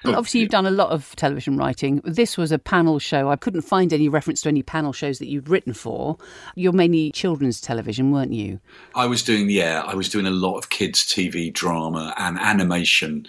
Obviously, 0.06 0.40
you've 0.40 0.50
done 0.50 0.66
a 0.66 0.72
lot 0.72 0.92
of 0.92 1.16
television 1.16 1.58
writing. 1.58 2.02
This 2.04 2.38
was 2.38 2.52
a 2.52 2.60
panel 2.60 3.00
show. 3.00 3.30
I 3.30 3.36
couldn't 3.36 3.62
find 3.62 3.92
any 3.92 4.10
reference 4.10 4.42
to 4.42 4.50
any 4.50 4.64
panel 4.64 4.94
shows 4.94 5.20
that 5.20 5.28
you'd 5.28 5.50
written 5.50 5.74
for. 5.74 6.18
You're 6.56 6.74
mainly 6.74 7.12
children's 7.12 7.60
television, 7.60 8.12
weren't 8.12 8.34
you? 8.34 8.60
I 8.96 9.06
was 9.06 9.24
doing, 9.24 9.50
yeah, 9.50 9.84
I 9.86 9.96
was 9.96 10.10
doing 10.10 10.26
a 10.26 10.32
lot 10.32 10.58
of 10.58 10.70
kids' 10.70 11.04
TV 11.04 11.54
drama 11.54 12.14
and 12.18 12.40
animation. 12.40 13.28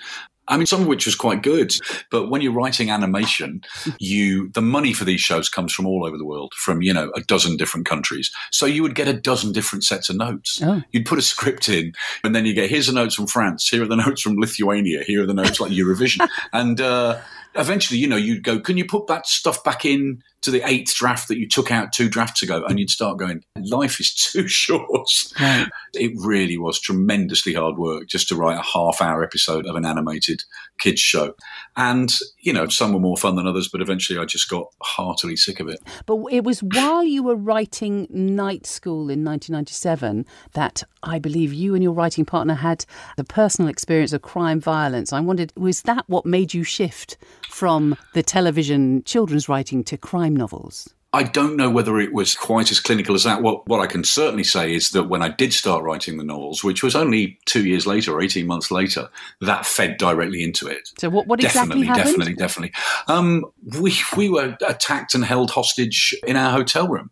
I 0.48 0.56
mean, 0.56 0.66
some 0.66 0.82
of 0.82 0.86
which 0.86 1.06
was 1.06 1.14
quite 1.14 1.42
good. 1.42 1.74
But 2.10 2.28
when 2.28 2.40
you're 2.40 2.52
writing 2.52 2.90
animation, 2.90 3.62
you 3.98 4.50
the 4.50 4.62
money 4.62 4.92
for 4.92 5.04
these 5.04 5.20
shows 5.20 5.48
comes 5.48 5.72
from 5.72 5.86
all 5.86 6.04
over 6.04 6.18
the 6.18 6.24
world, 6.24 6.52
from 6.54 6.82
you 6.82 6.92
know 6.92 7.10
a 7.14 7.20
dozen 7.20 7.56
different 7.56 7.86
countries. 7.86 8.30
So 8.50 8.66
you 8.66 8.82
would 8.82 8.94
get 8.94 9.08
a 9.08 9.12
dozen 9.12 9.52
different 9.52 9.84
sets 9.84 10.08
of 10.08 10.16
notes. 10.16 10.60
Oh. 10.62 10.82
You'd 10.92 11.06
put 11.06 11.18
a 11.18 11.22
script 11.22 11.68
in, 11.68 11.92
and 12.24 12.34
then 12.34 12.46
you 12.46 12.54
get 12.54 12.70
here's 12.70 12.86
the 12.86 12.92
notes 12.92 13.14
from 13.14 13.26
France, 13.26 13.68
here 13.68 13.82
are 13.82 13.86
the 13.86 13.96
notes 14.06 14.22
from 14.22 14.36
Lithuania, 14.36 15.02
here 15.04 15.22
are 15.22 15.26
the 15.26 15.34
notes 15.34 15.60
like 15.60 15.72
Eurovision, 15.72 16.26
and. 16.52 16.80
Uh, 16.80 17.20
eventually, 17.54 17.98
you 17.98 18.06
know, 18.06 18.16
you'd 18.16 18.44
go, 18.44 18.60
can 18.60 18.76
you 18.76 18.84
put 18.84 19.06
that 19.08 19.26
stuff 19.26 19.64
back 19.64 19.84
in 19.84 20.22
to 20.42 20.50
the 20.50 20.66
eighth 20.68 20.94
draft 20.94 21.28
that 21.28 21.38
you 21.38 21.48
took 21.48 21.70
out 21.70 21.92
two 21.92 22.08
drafts 22.08 22.42
ago? 22.42 22.64
And 22.66 22.78
you'd 22.78 22.90
start 22.90 23.18
going, 23.18 23.42
life 23.56 24.00
is 24.00 24.14
too 24.32 24.48
short. 24.48 25.08
Right. 25.40 25.68
It 25.94 26.12
really 26.16 26.58
was 26.58 26.80
tremendously 26.80 27.54
hard 27.54 27.76
work 27.76 28.08
just 28.08 28.28
to 28.28 28.36
write 28.36 28.58
a 28.58 28.62
half 28.62 29.00
hour 29.00 29.22
episode 29.22 29.66
of 29.66 29.76
an 29.76 29.84
animated 29.84 30.42
kids 30.78 31.00
show. 31.00 31.34
And, 31.76 32.10
you 32.40 32.52
know, 32.52 32.68
some 32.68 32.92
were 32.92 33.00
more 33.00 33.16
fun 33.16 33.36
than 33.36 33.46
others, 33.46 33.68
but 33.68 33.80
eventually 33.80 34.18
I 34.18 34.24
just 34.24 34.48
got 34.48 34.66
heartily 34.82 35.36
sick 35.36 35.60
of 35.60 35.68
it. 35.68 35.80
But 36.06 36.24
it 36.30 36.44
was 36.44 36.60
while 36.60 37.04
you 37.04 37.22
were 37.22 37.36
writing 37.36 38.06
Night 38.10 38.66
School 38.66 39.10
in 39.10 39.24
1997 39.24 40.26
that 40.52 40.82
I 41.02 41.18
believe 41.18 41.52
you 41.52 41.74
and 41.74 41.82
your 41.82 41.92
writing 41.92 42.24
partner 42.24 42.54
had 42.54 42.84
the 43.16 43.24
personal 43.24 43.68
experience 43.68 44.12
of 44.12 44.22
crime 44.22 44.60
violence. 44.60 45.12
I 45.12 45.20
wondered, 45.20 45.52
was 45.56 45.82
that 45.82 46.04
what 46.08 46.26
made 46.26 46.54
you 46.54 46.64
shift 46.64 47.16
from 47.48 47.96
the 48.14 48.22
television 48.22 49.02
children's 49.04 49.48
writing 49.48 49.84
to 49.84 49.96
crime 49.96 50.27
novels? 50.34 50.88
I 51.14 51.22
don't 51.22 51.56
know 51.56 51.70
whether 51.70 51.98
it 51.98 52.12
was 52.12 52.34
quite 52.34 52.70
as 52.70 52.80
clinical 52.80 53.14
as 53.14 53.24
that. 53.24 53.40
What, 53.40 53.66
what 53.66 53.80
I 53.80 53.86
can 53.86 54.04
certainly 54.04 54.44
say 54.44 54.74
is 54.74 54.90
that 54.90 55.04
when 55.04 55.22
I 55.22 55.30
did 55.30 55.54
start 55.54 55.82
writing 55.82 56.18
the 56.18 56.24
novels, 56.24 56.62
which 56.62 56.82
was 56.82 56.94
only 56.94 57.38
two 57.46 57.66
years 57.66 57.86
later 57.86 58.12
or 58.12 58.20
18 58.20 58.46
months 58.46 58.70
later, 58.70 59.08
that 59.40 59.64
fed 59.64 59.96
directly 59.96 60.44
into 60.44 60.66
it. 60.66 60.90
So, 60.98 61.08
what, 61.08 61.26
what 61.26 61.42
exactly 61.42 61.80
definitely, 61.80 61.86
happened? 61.86 62.04
Definitely, 62.04 62.34
definitely. 62.34 62.72
Um, 63.08 63.44
we, 63.80 63.94
we 64.18 64.28
were 64.28 64.56
attacked 64.66 65.14
and 65.14 65.24
held 65.24 65.50
hostage 65.50 66.14
in 66.26 66.36
our 66.36 66.52
hotel 66.52 66.86
room 66.86 67.10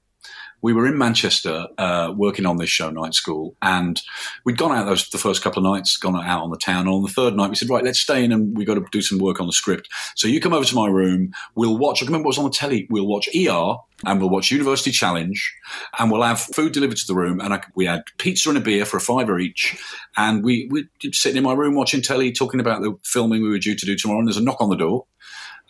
we 0.63 0.73
were 0.73 0.87
in 0.87 0.99
Manchester 0.99 1.67
uh, 1.79 2.13
working 2.17 2.47
on 2.47 2.57
this 2.57 2.71
show, 2.71 2.91
Night 2.91 3.15
School, 3.15 3.55
and 3.63 4.01
we'd 4.45 4.59
gone 4.59 4.77
out 4.77 4.87
those 4.87 5.09
the 5.11 5.19
first 5.19 5.43
couple 5.43 5.65
of 5.65 5.73
nights, 5.73 5.97
gone 5.97 6.17
out 6.17 6.43
on 6.43 6.51
the 6.51 6.57
town. 6.57 6.87
And 6.87 6.89
on 6.89 7.03
the 7.03 7.09
third 7.09 7.35
night, 7.35 7.51
we 7.51 7.57
said, 7.57 7.69
right, 7.69 7.85
let's 7.85 8.01
stay 8.01 8.25
in 8.25 8.33
and 8.33 8.57
we've 8.57 8.67
got 8.67 8.75
to 8.75 8.85
do 8.91 9.03
some 9.03 9.19
work 9.19 9.41
on 9.41 9.47
the 9.47 9.53
script. 9.53 9.89
So 10.15 10.29
you 10.29 10.41
come 10.41 10.53
over 10.53 10.65
to 10.65 10.75
my 10.75 10.89
room, 10.89 11.33
we'll 11.55 11.77
watch, 11.77 12.03
I 12.03 12.07
remember 12.07 12.27
what 12.27 12.31
was 12.31 12.39
on 12.39 12.45
the 12.45 12.51
telly, 12.51 12.87
we'll 12.91 13.07
watch 13.07 13.29
ER 13.35 13.77
and 14.05 14.21
we'll 14.21 14.31
watch 14.31 14.51
University 14.51 14.91
Challenge 14.91 15.55
and 15.99 16.11
we'll 16.11 16.23
have 16.23 16.41
food 16.41 16.73
delivered 16.73 16.97
to 16.99 17.07
the 17.07 17.15
room. 17.15 17.41
And 17.41 17.55
I, 17.55 17.63
we 17.75 17.87
had 17.87 18.03
pizza 18.19 18.49
and 18.49 18.59
a 18.59 18.61
beer 18.61 18.85
for 18.85 18.97
a 18.97 19.01
fiver 19.01 19.39
each. 19.39 19.77
And 20.17 20.43
we, 20.43 20.69
we 20.71 20.89
sitting 21.13 21.39
in 21.39 21.45
my 21.45 21.55
room 21.55 21.75
watching 21.75 22.03
telly, 22.03 22.33
talking 22.33 22.61
about 22.61 22.83
the 22.83 22.97
filming 23.05 23.43
we 23.43 23.49
were 23.49 23.59
due 23.59 23.77
to 23.77 23.87
do 23.87 23.97
tomorrow. 23.97 24.21
And 24.21 24.29
there's 24.29 24.37
a 24.37 24.43
knock 24.43 24.61
on 24.61 24.71
the 24.71 24.77
door. 24.77 25.07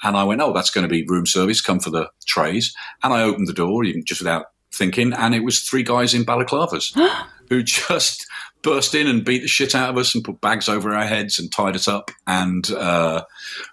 And 0.02 0.16
I 0.16 0.24
went, 0.24 0.42
oh, 0.42 0.52
that's 0.52 0.70
going 0.70 0.82
to 0.82 0.88
be 0.88 1.04
room 1.06 1.26
service. 1.26 1.60
Come 1.60 1.80
for 1.80 1.90
the 1.90 2.10
trays. 2.26 2.74
And 3.02 3.12
I 3.12 3.22
opened 3.22 3.48
the 3.48 3.54
door, 3.54 3.82
even 3.84 4.04
just 4.04 4.20
without 4.20 4.46
thinking, 4.72 5.12
and 5.12 5.34
it 5.34 5.44
was 5.44 5.60
three 5.60 5.82
guys 5.82 6.14
in 6.14 6.24
balaclavas 6.24 6.96
who 7.48 7.62
just 7.62 8.26
burst 8.62 8.94
in 8.94 9.06
and 9.06 9.24
beat 9.24 9.42
the 9.42 9.48
shit 9.48 9.74
out 9.74 9.90
of 9.90 9.96
us 9.96 10.14
and 10.14 10.24
put 10.24 10.40
bags 10.40 10.68
over 10.68 10.92
our 10.92 11.06
heads 11.06 11.38
and 11.38 11.52
tied 11.52 11.76
us 11.76 11.86
up 11.86 12.10
and 12.26 12.70
uh, 12.72 13.22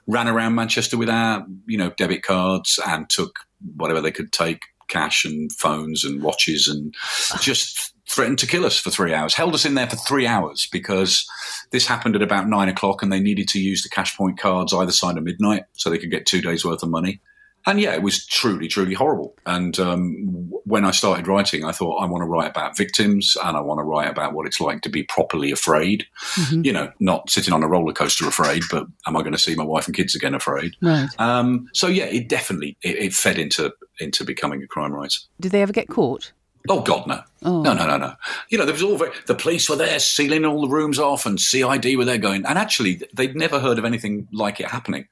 ran 0.05 0.27
around 0.27 0.55
Manchester 0.55 0.97
with 0.97 1.09
our, 1.09 1.45
you 1.65 1.77
know, 1.77 1.89
debit 1.97 2.21
cards 2.21 2.79
and 2.87 3.09
took 3.09 3.39
whatever 3.75 4.01
they 4.01 4.11
could 4.11 4.31
take, 4.31 4.61
cash 4.89 5.25
and 5.25 5.51
phones 5.51 6.03
and 6.03 6.21
watches, 6.21 6.67
and 6.67 6.93
just 7.41 7.93
threatened 8.07 8.37
to 8.37 8.45
kill 8.45 8.65
us 8.65 8.77
for 8.77 8.91
three 8.91 9.13
hours. 9.13 9.33
Held 9.33 9.55
us 9.55 9.65
in 9.65 9.73
there 9.73 9.89
for 9.89 9.95
three 9.95 10.27
hours 10.27 10.67
because 10.71 11.27
this 11.71 11.87
happened 11.87 12.15
at 12.15 12.21
about 12.21 12.47
nine 12.47 12.69
o'clock, 12.69 13.01
and 13.01 13.11
they 13.11 13.19
needed 13.19 13.47
to 13.47 13.59
use 13.59 13.81
the 13.81 13.89
cash 13.89 14.15
point 14.15 14.37
cards 14.37 14.73
either 14.73 14.91
side 14.91 15.17
of 15.17 15.23
midnight 15.23 15.63
so 15.73 15.89
they 15.89 15.97
could 15.97 16.11
get 16.11 16.27
two 16.27 16.41
days 16.41 16.63
worth 16.63 16.83
of 16.83 16.89
money 16.89 17.19
and 17.65 17.79
yeah, 17.79 17.93
it 17.93 18.01
was 18.01 18.25
truly, 18.25 18.67
truly 18.67 18.93
horrible. 18.93 19.35
And 19.45 19.79
um, 19.79 20.51
when 20.65 20.85
I 20.85 20.91
started 20.91 21.27
writing, 21.27 21.63
I 21.63 21.71
thought 21.71 21.97
I 21.97 22.05
want 22.05 22.21
to 22.21 22.27
write 22.27 22.49
about 22.49 22.77
victims 22.77 23.37
and 23.43 23.55
I 23.55 23.61
want 23.61 23.79
to 23.79 23.83
write 23.83 24.09
about 24.09 24.33
what 24.33 24.45
it's 24.47 24.59
like 24.59 24.81
to 24.81 24.89
be 24.89 25.03
properly 25.03 25.51
afraid. 25.51 26.05
Mm-hmm. 26.35 26.65
You 26.65 26.73
know, 26.73 26.91
not 26.99 27.29
sitting 27.29 27.53
on 27.53 27.63
a 27.63 27.67
roller 27.67 27.93
coaster 27.93 28.27
afraid, 28.27 28.63
but 28.69 28.85
am 29.07 29.15
I 29.15 29.21
going 29.21 29.33
to 29.33 29.37
see 29.37 29.55
my 29.55 29.63
wife 29.63 29.87
and 29.87 29.95
kids 29.95 30.15
again 30.15 30.35
afraid? 30.35 30.75
Right. 30.81 31.09
Um, 31.19 31.69
so 31.73 31.87
yeah, 31.87 32.05
it 32.05 32.27
definitely 32.27 32.77
it, 32.81 32.97
it 32.97 33.13
fed 33.13 33.37
into 33.37 33.73
into 33.99 34.25
becoming 34.25 34.61
a 34.61 34.67
crime 34.67 34.91
writer. 34.91 35.19
Did 35.39 35.51
they 35.51 35.61
ever 35.61 35.73
get 35.73 35.87
caught? 35.87 36.33
Oh 36.69 36.81
God, 36.81 37.07
no. 37.07 37.19
Oh. 37.43 37.61
No, 37.61 37.73
no, 37.73 37.85
no, 37.85 37.97
no. 37.97 38.13
You 38.49 38.57
know, 38.57 38.63
there 38.63 38.73
was 38.73 38.83
all 38.83 38.95
very, 38.97 39.11
the 39.27 39.35
police 39.35 39.69
were 39.69 39.75
there 39.75 39.99
sealing 39.99 40.45
all 40.45 40.61
the 40.61 40.69
rooms 40.69 40.97
off, 40.97 41.25
and 41.25 41.39
CID 41.39 41.97
were 41.97 42.05
there 42.05 42.17
going. 42.17 42.45
And 42.45 42.57
actually, 42.57 43.01
they'd 43.13 43.35
never 43.35 43.59
heard 43.59 43.77
of 43.77 43.85
anything 43.85 44.29
like 44.31 44.61
it 44.61 44.67
happening. 44.67 45.07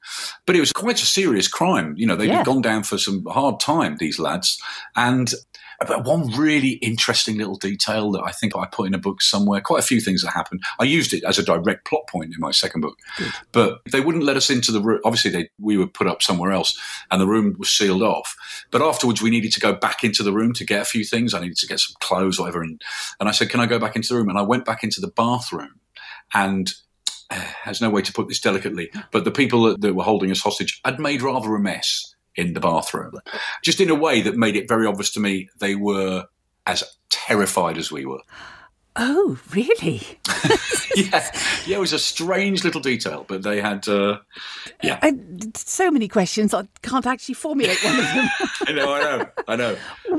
But 0.45 0.55
it 0.55 0.61
was 0.61 0.71
quite 0.71 1.01
a 1.01 1.05
serious 1.05 1.49
crime. 1.49 1.93
You 1.97 2.07
know, 2.07 2.15
they'd 2.15 2.27
yeah. 2.27 2.43
gone 2.43 2.61
down 2.61 2.83
for 2.83 2.97
some 2.97 3.25
hard 3.25 3.59
time, 3.59 3.97
these 3.97 4.17
lads, 4.17 4.61
and 4.95 5.33
but 5.87 6.05
one 6.05 6.27
really 6.37 6.71
interesting 6.73 7.37
little 7.37 7.55
detail 7.55 8.11
that 8.11 8.23
I 8.23 8.31
think 8.31 8.55
I 8.55 8.65
put 8.65 8.87
in 8.87 8.93
a 8.93 8.99
book 8.99 9.21
somewhere, 9.21 9.61
quite 9.61 9.79
a 9.79 9.85
few 9.85 9.99
things 9.99 10.21
that 10.21 10.31
happened. 10.31 10.61
I 10.79 10.83
used 10.83 11.13
it 11.13 11.23
as 11.23 11.39
a 11.39 11.43
direct 11.43 11.85
plot 11.85 12.07
point 12.07 12.33
in 12.33 12.39
my 12.39 12.51
second 12.51 12.81
book, 12.81 12.97
Good. 13.17 13.31
but 13.51 13.81
they 13.91 14.01
wouldn't 14.01 14.23
let 14.23 14.37
us 14.37 14.49
into 14.49 14.71
the 14.71 14.81
room. 14.81 15.01
Obviously, 15.03 15.31
they, 15.31 15.49
we 15.59 15.77
were 15.77 15.87
put 15.87 16.07
up 16.07 16.21
somewhere 16.21 16.51
else 16.51 16.77
and 17.09 17.21
the 17.21 17.27
room 17.27 17.55
was 17.57 17.69
sealed 17.69 18.03
off. 18.03 18.35
But 18.69 18.81
afterwards, 18.81 19.21
we 19.21 19.29
needed 19.29 19.51
to 19.53 19.59
go 19.59 19.73
back 19.73 20.03
into 20.03 20.23
the 20.23 20.33
room 20.33 20.53
to 20.53 20.65
get 20.65 20.81
a 20.81 20.85
few 20.85 21.03
things. 21.03 21.33
I 21.33 21.41
needed 21.41 21.57
to 21.57 21.67
get 21.67 21.79
some 21.79 21.95
clothes, 21.99 22.39
or 22.39 22.43
whatever. 22.43 22.61
And, 22.61 22.81
and 23.19 23.27
I 23.27 23.31
said, 23.31 23.49
Can 23.49 23.59
I 23.59 23.65
go 23.65 23.79
back 23.79 23.95
into 23.95 24.09
the 24.09 24.15
room? 24.15 24.29
And 24.29 24.37
I 24.37 24.43
went 24.43 24.65
back 24.65 24.83
into 24.83 25.01
the 25.01 25.11
bathroom 25.11 25.79
and 26.33 26.71
eh, 27.31 27.35
has 27.63 27.81
no 27.81 27.89
way 27.89 28.01
to 28.01 28.13
put 28.13 28.27
this 28.27 28.39
delicately, 28.39 28.91
but 29.11 29.25
the 29.25 29.31
people 29.31 29.63
that, 29.63 29.81
that, 29.81 29.95
were 29.95 30.03
holding 30.03 30.31
us 30.31 30.41
hostage 30.41 30.79
had 30.85 30.99
made 30.99 31.21
rather 31.21 31.53
a 31.55 31.59
mess 31.59 32.10
in 32.35 32.53
the 32.53 32.59
bathroom, 32.59 33.19
just 33.63 33.81
in 33.81 33.89
a 33.89 33.95
way 33.95 34.21
that 34.21 34.37
made 34.37 34.55
it 34.55 34.67
very 34.67 34.85
obvious 34.85 35.11
to 35.11 35.19
me 35.19 35.49
they 35.59 35.75
were 35.75 36.25
as 36.65 36.83
terrified 37.09 37.77
as 37.77 37.91
we 37.91 38.05
were. 38.05 38.21
Oh, 38.97 39.39
really? 39.53 40.01
yeah, 40.95 41.31
yeah. 41.65 41.77
It 41.77 41.79
was 41.79 41.93
a 41.93 41.99
strange 41.99 42.65
little 42.65 42.81
detail, 42.81 43.23
but 43.25 43.41
they 43.41 43.61
had, 43.61 43.87
uh, 43.87 44.19
yeah. 44.83 44.99
I, 45.01 45.17
so 45.55 45.89
many 45.89 46.09
questions. 46.09 46.53
I 46.53 46.67
can't 46.81 47.05
actually 47.05 47.35
formulate 47.35 47.81
one 47.85 47.97
of 47.97 48.03
them. 48.03 48.29
I 48.67 48.71
know, 48.73 48.93
I 48.93 49.01
know, 49.01 49.27
I 49.47 49.55
know, 49.55 49.77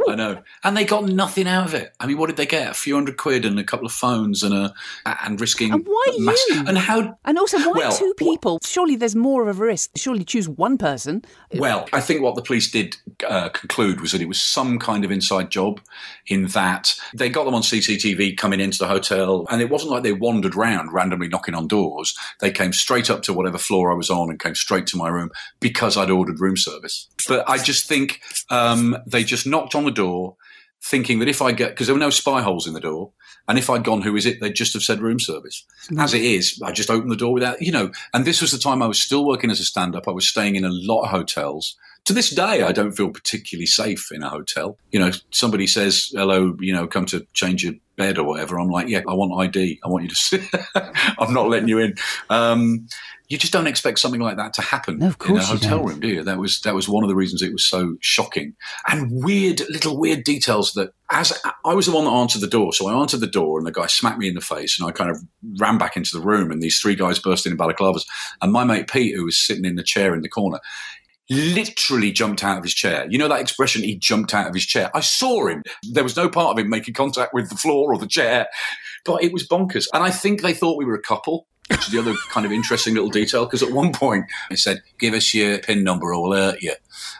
I 0.08 0.14
know. 0.14 0.42
And 0.64 0.74
they 0.74 0.86
got 0.86 1.04
nothing 1.04 1.46
out 1.46 1.66
of 1.66 1.74
it. 1.74 1.92
I 2.00 2.06
mean, 2.06 2.16
what 2.16 2.28
did 2.28 2.38
they 2.38 2.46
get? 2.46 2.70
A 2.70 2.74
few 2.74 2.94
hundred 2.94 3.18
quid 3.18 3.44
and 3.44 3.58
a 3.58 3.64
couple 3.64 3.84
of 3.84 3.92
phones 3.92 4.42
and 4.42 4.54
a 4.54 4.72
and 5.04 5.38
risking. 5.38 5.72
And 5.72 5.86
why 5.86 6.16
mass- 6.18 6.42
you? 6.48 6.64
And 6.66 6.78
how? 6.78 7.18
And 7.26 7.38
also, 7.38 7.58
why 7.58 7.72
well, 7.76 7.92
two 7.92 8.14
people? 8.16 8.58
Surely 8.64 8.96
there's 8.96 9.14
more 9.14 9.46
of 9.48 9.60
a 9.60 9.64
risk. 9.64 9.90
Surely 9.96 10.24
choose 10.24 10.48
one 10.48 10.78
person. 10.78 11.22
Well, 11.54 11.88
I 11.92 12.00
think 12.00 12.22
what 12.22 12.36
the 12.36 12.42
police 12.42 12.70
did 12.70 12.96
uh, 13.28 13.50
conclude 13.50 14.00
was 14.00 14.12
that 14.12 14.22
it 14.22 14.28
was 14.28 14.40
some 14.40 14.78
kind 14.78 15.04
of 15.04 15.10
inside 15.10 15.50
job, 15.50 15.80
in 16.26 16.46
that 16.48 16.94
they 17.14 17.28
got 17.28 17.44
them 17.44 17.54
on 17.54 17.60
CCTV 17.62 18.38
coming 18.38 18.61
into 18.62 18.78
the 18.78 18.88
hotel. 18.88 19.46
And 19.50 19.60
it 19.60 19.70
wasn't 19.70 19.92
like 19.92 20.02
they 20.02 20.12
wandered 20.12 20.54
around 20.54 20.92
randomly 20.92 21.28
knocking 21.28 21.54
on 21.54 21.68
doors. 21.68 22.16
They 22.40 22.50
came 22.50 22.72
straight 22.72 23.10
up 23.10 23.22
to 23.22 23.32
whatever 23.32 23.58
floor 23.58 23.92
I 23.92 23.96
was 23.96 24.10
on 24.10 24.30
and 24.30 24.40
came 24.40 24.54
straight 24.54 24.86
to 24.88 24.96
my 24.96 25.08
room 25.08 25.30
because 25.60 25.96
I'd 25.96 26.10
ordered 26.10 26.40
room 26.40 26.56
service. 26.56 27.08
But 27.28 27.48
I 27.48 27.58
just 27.58 27.86
think 27.86 28.20
um, 28.50 28.96
they 29.06 29.24
just 29.24 29.46
knocked 29.46 29.74
on 29.74 29.84
the 29.84 29.90
door 29.90 30.36
thinking 30.82 31.20
that 31.20 31.28
if 31.28 31.40
I 31.40 31.52
get, 31.52 31.70
because 31.70 31.86
there 31.86 31.94
were 31.94 32.00
no 32.00 32.10
spy 32.10 32.42
holes 32.42 32.66
in 32.66 32.74
the 32.74 32.80
door, 32.80 33.12
and 33.48 33.58
if 33.58 33.70
I'd 33.70 33.84
gone, 33.84 34.02
who 34.02 34.16
is 34.16 34.26
it? 34.26 34.40
They'd 34.40 34.54
just 34.54 34.72
have 34.72 34.82
said 34.82 35.00
room 35.00 35.20
service. 35.20 35.64
Mm. 35.90 36.02
As 36.02 36.14
it 36.14 36.22
is, 36.22 36.60
I 36.62 36.72
just 36.72 36.90
opened 36.90 37.10
the 37.10 37.16
door 37.16 37.32
without, 37.32 37.62
you 37.62 37.72
know, 37.72 37.90
and 38.12 38.24
this 38.24 38.40
was 38.40 38.52
the 38.52 38.58
time 38.58 38.82
I 38.82 38.86
was 38.86 39.00
still 39.00 39.24
working 39.24 39.50
as 39.50 39.60
a 39.60 39.64
stand 39.64 39.94
up. 39.94 40.08
I 40.08 40.12
was 40.12 40.28
staying 40.28 40.56
in 40.56 40.64
a 40.64 40.70
lot 40.70 41.02
of 41.02 41.10
hotels 41.10 41.76
to 42.04 42.12
this 42.12 42.30
day, 42.30 42.62
I 42.62 42.72
don't 42.72 42.92
feel 42.92 43.10
particularly 43.10 43.66
safe 43.66 44.10
in 44.10 44.22
a 44.22 44.28
hotel. 44.28 44.76
You 44.90 45.00
know, 45.00 45.10
somebody 45.30 45.66
says, 45.66 46.10
hello, 46.12 46.56
you 46.60 46.72
know, 46.72 46.86
come 46.86 47.06
to 47.06 47.26
change 47.32 47.62
your 47.62 47.74
bed 47.96 48.18
or 48.18 48.24
whatever. 48.24 48.58
I'm 48.58 48.70
like, 48.70 48.88
yeah, 48.88 49.02
I 49.06 49.14
want 49.14 49.32
ID. 49.38 49.80
I 49.84 49.88
want 49.88 50.04
you 50.04 50.08
to 50.08 50.16
sit. 50.16 50.42
I'm 51.18 51.32
not 51.32 51.48
letting 51.48 51.68
you 51.68 51.78
in. 51.78 51.94
Um, 52.28 52.88
you 53.28 53.38
just 53.38 53.52
don't 53.52 53.66
expect 53.66 53.98
something 53.98 54.20
like 54.20 54.36
that 54.36 54.52
to 54.54 54.62
happen 54.62 54.98
no, 54.98 55.14
in 55.26 55.36
a 55.38 55.42
hotel 55.42 55.82
room, 55.82 56.00
do 56.00 56.08
you? 56.08 56.22
That 56.22 56.36
was 56.36 56.60
that 56.62 56.74
was 56.74 56.86
one 56.86 57.02
of 57.02 57.08
the 57.08 57.14
reasons 57.14 57.40
it 57.40 57.52
was 57.52 57.64
so 57.64 57.96
shocking 58.00 58.54
and 58.86 59.24
weird 59.24 59.60
little 59.70 59.98
weird 59.98 60.24
details 60.24 60.72
that 60.72 60.92
as 61.10 61.32
I 61.64 61.72
was 61.72 61.86
the 61.86 61.92
one 61.92 62.04
that 62.04 62.10
answered 62.10 62.42
the 62.42 62.46
door, 62.46 62.74
so 62.74 62.88
I 62.88 63.00
answered 63.00 63.20
the 63.20 63.26
door 63.26 63.56
and 63.56 63.66
the 63.66 63.72
guy 63.72 63.86
smacked 63.86 64.18
me 64.18 64.28
in 64.28 64.34
the 64.34 64.42
face 64.42 64.78
and 64.78 64.86
I 64.86 64.92
kind 64.92 65.10
of 65.10 65.16
ran 65.58 65.78
back 65.78 65.96
into 65.96 66.10
the 66.12 66.22
room 66.22 66.50
and 66.50 66.62
these 66.62 66.78
three 66.78 66.94
guys 66.94 67.18
burst 67.18 67.46
in 67.46 67.52
in 67.52 67.58
balaclavas 67.58 68.04
and 68.42 68.52
my 68.52 68.64
mate 68.64 68.90
Pete, 68.90 69.16
who 69.16 69.24
was 69.24 69.38
sitting 69.38 69.64
in 69.64 69.76
the 69.76 69.82
chair 69.82 70.14
in 70.14 70.20
the 70.20 70.28
corner, 70.28 70.60
literally 71.32 72.12
jumped 72.12 72.44
out 72.44 72.58
of 72.58 72.64
his 72.64 72.74
chair. 72.74 73.06
You 73.08 73.18
know 73.18 73.28
that 73.28 73.40
expression, 73.40 73.82
he 73.82 73.96
jumped 73.96 74.34
out 74.34 74.48
of 74.48 74.54
his 74.54 74.66
chair. 74.66 74.90
I 74.94 75.00
saw 75.00 75.46
him. 75.46 75.62
There 75.90 76.04
was 76.04 76.16
no 76.16 76.28
part 76.28 76.52
of 76.52 76.58
him 76.58 76.68
making 76.68 76.94
contact 76.94 77.34
with 77.34 77.48
the 77.48 77.56
floor 77.56 77.92
or 77.92 77.98
the 77.98 78.06
chair, 78.06 78.48
but 79.04 79.22
it 79.22 79.32
was 79.32 79.46
bonkers. 79.46 79.86
And 79.92 80.02
I 80.02 80.10
think 80.10 80.42
they 80.42 80.54
thought 80.54 80.78
we 80.78 80.84
were 80.84 80.94
a 80.94 81.02
couple. 81.02 81.46
Which 81.70 81.86
is 81.86 81.92
the 81.92 82.00
other 82.00 82.14
kind 82.28 82.44
of 82.44 82.52
interesting 82.52 82.94
little 82.94 83.08
detail 83.08 83.46
because 83.46 83.62
at 83.62 83.70
one 83.70 83.92
point 83.92 84.26
he 84.50 84.56
said, 84.56 84.82
"Give 84.98 85.14
us 85.14 85.32
your 85.32 85.58
pin 85.58 85.84
number, 85.84 86.12
or 86.12 86.22
we'll 86.22 86.38
hurt 86.38 86.60
you." 86.60 86.74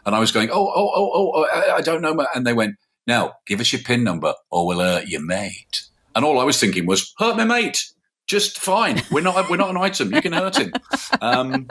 And 0.05 0.15
I 0.15 0.19
was 0.19 0.33
going, 0.33 0.51
"Oh, 0.51 0.71
oh, 0.75 0.91
oh, 0.95 1.33
oh, 1.35 1.47
I, 1.47 1.77
I 1.77 1.81
don't 1.81 2.03
know." 2.03 2.27
And 2.35 2.47
they 2.47 2.53
went, 2.53 2.77
"No, 3.07 3.33
give 3.47 3.61
us 3.61 3.73
your 3.73 3.81
pin 3.83 4.03
number, 4.05 4.35
or 4.51 4.67
we'll 4.67 4.81
hurt 4.81 5.07
your 5.07 5.25
mate." 5.25 5.85
And 6.15 6.25
all 6.25 6.41
I 6.41 6.45
was 6.45 6.61
thinking 6.61 6.87
was, 6.87 7.15
"Hurt 7.19 7.37
my 7.37 7.45
mate, 7.45 7.93
just 8.27 8.59
fine. 8.59 9.03
We're 9.11 9.23
not, 9.23 9.49
we're 9.49 9.57
not 9.57 9.71
an 9.71 9.77
item. 9.77 10.13
You 10.13 10.21
can 10.21 10.33
hurt 10.33 10.57
him." 10.59 10.73
Um, 11.21 11.71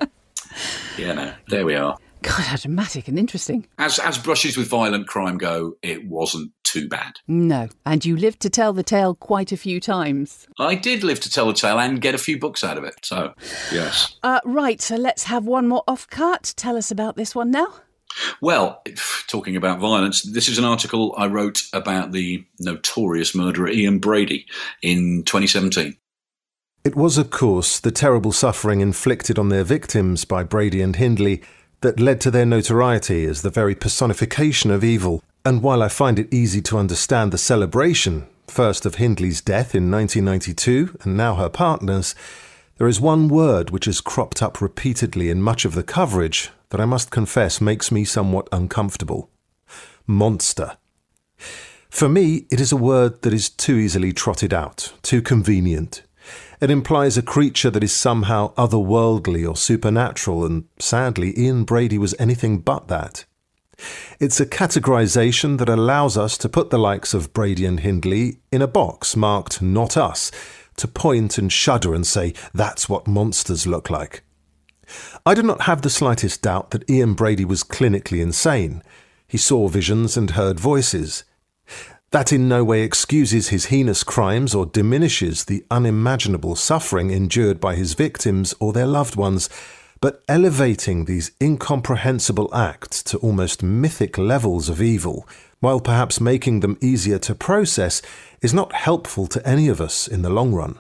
yeah, 0.98 1.14
no, 1.14 1.34
there 1.50 1.66
we 1.66 1.76
are. 1.76 1.98
God, 2.24 2.44
how 2.44 2.58
dramatic 2.58 3.08
and 3.08 3.18
interesting. 3.18 3.68
As 3.78 3.98
as 4.00 4.18
brushes 4.18 4.56
with 4.56 4.68
violent 4.68 5.08
crime 5.08 5.38
go, 5.38 5.78
it 5.82 6.08
wasn't 6.08 6.52
too 6.64 6.88
bad. 6.88 7.14
No, 7.28 7.68
and 7.86 8.06
you 8.06 8.16
lived 8.16 8.42
to 8.42 8.50
tell 8.50 8.74
the 8.74 8.84
tale 8.84 9.16
quite 9.16 9.52
a 9.52 9.58
few 9.58 9.80
times. 9.80 10.48
I 10.60 10.76
did 10.76 11.04
live 11.04 11.20
to 11.22 11.30
tell 11.30 11.48
the 11.48 11.54
tale 11.54 11.80
and 11.80 12.00
get 12.02 12.16
a 12.16 12.20
few 12.20 12.40
books 12.40 12.64
out 12.64 12.78
of 12.78 12.84
it. 12.84 12.96
So, 13.04 13.34
yes. 13.72 14.16
Uh, 14.24 14.40
right, 14.46 14.80
so 14.80 14.96
let's 14.96 15.24
have 15.24 15.46
one 15.46 15.68
more 15.68 15.84
off 15.88 16.08
cut. 16.10 16.54
Tell 16.56 16.78
us 16.78 16.92
about 16.92 17.16
this 17.16 17.36
one 17.36 17.52
now. 17.52 17.68
Well, 18.42 18.84
talking 19.28 19.56
about 19.56 19.80
violence, 19.80 20.22
this 20.22 20.50
is 20.50 20.58
an 20.58 20.66
article 20.66 21.14
I 21.18 21.28
wrote 21.28 21.64
about 21.74 22.12
the 22.12 22.46
notorious 22.60 23.34
murderer 23.34 23.70
Ian 23.70 24.00
Brady 24.00 24.46
in 24.82 25.24
2017. 25.24 25.98
It 26.84 26.96
was, 26.96 27.18
of 27.18 27.30
course, 27.30 27.80
the 27.80 27.92
terrible 27.92 28.32
suffering 28.32 28.82
inflicted 28.82 29.38
on 29.38 29.50
their 29.50 29.64
victims 29.64 30.26
by 30.26 30.44
Brady 30.44 30.82
and 30.82 30.96
Hindley 30.96 31.42
that 31.82 32.00
led 32.00 32.22
to 32.22 32.32
their 32.32 32.46
notoriety 32.46 33.26
as 33.26 33.42
the 33.42 33.50
very 33.50 33.76
personification 33.76 34.72
of 34.72 34.84
evil. 34.84 35.24
And 35.44 35.62
while 35.62 35.84
I 35.84 35.90
find 35.90 36.18
it 36.20 36.34
easy 36.34 36.62
to 36.64 36.78
understand 36.78 37.32
the 37.32 37.38
celebration, 37.38 38.28
first 38.48 38.86
of 38.86 38.96
Hindley's 38.96 39.42
death 39.42 39.76
in 39.76 39.92
1992 39.92 40.98
and 41.02 41.18
now 41.18 41.36
her 41.36 41.50
partner's, 41.50 42.16
there 42.78 42.88
is 42.88 43.02
one 43.02 43.28
word 43.28 43.70
which 43.70 43.86
has 43.86 44.02
cropped 44.02 44.42
up 44.42 44.62
repeatedly 44.62 45.30
in 45.30 45.42
much 45.42 45.66
of 45.66 45.76
the 45.76 45.84
coverage 45.84 46.50
that 46.70 46.82
I 46.82 46.86
must 46.86 47.12
confess 47.12 47.62
makes 47.62 47.92
me 47.92 48.04
somewhat 48.06 48.48
uncomfortable. 48.52 49.30
monster. 50.08 50.78
For 51.90 52.10
me, 52.10 52.46
it 52.50 52.60
is 52.60 52.72
a 52.72 52.78
word 52.78 53.22
that 53.22 53.34
is 53.34 53.50
too 53.50 53.76
easily 53.76 54.14
trotted 54.14 54.54
out, 54.54 54.94
too 55.02 55.22
convenient. 55.22 56.04
It 56.62 56.70
implies 56.70 57.18
a 57.18 57.24
creature 57.24 57.72
that 57.72 57.84
is 57.84 57.92
somehow 57.92 58.54
otherworldly 58.54 59.50
or 59.50 59.56
supernatural, 59.56 60.46
and 60.46 60.66
sadly, 60.78 61.34
Ian 61.36 61.64
Brady 61.64 61.98
was 61.98 62.14
anything 62.20 62.60
but 62.60 62.88
that. 62.88 63.26
It's 64.20 64.40
a 64.40 64.46
categorization 64.46 65.58
that 65.58 65.70
allows 65.70 66.18
us 66.18 66.38
to 66.38 66.48
put 66.48 66.70
the 66.70 66.78
likes 66.78 67.16
of 67.16 67.34
Brady 67.34 67.66
and 67.66 67.80
Hindley 67.80 68.38
in 68.52 68.62
a 68.62 68.68
box 68.68 69.16
marked 69.16 69.60
Not 69.60 69.98
Us, 69.98 70.32
to 70.78 70.88
point 70.88 71.40
and 71.40 71.52
shudder 71.52 71.96
and 71.96 72.06
say, 72.06 72.36
That's 72.54 72.88
what 72.88 73.08
monsters 73.08 73.66
look 73.66 73.90
like. 73.90 74.22
I 75.26 75.34
do 75.34 75.42
not 75.42 75.62
have 75.62 75.82
the 75.82 75.90
slightest 75.90 76.44
doubt 76.44 76.70
that 76.72 76.88
Ian 76.88 77.16
Brady 77.16 77.46
was 77.46 77.64
clinically 77.64 78.22
insane. 78.22 78.84
He 79.28 79.38
saw 79.40 79.68
visions 79.68 80.16
and 80.16 80.32
heard 80.32 80.60
voices. 80.60 81.24
That 82.12 82.34
in 82.34 82.50
no 82.50 82.62
way 82.66 82.82
excuses 82.82 83.48
his 83.48 83.68
heinous 83.68 84.04
crimes 84.04 84.54
or 84.54 84.66
diminishes 84.66 85.46
the 85.46 85.64
unimaginable 85.72 86.58
suffering 86.58 87.10
endured 87.10 87.62
by 87.62 87.76
his 87.76 87.94
victims 87.94 88.54
or 88.60 88.74
their 88.74 88.86
loved 88.86 89.16
ones, 89.16 89.50
but 90.02 90.22
elevating 90.28 91.06
these 91.06 91.32
incomprehensible 91.40 92.54
acts 92.54 93.02
to 93.04 93.18
almost 93.20 93.64
mythic 93.64 94.18
levels 94.18 94.68
of 94.68 94.82
evil, 94.82 95.26
while 95.62 95.80
perhaps 95.80 96.20
making 96.20 96.60
them 96.60 96.78
easier 96.82 97.18
to 97.20 97.34
process, 97.34 98.02
is 98.42 98.54
not 98.54 98.74
helpful 98.74 99.26
to 99.28 99.48
any 99.48 99.70
of 99.70 99.80
us 99.80 100.06
in 100.06 100.22
the 100.22 100.30
long 100.30 100.54
run. 100.54 100.78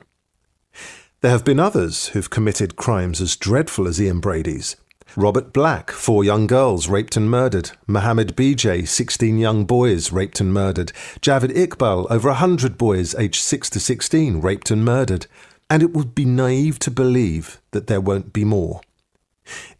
There 1.21 1.31
have 1.31 1.45
been 1.45 1.61
others 1.61 2.07
who've 2.07 2.29
committed 2.29 2.75
crimes 2.75 3.21
as 3.21 3.37
dreadful 3.37 3.87
as 3.87 4.01
Ian 4.01 4.19
Brady's, 4.19 4.75
Robert 5.17 5.51
Black, 5.51 5.91
four 5.91 6.23
young 6.23 6.47
girls 6.47 6.87
raped 6.87 7.17
and 7.17 7.29
murdered. 7.29 7.71
Mohammed 7.85 8.33
Bijeh, 8.33 8.87
16 8.87 9.37
young 9.37 9.65
boys 9.65 10.09
raped 10.13 10.39
and 10.39 10.53
murdered. 10.53 10.93
Javed 11.19 11.53
Iqbal, 11.53 12.07
over 12.09 12.29
100 12.29 12.77
boys 12.77 13.13
aged 13.15 13.41
6 13.41 13.69
to 13.71 13.79
16 13.81 14.39
raped 14.39 14.71
and 14.71 14.85
murdered. 14.85 15.27
And 15.69 15.83
it 15.83 15.93
would 15.93 16.15
be 16.15 16.23
naive 16.23 16.79
to 16.79 16.91
believe 16.91 17.59
that 17.71 17.87
there 17.87 17.99
won't 17.99 18.31
be 18.31 18.45
more. 18.45 18.79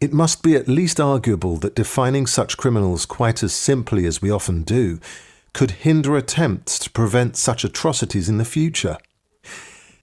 It 0.02 0.12
must 0.12 0.42
be 0.42 0.54
at 0.54 0.68
least 0.68 1.00
arguable 1.00 1.56
that 1.58 1.74
defining 1.74 2.26
such 2.26 2.58
criminals 2.58 3.06
quite 3.06 3.42
as 3.42 3.54
simply 3.54 4.04
as 4.04 4.20
we 4.20 4.30
often 4.30 4.62
do 4.64 5.00
could 5.54 5.70
hinder 5.70 6.14
attempts 6.14 6.78
to 6.80 6.90
prevent 6.90 7.36
such 7.36 7.64
atrocities 7.64 8.28
in 8.28 8.36
the 8.36 8.44
future. 8.44 8.98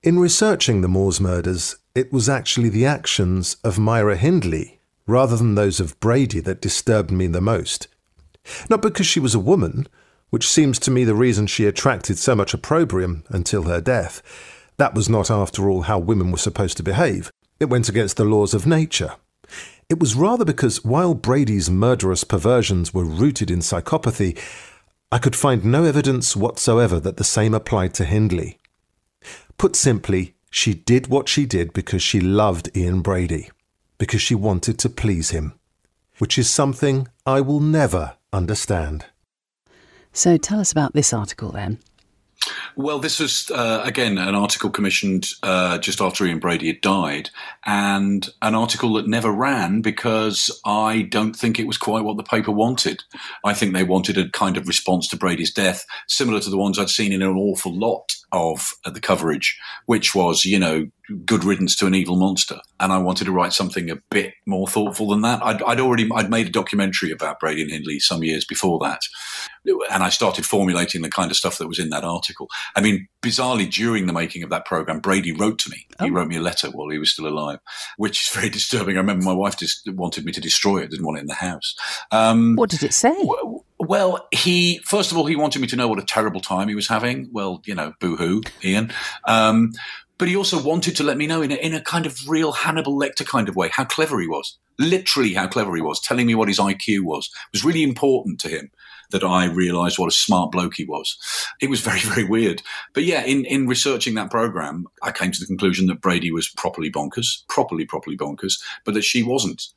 In 0.02 0.18
researching 0.18 0.82
the 0.82 0.88
Moors 0.88 1.22
murders, 1.22 1.76
it 1.94 2.12
was 2.12 2.30
actually 2.30 2.70
the 2.70 2.88
actions 2.88 3.58
of 3.64 3.78
Myra 3.78 4.16
Hindley 4.16 4.79
rather 5.10 5.36
than 5.36 5.56
those 5.56 5.80
of 5.80 6.00
Brady 6.00 6.40
that 6.42 6.62
disturbed 6.62 7.12
me 7.12 7.28
the 7.28 7.42
most. 7.42 7.88
Not 8.70 8.82
because 8.82 9.08
she 9.08 9.20
was 9.20 9.36
a 9.36 9.40
woman, 9.40 9.88
which 10.30 10.48
seems 10.48 10.78
to 10.80 10.92
me 10.92 11.04
the 11.04 11.16
reason 11.16 11.48
she 11.48 11.66
attracted 11.66 12.18
so 12.18 12.36
much 12.36 12.54
opprobrium 12.54 13.24
until 13.30 13.64
her 13.64 13.82
death. 13.82 14.22
That 14.78 14.94
was 14.94 15.10
not, 15.10 15.32
after 15.32 15.70
all, 15.70 15.84
how 15.84 16.00
women 16.00 16.32
were 16.32 16.38
supposed 16.38 16.78
to 16.78 16.84
behave. 16.84 17.32
It 17.60 17.70
went 17.70 17.90
against 17.90 18.18
the 18.18 18.24
laws 18.24 18.54
of 18.54 18.68
nature. 18.68 19.16
It 19.90 20.00
was 20.00 20.16
rather 20.16 20.46
because 20.46 20.86
while 20.86 21.16
Brady's 21.16 21.70
murderous 21.70 22.24
perversions 22.24 22.94
were 22.94 23.04
rooted 23.04 23.50
in 23.50 23.60
psychopathy, 23.60 24.40
I 25.12 25.18
could 25.18 25.36
find 25.36 25.66
no 25.66 25.84
evidence 25.84 26.36
whatsoever 26.36 27.00
that 27.00 27.18
the 27.18 27.24
same 27.24 27.56
applied 27.56 27.96
to 27.96 28.06
Hindley. 28.06 28.60
Put 29.58 29.76
simply, 29.76 30.36
she 30.52 30.76
did 30.76 31.08
what 31.08 31.28
she 31.28 31.48
did 31.48 31.74
because 31.74 32.04
she 32.04 32.22
loved 32.22 32.70
Ian 32.78 33.02
Brady 33.02 33.50
because 34.00 34.22
she 34.22 34.34
wanted 34.34 34.80
to 34.80 34.90
please 34.90 35.30
him, 35.30 35.54
which 36.18 36.40
is 36.40 36.50
something 36.50 37.08
I 37.28 37.42
will 37.42 37.60
never 37.60 38.16
understand. 38.34 39.06
So 40.12 40.38
tell 40.38 40.60
us 40.60 40.72
about 40.72 40.94
this 40.94 41.14
article 41.14 41.52
then. 41.52 41.78
Well, 42.76 43.00
this 43.00 43.20
was 43.20 43.52
uh, 43.52 43.82
again 43.84 44.18
an 44.18 44.34
article 44.34 44.70
commissioned 44.70 45.28
uh, 45.44 45.78
just 45.78 46.00
after 46.00 46.26
Ian 46.26 46.40
Brady 46.40 46.68
had 46.68 46.80
died, 46.80 47.30
and 47.66 48.28
an 48.42 48.56
article 48.56 48.94
that 48.94 49.08
never 49.08 49.32
ran 49.32 49.82
because 49.82 50.60
I 50.66 51.02
don't 51.02 51.36
think 51.36 51.60
it 51.60 51.68
was 51.68 51.78
quite 51.78 52.06
what 52.06 52.16
the 52.16 52.24
paper 52.24 52.52
wanted. 52.52 53.04
I 53.44 53.54
think 53.54 53.74
they 53.74 53.84
wanted 53.84 54.18
a 54.18 54.30
kind 54.30 54.56
of 54.56 54.68
response 54.68 55.10
to 55.10 55.18
Brady's 55.18 55.54
death, 55.54 55.86
similar 56.08 56.40
to 56.40 56.50
the 56.50 56.58
ones 56.58 56.80
I'd 56.80 56.90
seen 56.90 57.12
in 57.12 57.22
an 57.22 57.36
awful 57.36 57.78
lot 57.78 58.16
of 58.32 58.74
the 58.86 59.02
coverage, 59.02 59.60
which 59.86 60.16
was, 60.16 60.46
you 60.46 60.60
know, 60.60 60.88
good 61.26 61.44
riddance 61.44 61.76
to 61.78 61.88
an 61.88 61.96
evil 61.96 62.16
monster. 62.16 62.60
And 62.80 62.92
I 62.92 62.98
wanted 62.98 63.26
to 63.26 63.32
write 63.32 63.54
something 63.54 63.90
a 63.90 63.98
bit 64.10 64.34
more 64.46 64.68
thoughtful 64.68 65.10
than 65.10 65.22
that. 65.22 65.44
I'd, 65.44 65.62
I'd, 65.64 65.80
already 65.80 66.10
I'd 66.14 66.30
made 66.30 66.48
a 66.48 66.52
documentary 66.52 67.12
about 67.12 67.40
Brady 67.40 67.62
and 67.62 67.72
Hindley 67.72 68.00
some 68.00 68.24
years 68.24 68.46
before 68.46 68.80
that, 68.80 69.02
and 69.66 70.04
I 70.04 70.10
started 70.10 70.46
formulating 70.46 71.02
the 71.02 71.10
kind 71.10 71.32
of 71.32 71.38
stuff 71.38 71.58
that 71.58 71.68
was 71.68 71.80
in 71.80 71.90
that 71.90 72.04
article. 72.04 72.48
I 72.76 72.82
mean, 72.82 73.08
bizarrely, 73.22 73.72
during 73.72 74.08
the 74.08 74.14
making 74.14 74.44
of 74.44 74.50
that 74.50 74.66
program, 74.66 75.00
Brady 75.00 75.32
wrote 75.32 75.60
to 75.60 75.70
me. 75.70 75.88
Oh. 76.00 76.06
He 76.06 76.12
wrote 76.12 76.28
me 76.28 76.38
a 76.38 76.42
letter 76.42 76.70
while 76.70 76.90
he 76.90 77.00
was 77.00 77.12
still 77.12 77.28
alive, 77.28 77.60
which 77.98 78.26
is 78.26 78.36
very 78.36 78.50
disturbing. 78.60 78.96
I 78.96 79.00
remember 79.00 79.26
my 79.26 79.34
wife 79.34 79.58
just 79.58 79.90
wanted 79.92 80.26
me 80.26 80.32
to 80.32 80.42
destroy 80.42 80.80
it, 80.80 80.92
didn't 80.92 81.06
want 81.06 81.18
it 81.18 81.22
in 81.22 81.28
the 81.28 81.34
house. 81.36 81.76
Um, 82.12 82.56
what 82.56 82.70
did 82.70 82.84
it 82.84 82.94
say? 82.94 83.16
W- 83.16 83.64
well, 83.80 84.28
he 84.32 84.80
first 84.86 85.12
of 85.12 85.18
all 85.18 85.26
he 85.26 85.36
wanted 85.36 85.62
me 85.62 85.68
to 85.68 85.76
know 85.76 85.88
what 85.88 86.00
a 86.00 86.06
terrible 86.06 86.42
time 86.42 86.68
he 86.68 86.76
was 86.76 86.88
having. 86.88 87.30
Well, 87.32 87.62
you 87.66 87.76
know, 87.76 87.94
boo 88.00 88.18
hoo, 88.18 88.42
Ian. 88.64 88.92
Um, 89.26 89.72
but 90.18 90.28
he 90.28 90.36
also 90.36 90.62
wanted 90.62 90.98
to 90.98 91.04
let 91.04 91.18
me 91.18 91.28
know 91.28 91.42
in 91.42 91.52
a, 91.52 91.56
in 91.56 91.74
a 91.74 91.82
kind 91.82 92.06
of 92.06 92.28
real 92.28 92.52
Hannibal 92.52 93.00
Lecter 93.00 93.26
kind 93.26 93.48
of 93.48 93.56
way 93.56 93.70
how 93.70 93.86
clever 93.86 94.20
he 94.20 94.28
was. 94.28 94.58
Literally, 94.78 95.34
how 95.34 95.48
clever 95.48 95.76
he 95.76 95.82
was, 95.82 96.00
telling 96.02 96.28
me 96.28 96.36
what 96.36 96.50
his 96.50 96.60
IQ 96.60 97.02
was. 97.02 97.30
It 97.34 97.58
was 97.58 97.64
really 97.64 97.84
important 97.84 98.40
to 98.42 98.50
him 98.50 98.70
that 99.12 99.24
I 99.24 99.46
realised 99.46 99.98
what 99.98 100.10
a 100.10 100.16
smart 100.16 100.52
bloke 100.52 100.76
he 100.76 100.86
was. 100.86 101.18
It 101.62 101.70
was 101.70 101.80
very, 101.80 102.00
very 102.04 102.26
weird. 102.26 102.62
But 102.94 103.06
yeah, 103.06 103.24
in, 103.24 103.46
in 103.46 103.68
researching 103.68 104.16
that 104.16 104.30
program, 104.30 104.88
I 105.02 105.12
came 105.12 105.32
to 105.32 105.40
the 105.40 105.48
conclusion 105.48 105.88
that 105.88 106.02
Brady 106.02 106.32
was 106.32 106.50
properly 106.50 106.92
bonkers, 106.92 107.46
properly, 107.48 107.86
properly 107.86 108.18
bonkers, 108.18 108.62
but 108.86 108.94
that 108.94 109.04
she 109.04 109.24
wasn't 109.24 109.68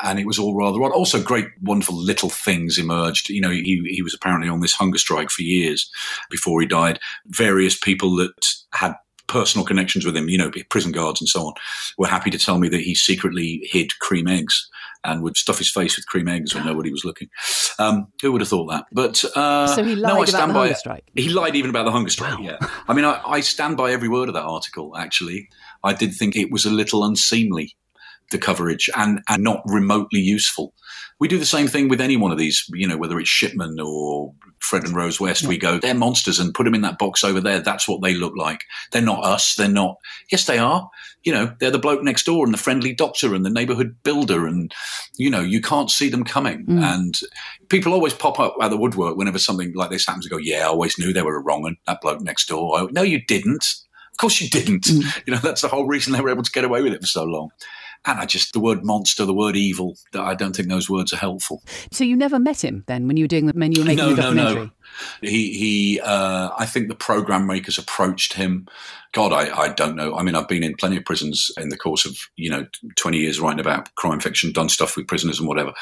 and 0.00 0.18
it 0.18 0.26
was 0.26 0.38
all 0.38 0.54
rather 0.54 0.82
odd. 0.82 0.92
Also, 0.92 1.22
great, 1.22 1.46
wonderful 1.62 1.96
little 1.96 2.30
things 2.30 2.78
emerged. 2.78 3.28
You 3.28 3.40
know, 3.40 3.50
he, 3.50 3.82
he 3.86 4.02
was 4.02 4.14
apparently 4.14 4.48
on 4.48 4.60
this 4.60 4.72
hunger 4.72 4.98
strike 4.98 5.30
for 5.30 5.42
years 5.42 5.90
before 6.30 6.60
he 6.60 6.66
died. 6.66 6.98
Various 7.26 7.78
people 7.78 8.16
that 8.16 8.32
had 8.72 8.94
personal 9.26 9.66
connections 9.66 10.04
with 10.04 10.16
him, 10.16 10.28
you 10.28 10.38
know, 10.38 10.50
prison 10.68 10.92
guards 10.92 11.20
and 11.20 11.28
so 11.28 11.46
on, 11.46 11.54
were 11.98 12.06
happy 12.06 12.30
to 12.30 12.38
tell 12.38 12.58
me 12.58 12.68
that 12.68 12.80
he 12.80 12.94
secretly 12.94 13.66
hid 13.70 13.98
cream 13.98 14.28
eggs 14.28 14.68
and 15.04 15.22
would 15.22 15.36
stuff 15.36 15.58
his 15.58 15.70
face 15.70 15.96
with 15.96 16.06
cream 16.06 16.28
eggs 16.28 16.54
when 16.54 16.64
nobody 16.64 16.90
was 16.90 17.04
looking. 17.04 17.28
Um, 17.78 18.08
who 18.20 18.30
would 18.32 18.40
have 18.40 18.48
thought 18.48 18.70
that? 18.70 18.84
But 18.92 19.24
uh, 19.36 19.66
so 19.66 19.82
he 19.82 19.96
lied 19.96 20.14
no, 20.14 20.22
I 20.22 20.24
stand 20.26 20.50
about 20.50 20.52
the 20.52 20.54
by 20.54 20.64
hunger 20.66 20.74
strike. 20.74 21.04
He 21.14 21.28
lied 21.28 21.56
even 21.56 21.70
about 21.70 21.84
the 21.84 21.90
hunger 21.90 22.10
strike. 22.10 22.38
Wow. 22.38 22.44
Yeah, 22.44 22.58
I 22.88 22.94
mean, 22.94 23.04
I, 23.04 23.20
I 23.26 23.40
stand 23.40 23.76
by 23.76 23.92
every 23.92 24.08
word 24.08 24.28
of 24.28 24.34
that 24.34 24.44
article. 24.44 24.96
Actually, 24.96 25.48
I 25.82 25.92
did 25.92 26.14
think 26.14 26.36
it 26.36 26.52
was 26.52 26.64
a 26.64 26.70
little 26.70 27.04
unseemly 27.04 27.76
the 28.32 28.38
coverage 28.38 28.90
and, 28.96 29.20
and 29.28 29.42
not 29.42 29.62
remotely 29.66 30.20
useful. 30.20 30.74
We 31.20 31.28
do 31.28 31.38
the 31.38 31.46
same 31.46 31.68
thing 31.68 31.88
with 31.88 32.00
any 32.00 32.16
one 32.16 32.32
of 32.32 32.38
these, 32.38 32.64
you 32.74 32.88
know, 32.88 32.96
whether 32.96 33.20
it's 33.20 33.28
Shipman 33.28 33.78
or 33.78 34.34
Fred 34.58 34.84
and 34.84 34.96
Rose 34.96 35.20
West. 35.20 35.42
Yeah. 35.42 35.48
We 35.50 35.58
go, 35.58 35.78
they're 35.78 35.94
monsters 35.94 36.38
and 36.38 36.54
put 36.54 36.64
them 36.64 36.74
in 36.74 36.80
that 36.80 36.98
box 36.98 37.22
over 37.22 37.40
there. 37.40 37.60
That's 37.60 37.86
what 37.86 38.02
they 38.02 38.14
look 38.14 38.34
like. 38.36 38.62
They're 38.90 39.02
not 39.02 39.24
us. 39.24 39.54
They're 39.54 39.68
not. 39.68 39.96
Yes, 40.30 40.46
they 40.46 40.58
are. 40.58 40.90
You 41.22 41.32
know, 41.32 41.54
they're 41.60 41.70
the 41.70 41.78
bloke 41.78 42.02
next 42.02 42.24
door 42.24 42.44
and 42.44 42.52
the 42.52 42.58
friendly 42.58 42.92
doctor 42.92 43.34
and 43.34 43.46
the 43.46 43.50
neighborhood 43.50 43.96
builder. 44.02 44.46
And, 44.46 44.74
you 45.16 45.30
know, 45.30 45.40
you 45.40 45.60
can't 45.60 45.90
see 45.90 46.08
them 46.08 46.24
coming. 46.24 46.66
Mm. 46.66 46.82
And 46.82 47.20
people 47.68 47.92
always 47.92 48.14
pop 48.14 48.40
up 48.40 48.56
out 48.60 48.66
of 48.66 48.70
the 48.70 48.76
woodwork 48.76 49.16
whenever 49.16 49.38
something 49.38 49.72
like 49.74 49.90
this 49.90 50.06
happens 50.06 50.26
and 50.26 50.30
go, 50.30 50.38
yeah, 50.38 50.62
I 50.62 50.68
always 50.68 50.98
knew 50.98 51.12
they 51.12 51.22
were 51.22 51.36
a 51.36 51.42
wrong 51.42 51.62
one, 51.62 51.76
that 51.86 52.00
bloke 52.00 52.20
next 52.20 52.48
door. 52.48 52.78
I, 52.78 52.86
no, 52.90 53.02
you 53.02 53.24
didn't. 53.26 53.64
Of 54.12 54.18
course 54.18 54.40
you 54.40 54.48
didn't. 54.48 54.84
Mm. 54.84 55.22
You 55.26 55.34
know, 55.34 55.40
that's 55.40 55.62
the 55.62 55.68
whole 55.68 55.86
reason 55.86 56.12
they 56.12 56.20
were 56.20 56.30
able 56.30 56.42
to 56.42 56.50
get 56.50 56.64
away 56.64 56.82
with 56.82 56.92
it 56.92 57.00
for 57.00 57.06
so 57.06 57.24
long. 57.24 57.50
And 58.04 58.18
I 58.18 58.26
just, 58.26 58.52
the 58.52 58.60
word 58.60 58.84
monster, 58.84 59.24
the 59.24 59.34
word 59.34 59.56
evil, 59.56 59.96
I 60.14 60.34
don't 60.34 60.56
think 60.56 60.68
those 60.68 60.90
words 60.90 61.12
are 61.12 61.18
helpful. 61.18 61.62
So 61.92 62.02
you 62.02 62.16
never 62.16 62.38
met 62.38 62.62
him 62.62 62.84
then 62.88 63.06
when 63.06 63.16
you 63.16 63.24
were 63.24 63.28
doing 63.28 63.46
the, 63.46 63.52
when 63.52 63.72
you 63.72 63.82
were 63.82 63.86
making 63.86 64.04
no, 64.04 64.10
the 64.10 64.22
documentary? 64.22 64.54
No, 64.54 64.64
no. 64.64 64.70
He, 65.20 65.52
he, 65.52 66.00
uh, 66.00 66.50
I 66.58 66.66
think 66.66 66.88
the 66.88 66.94
program 66.94 67.46
makers 67.46 67.78
approached 67.78 68.34
him. 68.34 68.66
God, 69.12 69.32
I, 69.32 69.56
I 69.56 69.68
don't 69.68 69.94
know. 69.94 70.16
I 70.16 70.22
mean, 70.22 70.34
I've 70.34 70.48
been 70.48 70.64
in 70.64 70.74
plenty 70.74 70.96
of 70.96 71.04
prisons 71.04 71.50
in 71.56 71.68
the 71.68 71.76
course 71.76 72.04
of, 72.04 72.16
you 72.36 72.50
know, 72.50 72.66
20 72.96 73.18
years 73.18 73.40
writing 73.40 73.60
about 73.60 73.94
crime 73.94 74.20
fiction, 74.20 74.52
done 74.52 74.68
stuff 74.68 74.96
with 74.96 75.06
prisoners 75.06 75.38
and 75.38 75.48
whatever. 75.48 75.72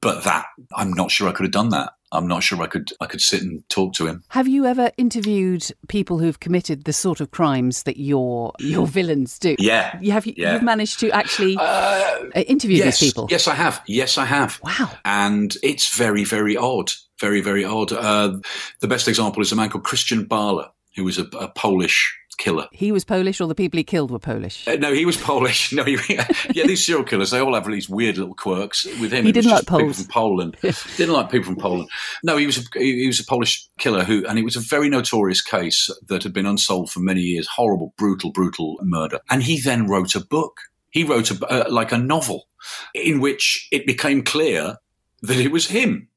But 0.00 0.24
that, 0.24 0.46
I'm 0.74 0.92
not 0.92 1.10
sure 1.10 1.28
I 1.28 1.32
could 1.32 1.44
have 1.44 1.52
done 1.52 1.70
that. 1.70 1.92
I'm 2.12 2.26
not 2.26 2.42
sure 2.42 2.62
I 2.62 2.66
could 2.66 2.92
I 3.00 3.06
could 3.06 3.20
sit 3.20 3.42
and 3.42 3.68
talk 3.68 3.92
to 3.94 4.06
him. 4.06 4.22
Have 4.28 4.48
you 4.48 4.64
ever 4.66 4.90
interviewed 4.96 5.66
people 5.88 6.18
who've 6.18 6.38
committed 6.38 6.84
the 6.84 6.92
sort 6.92 7.20
of 7.20 7.30
crimes 7.30 7.82
that 7.82 7.98
your 7.98 8.52
your 8.58 8.86
villains 8.86 9.38
do? 9.38 9.56
Yeah, 9.58 9.98
you 10.00 10.12
have 10.12 10.26
yeah. 10.26 10.54
you've 10.54 10.62
managed 10.62 11.00
to 11.00 11.10
actually 11.10 11.56
uh, 11.56 11.62
uh, 11.62 12.40
interview 12.40 12.78
yes, 12.78 13.00
these 13.00 13.10
people. 13.10 13.26
Yes, 13.30 13.48
I 13.48 13.54
have. 13.54 13.82
Yes, 13.86 14.18
I 14.18 14.24
have. 14.24 14.60
Wow, 14.62 14.90
and 15.04 15.56
it's 15.62 15.96
very 15.96 16.24
very 16.24 16.56
odd, 16.56 16.92
very 17.20 17.40
very 17.40 17.64
odd. 17.64 17.92
Uh, 17.92 18.38
the 18.80 18.88
best 18.88 19.08
example 19.08 19.42
is 19.42 19.52
a 19.52 19.56
man 19.56 19.70
called 19.70 19.84
Krystian 19.84 20.28
Bala, 20.28 20.72
who 20.94 21.04
was 21.04 21.18
a, 21.18 21.24
a 21.38 21.48
Polish 21.48 22.16
killer. 22.36 22.68
He 22.72 22.92
was 22.92 23.04
Polish, 23.04 23.40
or 23.40 23.48
the 23.48 23.54
people 23.54 23.78
he 23.78 23.84
killed 23.84 24.10
were 24.10 24.18
Polish. 24.18 24.66
Uh, 24.68 24.76
no, 24.76 24.92
he 24.92 25.04
was 25.04 25.16
Polish. 25.32 25.72
No, 25.72 25.82
he, 25.84 25.96
yeah, 26.08 26.66
these 26.66 26.84
serial 26.86 27.04
killers, 27.04 27.30
they 27.30 27.40
all 27.40 27.54
have 27.54 27.66
these 27.66 27.88
weird 27.88 28.18
little 28.18 28.34
quirks. 28.34 28.84
With 29.00 29.12
him, 29.12 29.24
He 29.24 29.32
didn't 29.32 29.50
like 29.50 29.66
Poles. 29.66 29.96
from 29.96 30.06
Poland. 30.06 30.56
didn't 30.96 31.14
like 31.14 31.30
people 31.30 31.46
from 31.46 31.56
Poland. 31.56 31.88
No, 32.22 32.36
he 32.36 32.46
was 32.46 32.58
a, 32.58 32.78
he 32.78 33.06
was 33.06 33.20
a 33.20 33.24
Polish 33.24 33.68
killer 33.78 34.04
who, 34.04 34.24
and 34.26 34.38
it 34.38 34.44
was 34.44 34.56
a 34.56 34.60
very 34.60 34.88
notorious 34.88 35.42
case 35.42 35.90
that 36.08 36.22
had 36.22 36.32
been 36.32 36.46
unsolved 36.46 36.92
for 36.92 37.00
many 37.00 37.20
years. 37.22 37.48
Horrible, 37.48 37.94
brutal, 37.98 38.30
brutal 38.32 38.76
murder. 38.82 39.18
And 39.30 39.42
he 39.42 39.60
then 39.60 39.86
wrote 39.88 40.14
a 40.14 40.20
book. 40.24 40.58
He 40.90 41.04
wrote 41.04 41.30
a, 41.30 41.46
uh, 41.46 41.70
like 41.70 41.92
a 41.92 41.98
novel 41.98 42.48
in 42.94 43.20
which 43.20 43.68
it 43.70 43.86
became 43.86 44.22
clear 44.22 44.76
that 45.22 45.36
it 45.38 45.50
was 45.52 45.66
him. 45.68 46.08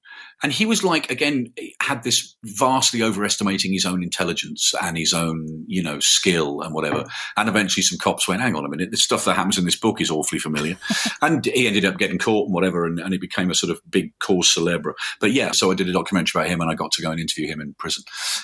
And 0.42 0.52
he 0.52 0.66
was 0.66 0.84
like, 0.84 1.12
again, 1.12 1.54
had 1.82 2.04
this 2.04 2.36
vastly 2.44 3.04
overestimating 3.04 3.74
his 3.74 3.86
own 3.86 4.02
intelligence 4.02 4.74
and 4.82 4.98
his 4.98 5.14
own, 5.14 5.66
you 5.68 5.84
know, 5.84 6.00
skill 6.00 6.62
and 6.62 6.74
whatever. 6.74 7.06
And 7.36 7.50
eventually 7.50 7.84
some 7.84 7.98
cops 7.98 8.28
went, 8.28 8.42
hang 8.42 8.56
on 8.56 8.66
a 8.66 8.70
minute, 8.70 8.92
the 8.92 8.98
stuff 8.98 9.26
that 9.26 9.36
happens 9.36 9.58
in 9.58 9.66
this 9.66 9.76
book 9.76 10.00
is 10.00 10.10
awfully 10.10 10.40
familiar. 10.40 10.78
and 11.22 11.46
he 11.46 11.68
ended 11.68 11.86
up 11.86 11.98
getting 11.98 12.18
caught 12.20 12.46
and 12.46 12.54
whatever, 12.54 12.86
and, 12.86 13.00
and 13.00 13.12
he 13.12 13.20
became 13.20 13.52
a 13.52 13.56
sort 13.56 13.72
of 13.72 13.82
big 13.90 14.18
cause 14.20 14.50
celebre. 14.50 14.96
But 15.20 15.34
yeah, 15.34 15.52
so 15.52 15.72
I 15.72 15.76
did 15.76 15.90
a 15.90 15.94
documentary 15.94 16.40
about 16.40 16.50
him 16.50 16.62
and 16.62 16.72
I 16.72 16.76
got 16.76 16.92
to 16.94 17.02
go 17.02 17.12
and 17.12 17.20
interview 17.20 17.48
him 17.48 17.60
in 17.60 17.74
prison 17.78 18.04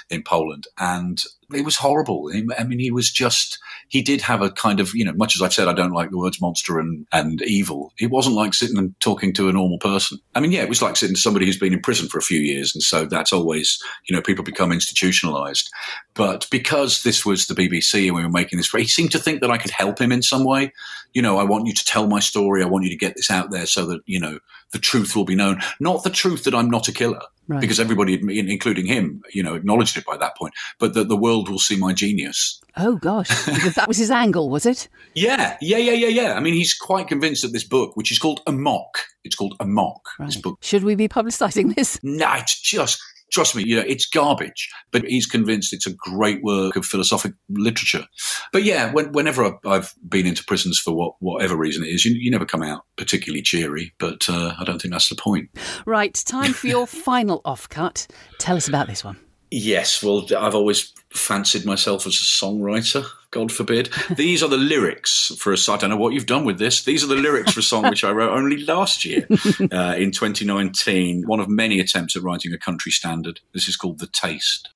in 0.09 0.23
Poland. 0.23 0.67
And 0.77 1.23
it 1.53 1.63
was 1.63 1.75
horrible. 1.75 2.31
I 2.57 2.63
mean, 2.63 2.79
he 2.79 2.91
was 2.91 3.09
just, 3.09 3.59
he 3.87 4.01
did 4.01 4.21
have 4.21 4.41
a 4.41 4.49
kind 4.49 4.79
of, 4.79 4.93
you 4.93 5.05
know, 5.05 5.13
much 5.13 5.35
as 5.35 5.41
I've 5.41 5.53
said, 5.53 5.67
I 5.67 5.73
don't 5.73 5.91
like 5.91 6.09
the 6.09 6.17
words 6.17 6.41
monster 6.41 6.79
and, 6.79 7.05
and 7.11 7.41
evil. 7.43 7.93
It 7.99 8.09
wasn't 8.11 8.35
like 8.35 8.53
sitting 8.53 8.77
and 8.77 8.99
talking 8.99 9.33
to 9.33 9.49
a 9.49 9.53
normal 9.53 9.77
person. 9.77 10.19
I 10.33 10.39
mean, 10.39 10.51
yeah, 10.51 10.63
it 10.63 10.69
was 10.69 10.81
like 10.81 10.95
sitting 10.95 11.15
to 11.15 11.21
somebody 11.21 11.45
who's 11.45 11.59
been 11.59 11.73
in 11.73 11.81
prison 11.81 12.07
for 12.07 12.17
a 12.17 12.23
few 12.23 12.39
years. 12.39 12.73
And 12.73 12.81
so 12.81 13.05
that's 13.05 13.33
always, 13.33 13.81
you 14.07 14.15
know, 14.15 14.21
people 14.21 14.43
become 14.43 14.71
institutionalized. 14.71 15.69
But 16.13 16.47
because 16.49 17.03
this 17.03 17.25
was 17.25 17.47
the 17.47 17.55
BBC 17.55 18.07
and 18.07 18.15
we 18.15 18.23
were 18.23 18.29
making 18.29 18.57
this, 18.57 18.71
he 18.71 18.87
seemed 18.87 19.11
to 19.11 19.19
think 19.19 19.41
that 19.41 19.51
I 19.51 19.57
could 19.57 19.71
help 19.71 19.99
him 19.99 20.11
in 20.11 20.21
some 20.21 20.43
way. 20.43 20.73
You 21.13 21.21
know, 21.21 21.37
I 21.37 21.43
want 21.43 21.67
you 21.67 21.73
to 21.73 21.85
tell 21.85 22.07
my 22.07 22.19
story. 22.19 22.63
I 22.63 22.67
want 22.67 22.85
you 22.85 22.89
to 22.89 22.97
get 22.97 23.15
this 23.15 23.31
out 23.31 23.51
there 23.51 23.65
so 23.65 23.85
that, 23.87 24.01
you 24.05 24.19
know, 24.19 24.39
the 24.71 24.79
truth 24.79 25.15
will 25.15 25.25
be 25.25 25.35
known. 25.35 25.61
Not 25.79 26.03
the 26.03 26.09
truth 26.09 26.43
that 26.43 26.55
I'm 26.55 26.69
not 26.69 26.87
a 26.87 26.91
killer. 26.91 27.21
Right. 27.47 27.61
Because 27.61 27.79
everybody, 27.79 28.13
including 28.49 28.87
him, 28.87 29.21
you 29.33 29.43
know, 29.43 29.53
acknowledged 29.53 29.97
it 29.97 30.05
by 30.05 30.17
that 30.17 30.35
point. 30.35 30.53
But 30.79 30.95
that 30.95 31.09
the 31.09 31.15
world 31.17 31.47
will 31.47 31.59
see 31.59 31.77
my 31.77 31.93
genius. 31.93 32.59
Oh 32.75 32.95
gosh, 32.95 33.29
that 33.75 33.87
was 33.87 33.97
his 33.97 34.09
angle, 34.11 34.49
was 34.49 34.65
it? 34.65 34.87
Yeah, 35.17 35.55
yeah, 35.61 35.77
yeah, 35.77 35.93
yeah, 35.93 36.07
yeah. 36.09 36.33
I 36.33 36.41
mean, 36.41 36.53
he's 36.55 36.73
quite 36.73 37.07
convinced 37.07 37.41
that 37.43 37.53
this 37.53 37.63
book, 37.63 37.95
which 37.95 38.11
is 38.11 38.19
called 38.19 38.41
A 38.47 38.51
Mock, 38.51 38.97
it's 39.23 39.33
called 39.35 39.55
Amok. 39.61 40.09
This 40.19 40.35
Right. 40.35 40.43
book. 40.43 40.57
Should 40.61 40.83
we 40.83 40.95
be 40.95 41.07
publicising 41.07 41.73
this? 41.73 41.97
No, 42.03 42.33
it's 42.33 42.59
just 42.59 43.01
trust 43.31 43.55
me, 43.55 43.63
you 43.63 43.75
know, 43.75 43.85
it's 43.87 44.05
garbage. 44.05 44.69
But 44.91 45.05
he's 45.05 45.25
convinced 45.25 45.73
it's 45.73 45.87
a 45.87 45.93
great 45.93 46.43
work 46.43 46.75
of 46.75 46.85
philosophic 46.85 47.33
literature. 47.49 48.05
But 48.51 48.63
yeah, 48.63 48.91
when, 48.91 49.11
whenever 49.11 49.57
I've, 49.65 49.93
been 50.07 50.25
into 50.25 50.43
prisons 50.45 50.79
for 50.79 50.95
what, 50.95 51.15
whatever 51.19 51.55
reason 51.57 51.83
it 51.83 51.89
is, 51.89 52.05
you, 52.05 52.15
you 52.15 52.31
never 52.31 52.45
come 52.45 52.63
out 52.63 52.83
particularly 52.97 53.41
cheery. 53.41 53.93
But 53.99 54.29
uh, 54.29 54.53
I 54.59 54.63
don't 54.63 54.81
think 54.81 54.93
that's 54.93 55.09
the 55.09 55.15
point. 55.15 55.49
Right, 55.85 56.13
time 56.13 56.53
for 56.53 56.67
your 56.67 56.87
final 57.05 57.41
offcut. 57.43 58.07
Tell 58.39 58.55
us 58.55 58.67
about 58.67 58.87
this 58.87 59.03
one. 59.03 59.17
Yes, 59.51 60.03
well, 60.03 60.25
I've 60.37 60.55
always 60.55 60.91
fancied 61.13 61.65
myself 61.65 62.05
as 62.07 62.13
a 62.13 62.45
songwriter. 62.45 63.05
God 63.35 63.51
forbid. 63.51 63.89
These 64.15 64.41
are 64.41 64.47
the 64.47 64.55
lyrics 64.55 65.29
for 65.37 65.51
a 65.51 65.57
song. 65.57 65.75
I 65.75 65.79
don't 65.79 65.89
know 65.89 65.97
what 65.97 66.13
you've 66.13 66.25
done 66.25 66.45
with 66.45 66.57
this. 66.57 66.85
These 66.85 67.03
are 67.03 67.07
the 67.07 67.15
lyrics 67.15 67.51
for 67.51 67.59
a 67.59 67.63
song 67.63 67.89
which 67.89 68.05
I 68.05 68.11
wrote 68.11 68.31
only 68.31 68.63
last 68.63 69.03
year 69.03 69.27
uh, 69.73 69.95
in 69.97 70.11
2019. 70.11 71.27
One 71.27 71.41
of 71.41 71.49
many 71.49 71.81
attempts 71.81 72.15
at 72.15 72.23
writing 72.23 72.53
a 72.53 72.57
country 72.57 72.93
standard. 72.93 73.41
This 73.53 73.67
is 73.67 73.75
called 73.75 73.99
The 73.99 74.07
Taste. 74.07 74.69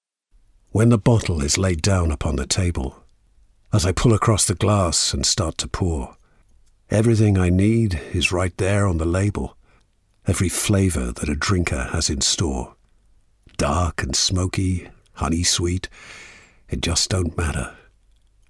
When 0.71 0.89
the 0.89 0.97
bottle 0.97 1.41
is 1.41 1.57
laid 1.57 1.81
down 1.81 2.11
upon 2.11 2.35
the 2.35 2.45
table, 2.45 3.01
as 3.71 3.85
I 3.85 3.93
pull 3.93 4.13
across 4.13 4.43
the 4.43 4.55
glass 4.55 5.13
and 5.13 5.25
start 5.25 5.57
to 5.59 5.69
pour, 5.69 6.17
everything 6.89 7.37
I 7.37 7.47
need 7.47 8.01
is 8.11 8.33
right 8.33 8.55
there 8.57 8.85
on 8.87 8.97
the 8.97 9.05
label, 9.05 9.55
every 10.27 10.49
flavour 10.49 11.13
that 11.13 11.29
a 11.29 11.33
drinker 11.33 11.87
has 11.93 12.09
in 12.09 12.19
store. 12.19 12.75
Dark 13.55 14.03
and 14.03 14.17
smoky, 14.17 14.89
honey 15.13 15.43
sweet, 15.43 15.87
it 16.67 16.81
just 16.81 17.09
don't 17.09 17.37
matter. 17.37 17.77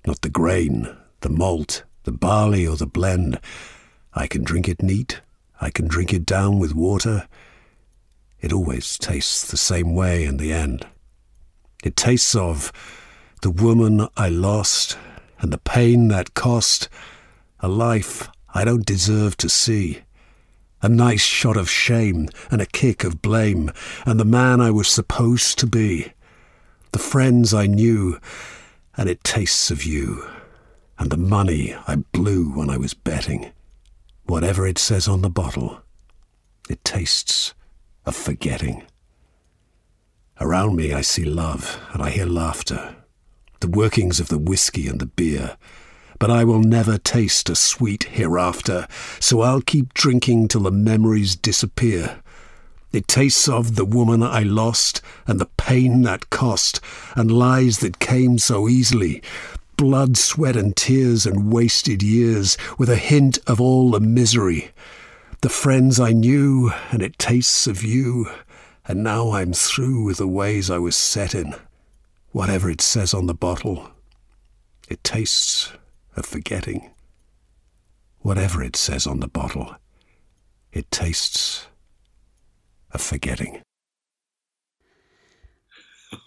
Not 0.05 0.21
the 0.21 0.29
grain, 0.29 0.95
the 1.21 1.29
malt, 1.29 1.83
the 2.03 2.11
barley 2.11 2.65
or 2.65 2.75
the 2.77 2.87
blend. 2.87 3.39
I 4.13 4.27
can 4.27 4.43
drink 4.43 4.67
it 4.67 4.81
neat, 4.81 5.21
I 5.61 5.69
can 5.69 5.87
drink 5.87 6.13
it 6.13 6.25
down 6.25 6.59
with 6.59 6.73
water. 6.73 7.27
It 8.41 8.53
always 8.53 8.97
tastes 8.97 9.49
the 9.49 9.57
same 9.57 9.93
way 9.93 10.23
in 10.23 10.37
the 10.37 10.53
end. 10.53 10.87
It 11.83 11.95
tastes 11.95 12.35
of 12.35 12.71
the 13.41 13.51
woman 13.51 14.07
I 14.17 14.29
lost 14.29 14.97
and 15.39 15.51
the 15.51 15.57
pain 15.57 16.07
that 16.09 16.33
cost, 16.33 16.89
a 17.59 17.67
life 17.67 18.29
I 18.53 18.65
don't 18.65 18.85
deserve 18.85 19.37
to 19.37 19.49
see, 19.49 19.99
a 20.81 20.89
nice 20.89 21.21
shot 21.21 21.57
of 21.57 21.69
shame 21.69 22.29
and 22.49 22.61
a 22.61 22.65
kick 22.65 23.03
of 23.03 23.21
blame, 23.21 23.71
and 24.05 24.19
the 24.19 24.25
man 24.25 24.59
I 24.61 24.71
was 24.71 24.87
supposed 24.87 25.59
to 25.59 25.67
be, 25.67 26.13
the 26.91 26.99
friends 26.99 27.53
I 27.53 27.67
knew, 27.67 28.19
and 28.99 29.07
it 29.09 29.23
tastes 29.23 29.71
of 29.71 29.85
you, 29.85 30.27
and 30.97 31.09
the 31.09 31.15
money 31.15 31.73
I 31.87 31.95
blew 31.95 32.51
when 32.51 32.69
I 32.69 32.75
was 32.75 32.93
betting. 32.93 33.49
Whatever 34.25 34.67
it 34.67 34.77
says 34.77 35.07
on 35.07 35.21
the 35.21 35.29
bottle, 35.29 35.79
it 36.69 36.83
tastes 36.83 37.53
of 38.05 38.13
forgetting. 38.13 38.83
Around 40.41 40.75
me 40.75 40.91
I 40.91 40.99
see 40.99 41.23
love 41.23 41.79
and 41.93 42.03
I 42.03 42.09
hear 42.09 42.25
laughter, 42.25 42.97
the 43.61 43.69
workings 43.69 44.19
of 44.19 44.27
the 44.27 44.37
whiskey 44.37 44.89
and 44.89 44.99
the 44.99 45.05
beer. 45.05 45.55
But 46.19 46.29
I 46.29 46.43
will 46.43 46.59
never 46.59 46.97
taste 46.97 47.49
a 47.49 47.55
sweet 47.55 48.03
hereafter, 48.03 48.85
so 49.21 49.39
I'll 49.39 49.61
keep 49.61 49.93
drinking 49.93 50.49
till 50.49 50.63
the 50.63 50.71
memories 50.71 51.37
disappear. 51.37 52.21
It 52.91 53.07
tastes 53.07 53.47
of 53.47 53.75
the 53.75 53.85
woman 53.85 54.23
I 54.23 54.41
lost 54.41 55.01
and 55.27 55.39
the 55.39 55.49
pain 55.57 56.01
that 56.03 56.31
cost, 56.31 56.81
and 57.15 57.31
lies 57.31 57.79
that 57.79 57.99
came 57.99 58.39
so 58.39 58.67
easily. 58.67 59.21
Blood, 59.77 60.17
sweat, 60.17 60.55
and 60.55 60.75
tears, 60.75 61.25
and 61.25 61.53
wasted 61.53 62.01
years, 62.01 62.57
with 62.77 62.89
a 62.89 62.95
hint 62.95 63.37
of 63.45 63.61
all 63.61 63.91
the 63.91 63.99
misery. 63.99 64.71
The 65.41 65.49
friends 65.49 65.99
I 65.99 66.11
knew, 66.11 66.71
and 66.91 67.01
it 67.01 67.19
tastes 67.19 67.67
of 67.67 67.83
you, 67.83 68.27
and 68.85 69.03
now 69.03 69.31
I'm 69.31 69.53
through 69.53 70.03
with 70.03 70.17
the 70.17 70.27
ways 70.27 70.71
I 70.71 70.79
was 70.79 70.95
set 70.95 71.35
in. 71.35 71.55
Whatever 72.31 72.69
it 72.69 72.81
says 72.81 73.13
on 73.13 73.27
the 73.27 73.35
bottle, 73.35 73.91
it 74.89 75.03
tastes 75.03 75.71
of 76.15 76.25
forgetting. 76.25 76.89
Whatever 78.19 78.63
it 78.63 78.75
says 78.75 79.05
on 79.05 79.19
the 79.19 79.27
bottle, 79.27 79.75
it 80.73 80.89
tastes 80.91 81.67
of 82.91 83.01
forgetting. 83.01 83.61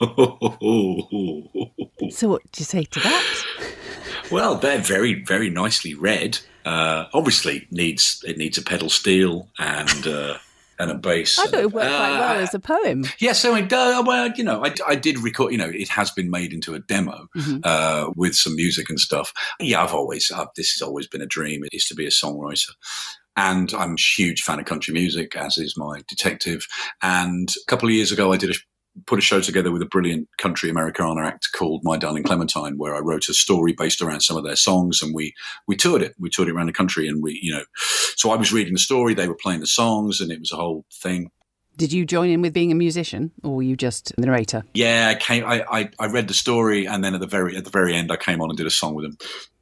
So, 2.11 2.29
what 2.29 2.43
do 2.53 2.61
you 2.61 2.65
say 2.65 2.85
to 2.85 3.01
that? 3.01 3.45
well, 4.31 4.55
they're 4.57 4.79
very, 4.79 5.23
very 5.25 5.51
nicely 5.51 5.95
read. 5.95 6.39
Uh, 6.65 7.07
obviously, 7.13 7.67
needs 7.71 8.23
it 8.27 8.39
needs 8.39 8.59
a 8.59 8.63
pedal 8.63 8.89
steel 8.91 9.49
and 9.59 10.07
uh, 10.07 10.39
and 10.79 10.91
a 10.91 10.95
bass. 10.95 11.39
I 11.41 11.47
thought 11.47 11.61
it 11.61 11.73
worked 11.73 11.89
quite 11.89 12.11
well 12.11 12.39
Uh, 12.39 12.43
as 12.43 12.55
a 12.55 12.61
poem. 12.61 13.05
Yeah, 13.19 13.33
so 13.33 13.55
it, 13.57 13.73
uh, 13.73 14.03
well, 14.07 14.31
you 14.37 14.45
know, 14.45 14.65
I, 14.65 14.73
I 14.87 14.95
did 14.95 15.19
record. 15.19 15.53
You 15.53 15.59
know, 15.59 15.69
it 15.69 15.89
has 15.89 16.11
been 16.11 16.31
made 16.31 16.53
into 16.53 16.75
a 16.75 16.79
demo 16.79 17.27
Mm-hmm. 17.37 17.59
uh, 17.65 18.11
with 18.15 18.35
some 18.35 18.55
music 18.55 18.89
and 18.91 19.01
stuff. 19.01 19.33
Yeah, 19.59 19.83
I've 19.83 19.95
always 19.95 20.31
uh, 20.35 20.47
this 20.57 20.73
has 20.75 20.83
always 20.83 21.07
been 21.09 21.23
a 21.23 21.27
dream. 21.27 21.65
It 21.65 21.75
is 21.75 21.87
to 21.87 21.95
be 21.95 22.07
a 22.07 22.11
songwriter, 22.11 22.71
and 23.37 23.73
I'm 23.75 23.93
a 23.93 24.21
huge 24.21 24.43
fan 24.43 24.59
of 24.59 24.67
country 24.67 24.95
music, 24.95 25.37
as 25.37 25.59
is 25.59 25.77
my 25.77 26.03
detective. 26.09 26.67
And 27.03 27.49
a 27.49 27.67
couple 27.67 27.89
of 27.89 27.95
years 27.95 28.13
ago, 28.13 28.33
I 28.33 28.37
did 28.37 28.51
a 28.51 28.55
put 29.07 29.19
a 29.19 29.23
show 29.23 29.41
together 29.41 29.73
with 29.73 29.83
a 29.83 29.87
brilliant 29.87 30.29
country 30.39 30.69
Americana 30.69 31.23
act 31.23 31.49
called 31.55 31.83
My 31.83 31.97
Darling 31.97 32.25
Clementine, 32.25 32.77
where 32.77 32.95
I 32.95 33.01
wrote 33.01 33.29
a 33.29 33.35
story 33.35 33.73
based 33.73 34.03
around 34.03 34.21
some 34.21 34.37
of 34.37 34.45
their 34.45 34.57
songs, 34.57 35.01
and 35.03 35.15
we 35.15 35.35
we 35.67 35.77
toured 35.77 36.03
it. 36.03 36.15
We 36.19 36.31
toured 36.31 36.49
it 36.49 36.55
around 36.55 36.67
the 36.67 36.73
country, 36.73 37.09
and 37.09 37.23
we, 37.23 37.39
you 37.43 37.55
know, 37.55 37.65
so 38.17 38.31
I 38.31 38.37
was 38.37 38.53
reading 38.53 38.75
the 38.75 38.79
story, 38.79 39.15
they 39.15 39.29
were 39.29 39.35
playing 39.35 39.61
the 39.61 39.67
songs, 39.67 40.21
and 40.21 40.31
it 40.31 40.41
was 40.41 40.53
a 40.53 40.57
whole 40.57 40.85
thing. 40.93 41.31
Did 41.77 41.93
you 41.93 42.05
join 42.05 42.29
in 42.29 42.43
with 42.43 42.53
being 42.53 42.71
a 42.71 42.75
musician, 42.75 43.33
or 43.43 43.57
were 43.57 43.63
you 43.63 43.77
just 43.77 44.13
the 44.17 44.27
narrator? 44.27 44.63
Yeah, 44.75 45.09
I 45.11 45.15
came. 45.15 45.45
I, 45.45 45.65
I, 45.71 45.91
I 45.99 46.07
read 46.09 46.29
the 46.29 46.35
story, 46.35 46.87
and 46.87 47.03
then 47.03 47.15
at 47.15 47.21
the 47.21 47.27
very 47.27 47.57
at 47.57 47.65
the 47.65 47.71
very 47.71 47.95
end, 47.95 48.13
I 48.13 48.17
came 48.17 48.43
on 48.43 48.51
and 48.51 48.57
did 48.57 48.67
a 48.67 48.71
song 48.71 48.95
with 48.95 49.07
them. 49.07 49.17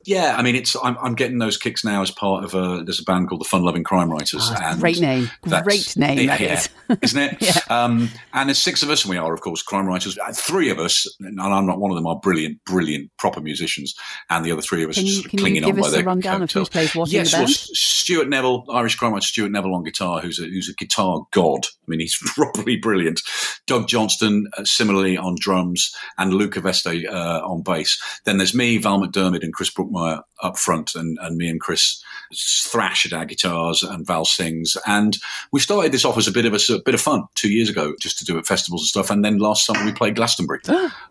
Yeah, 0.04 0.34
I 0.38 0.42
mean, 0.42 0.54
it's 0.56 0.74
I'm, 0.82 0.96
I'm 0.98 1.14
getting 1.14 1.38
those 1.38 1.56
kicks 1.56 1.84
now 1.84 2.00
as 2.02 2.10
part 2.10 2.44
of 2.44 2.54
a 2.54 2.82
there's 2.84 3.00
a 3.00 3.04
band 3.04 3.28
called 3.28 3.40
the 3.40 3.44
Fun 3.46 3.62
Loving 3.62 3.84
Crime 3.84 4.10
Writers. 4.10 4.42
Oh, 4.50 4.56
and 4.62 4.80
great 4.80 5.00
name, 5.00 5.30
great 5.42 5.94
name. 5.96 6.18
yeah, 6.18 6.26
that 6.36 6.40
yeah, 6.40 6.52
is. 6.54 6.68
isn't 7.02 7.22
it? 7.22 7.36
Yeah. 7.40 7.60
Um, 7.84 8.08
and 8.32 8.48
there's 8.48 8.58
six 8.58 8.82
of 8.82 8.90
us, 8.90 9.04
and 9.04 9.10
we 9.10 9.16
are, 9.16 9.32
of 9.32 9.40
course, 9.40 9.62
crime 9.62 9.86
writers. 9.86 10.16
Uh, 10.18 10.32
Three 10.32 10.70
of 10.70 10.78
us, 10.78 11.06
and 11.20 11.40
I'm 11.40 11.66
not 11.66 11.78
one 11.78 11.90
of 11.90 11.96
them, 11.96 12.06
are 12.06 12.18
brilliant, 12.18 12.62
brilliant, 12.64 13.10
proper 13.18 13.40
musicians, 13.40 13.94
and 14.30 14.44
the 14.44 14.52
other 14.52 14.62
three 14.62 14.82
of 14.84 14.90
us 14.90 14.96
Can 14.96 15.04
are 15.04 15.06
you- 15.06 15.12
sort 15.22 15.32
of 15.34 15.38
clinging 15.40 15.64
on 15.64 15.76
by 15.76 15.88
their 15.90 16.02
rundown 16.04 16.42
of 16.42 16.50
who 16.50 16.60
coattails. 16.60 16.68
plays 16.70 16.94
what 16.94 17.08
in 17.08 17.12
the 17.12 17.16
yes, 17.18 17.32
well, 17.32 17.42
band? 17.42 17.50
S- 17.50 17.68
Stuart 17.74 18.28
Neville, 18.28 18.64
Irish 18.70 18.96
crime 18.96 19.12
writer 19.12 19.26
Stuart 19.26 19.50
Neville 19.52 19.74
on 19.74 19.84
guitar, 19.84 20.20
who's 20.20 20.38
a 20.40 20.44
who's 20.44 20.68
a 20.68 20.74
guitar 20.74 21.22
god. 21.32 21.66
I 21.90 21.96
mean, 21.96 22.00
he's 22.00 22.16
properly 22.34 22.76
brilliant. 22.76 23.20
Doug 23.66 23.88
Johnstone, 23.88 24.46
uh, 24.56 24.64
similarly 24.64 25.16
on 25.16 25.36
drums, 25.38 25.92
and 26.18 26.32
Luca 26.32 26.60
Veste 26.60 27.06
uh, 27.08 27.42
on 27.44 27.62
bass. 27.62 28.00
Then 28.24 28.38
there's 28.38 28.54
me, 28.54 28.78
Val 28.78 29.00
McDermid, 29.00 29.42
and 29.42 29.52
Chris 29.52 29.70
Brookmyre 29.70 30.22
up 30.42 30.58
front, 30.58 30.94
and, 30.94 31.18
and 31.20 31.36
me 31.36 31.48
and 31.48 31.60
Chris 31.60 32.02
thrash 32.34 33.04
at 33.04 33.12
our 33.12 33.24
guitars, 33.24 33.82
and 33.82 34.06
Val 34.06 34.24
sings. 34.24 34.76
And 34.86 35.16
we 35.52 35.60
started 35.60 35.92
this 35.92 36.04
off 36.04 36.16
as 36.16 36.28
a 36.28 36.32
bit 36.32 36.46
of 36.46 36.54
a, 36.54 36.74
a 36.74 36.82
bit 36.82 36.94
of 36.94 37.00
fun 37.00 37.24
two 37.34 37.50
years 37.50 37.68
ago, 37.68 37.94
just 38.00 38.18
to 38.18 38.24
do 38.24 38.38
at 38.38 38.46
festivals 38.46 38.82
and 38.82 38.88
stuff. 38.88 39.10
And 39.10 39.24
then 39.24 39.38
last 39.38 39.66
summer 39.66 39.84
we 39.84 39.92
played 39.92 40.16
Glastonbury. 40.16 40.60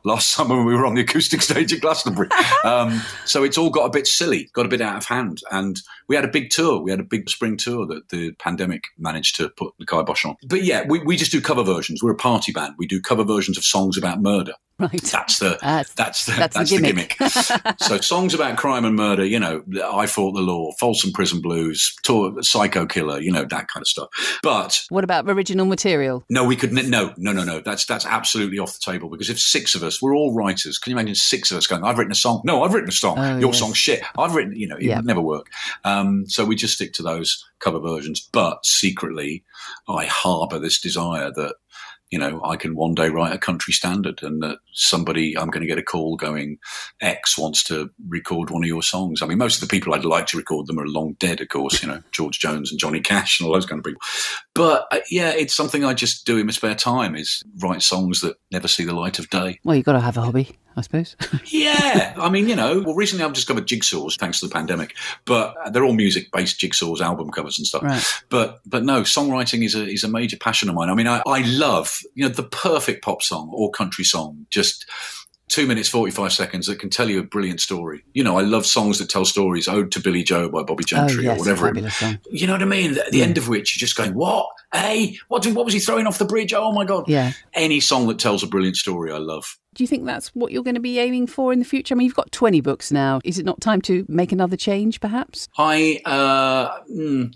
last 0.03 0.29
summer 0.29 0.63
we 0.63 0.75
were 0.75 0.85
on 0.85 0.95
the 0.95 1.01
acoustic 1.01 1.41
stage 1.49 1.73
at 1.73 1.81
Glastonbury. 1.81 2.29
um, 2.63 3.01
so 3.25 3.43
it's 3.43 3.57
all 3.57 3.69
got 3.69 3.85
a 3.85 3.89
bit 3.89 4.07
silly, 4.07 4.49
got 4.53 4.65
a 4.65 4.69
bit 4.69 4.81
out 4.81 4.97
of 4.97 5.05
hand. 5.05 5.41
And 5.51 5.79
we 6.07 6.15
had 6.15 6.25
a 6.25 6.29
big 6.29 6.49
tour. 6.49 6.81
We 6.81 6.91
had 6.91 6.99
a 6.99 7.03
big 7.03 7.29
spring 7.29 7.57
tour 7.57 7.85
that 7.87 8.09
the 8.09 8.31
pandemic 8.33 8.83
managed 8.97 9.35
to 9.37 9.49
put 9.49 9.73
the 9.79 9.85
kibosh 9.85 10.25
on. 10.25 10.35
But 10.45 10.63
yeah, 10.63 10.68
we, 10.87 10.99
we 10.99 11.17
just 11.17 11.31
do 11.31 11.41
cover 11.41 11.63
versions. 11.63 12.03
We're 12.03 12.11
a 12.11 12.15
party 12.15 12.51
band. 12.51 12.75
We 12.77 12.87
do 12.87 13.01
cover 13.01 13.23
versions 13.23 13.57
of 13.57 13.63
songs 13.63 13.97
about 13.97 14.21
murder. 14.21 14.53
Right. 14.91 15.01
That's 15.01 15.39
the 15.39 15.57
That's- 15.61 15.91
that's 15.93 16.25
the 16.25 16.31
that's 16.33 16.55
that's, 16.55 16.69
the 16.69 16.77
the 16.77 16.83
gimmick. 16.83 17.17
gimmick. 17.17 17.75
so 17.79 17.97
songs 17.99 18.33
about 18.33 18.57
crime 18.57 18.85
and 18.85 18.95
murder, 18.95 19.25
you 19.25 19.37
know, 19.39 19.61
I 19.83 20.05
fought 20.05 20.33
the 20.33 20.41
law, 20.41 20.71
Folsom 20.79 21.11
Prison 21.11 21.41
Blues, 21.41 21.93
tour, 22.03 22.41
Psycho 22.41 22.85
Killer, 22.85 23.19
you 23.19 23.31
know 23.31 23.43
that 23.43 23.67
kind 23.67 23.81
of 23.81 23.87
stuff. 23.87 24.07
But 24.41 24.81
What 24.89 25.03
about 25.03 25.29
original 25.29 25.65
material? 25.65 26.23
no, 26.29 26.45
we 26.45 26.55
could 26.55 26.71
no 26.71 27.13
no 27.17 27.31
no 27.33 27.43
no. 27.43 27.59
That's 27.59 27.85
that's 27.85 28.05
absolutely 28.05 28.57
off 28.59 28.73
the 28.79 28.91
table 28.91 29.09
because 29.09 29.29
if 29.29 29.39
six 29.39 29.75
of 29.75 29.83
us, 29.83 30.01
we're 30.01 30.15
all 30.15 30.33
writers. 30.33 30.77
Can 30.77 30.91
you 30.91 30.97
imagine 30.97 31.15
six 31.15 31.51
of 31.51 31.57
us 31.57 31.67
going? 31.67 31.83
I've 31.83 31.97
written 31.97 32.11
a 32.13 32.15
song. 32.15 32.41
No, 32.45 32.63
I've 32.63 32.73
written 32.73 32.89
a 32.89 32.93
song. 32.93 33.19
Oh, 33.19 33.37
Your 33.37 33.49
yes. 33.49 33.59
song's 33.59 33.77
shit. 33.77 34.01
I've 34.17 34.33
written. 34.33 34.55
You 34.55 34.67
know, 34.69 34.77
it 34.77 34.87
would 34.95 35.05
never 35.05 35.21
work. 35.21 35.47
Um, 35.83 36.25
so 36.27 36.45
we 36.45 36.55
just 36.55 36.75
stick 36.75 36.93
to 36.93 37.03
those 37.03 37.45
cover 37.59 37.79
versions. 37.79 38.21
But 38.31 38.65
secretly, 38.65 39.43
I 39.89 40.05
harbour 40.05 40.57
this 40.59 40.79
desire 40.79 41.31
that 41.31 41.55
you 42.11 42.17
know, 42.17 42.41
I 42.43 42.55
can 42.55 42.75
one 42.75 42.95
day 42.95 43.09
write 43.09 43.33
a 43.33 43.37
country 43.37 43.73
standard 43.73 44.23
and 44.23 44.41
that 44.41 44.59
somebody, 44.73 45.37
I'm 45.37 45.49
going 45.49 45.61
to 45.61 45.67
get 45.67 45.77
a 45.77 45.83
call 45.83 46.15
going, 46.15 46.57
X 47.01 47.37
wants 47.37 47.63
to 47.65 47.89
record 48.07 48.49
one 48.49 48.63
of 48.63 48.67
your 48.67 48.81
songs. 48.81 49.21
I 49.21 49.27
mean, 49.27 49.37
most 49.37 49.61
of 49.61 49.67
the 49.67 49.71
people 49.71 49.93
I'd 49.93 50.05
like 50.05 50.25
to 50.27 50.37
record 50.37 50.67
them 50.67 50.79
are 50.79 50.87
long 50.87 51.13
dead, 51.19 51.41
of 51.41 51.49
course, 51.49 51.83
you 51.83 51.89
know, 51.89 52.01
George 52.11 52.39
Jones 52.39 52.71
and 52.71 52.79
Johnny 52.79 52.99
Cash 52.99 53.39
and 53.39 53.47
all 53.47 53.53
those 53.53 53.65
kind 53.65 53.79
of 53.79 53.85
people. 53.85 54.01
But 54.55 54.87
uh, 54.91 54.99
yeah, 55.09 55.31
it's 55.31 55.55
something 55.55 55.85
I 55.85 55.93
just 55.93 56.25
do 56.25 56.37
in 56.37 56.47
my 56.47 56.51
spare 56.51 56.75
time 56.75 57.15
is 57.15 57.43
write 57.59 57.81
songs 57.81 58.21
that 58.21 58.37
never 58.51 58.67
see 58.67 58.85
the 58.85 58.95
light 58.95 59.19
of 59.19 59.29
day. 59.29 59.59
Well, 59.63 59.75
you've 59.75 59.85
got 59.85 59.93
to 59.93 59.99
have 59.99 60.17
a 60.17 60.21
hobby, 60.21 60.57
I 60.75 60.81
suppose. 60.81 61.15
Yeah, 61.45 62.13
I 62.17 62.29
mean, 62.29 62.47
you 62.47 62.55
know, 62.55 62.81
well, 62.85 62.95
recently 62.95 63.25
I've 63.25 63.33
discovered 63.33 63.67
jigsaws 63.67 64.17
thanks 64.17 64.39
to 64.39 64.47
the 64.47 64.53
pandemic, 64.53 64.95
but 65.25 65.55
they're 65.71 65.83
all 65.83 65.93
music-based 65.93 66.59
jigsaws, 66.59 67.01
album 67.01 67.31
covers 67.31 67.57
and 67.57 67.65
stuff. 67.65 67.83
Right. 67.83 68.03
But 68.29 68.59
but 68.65 68.83
no, 68.83 69.01
songwriting 69.01 69.63
is 69.65 69.75
a 69.75 69.85
is 69.85 70.03
a 70.03 70.07
major 70.07 70.37
passion 70.37 70.69
of 70.69 70.75
mine. 70.75 70.89
I 70.89 70.95
mean, 70.95 71.07
I, 71.07 71.21
I 71.25 71.41
love 71.41 71.98
you 72.13 72.27
know 72.27 72.29
the 72.33 72.43
perfect 72.43 73.03
pop 73.03 73.21
song 73.21 73.49
or 73.53 73.71
country 73.71 74.03
song, 74.03 74.45
just 74.49 74.85
two 75.49 75.65
minutes 75.65 75.89
forty 75.89 76.11
five 76.11 76.31
seconds 76.31 76.67
that 76.67 76.79
can 76.79 76.89
tell 76.89 77.09
you 77.09 77.19
a 77.19 77.23
brilliant 77.23 77.59
story. 77.59 78.03
You 78.13 78.23
know, 78.23 78.37
I 78.37 78.41
love 78.41 78.65
songs 78.65 78.99
that 78.99 79.09
tell 79.09 79.25
stories. 79.25 79.67
Ode 79.67 79.91
to 79.93 79.99
Billie 79.99 80.23
Joe 80.23 80.49
by 80.49 80.63
Bobbie 80.63 80.83
oh, 80.83 80.87
Gentry 80.87 81.23
yes, 81.25 81.35
or 81.35 81.39
whatever. 81.39 81.75
it- 81.75 82.19
You 82.31 82.47
know 82.47 82.53
what 82.53 82.61
I 82.61 82.65
mean? 82.65 82.97
At 82.97 83.11
the 83.11 83.23
end 83.23 83.37
of 83.37 83.47
which 83.47 83.75
you're 83.75 83.85
just 83.85 83.97
going, 83.97 84.13
what? 84.13 84.47
Hey, 84.73 85.17
what? 85.27 85.45
What 85.47 85.65
was 85.65 85.73
he 85.73 85.79
throwing 85.79 86.07
off 86.07 86.19
the 86.19 86.25
bridge? 86.25 86.53
Oh 86.53 86.71
my 86.71 86.85
god! 86.85 87.05
Yeah. 87.07 87.33
Any 87.53 87.79
song 87.79 88.07
that 88.07 88.19
tells 88.19 88.43
a 88.43 88.47
brilliant 88.47 88.77
story, 88.77 89.11
I 89.11 89.17
love. 89.17 89.57
Do 89.75 89.83
you 89.83 89.87
think 89.87 90.05
that's 90.05 90.29
what 90.29 90.51
you're 90.51 90.63
going 90.63 90.75
to 90.75 90.81
be 90.81 90.97
aiming 90.97 91.27
for 91.27 91.53
in 91.53 91.59
the 91.59 91.65
future? 91.65 91.93
I 91.93 91.97
mean, 91.97 92.05
you've 92.05 92.15
got 92.15 92.31
20 92.31 92.59
books 92.59 92.91
now. 92.91 93.19
Is 93.23 93.37
it 93.37 93.45
not 93.45 93.61
time 93.61 93.81
to 93.83 94.03
make 94.09 94.31
another 94.31 94.57
change, 94.57 94.99
perhaps? 94.99 95.47
I 95.59 96.01
uh, 96.05 96.79
mm, 96.91 97.31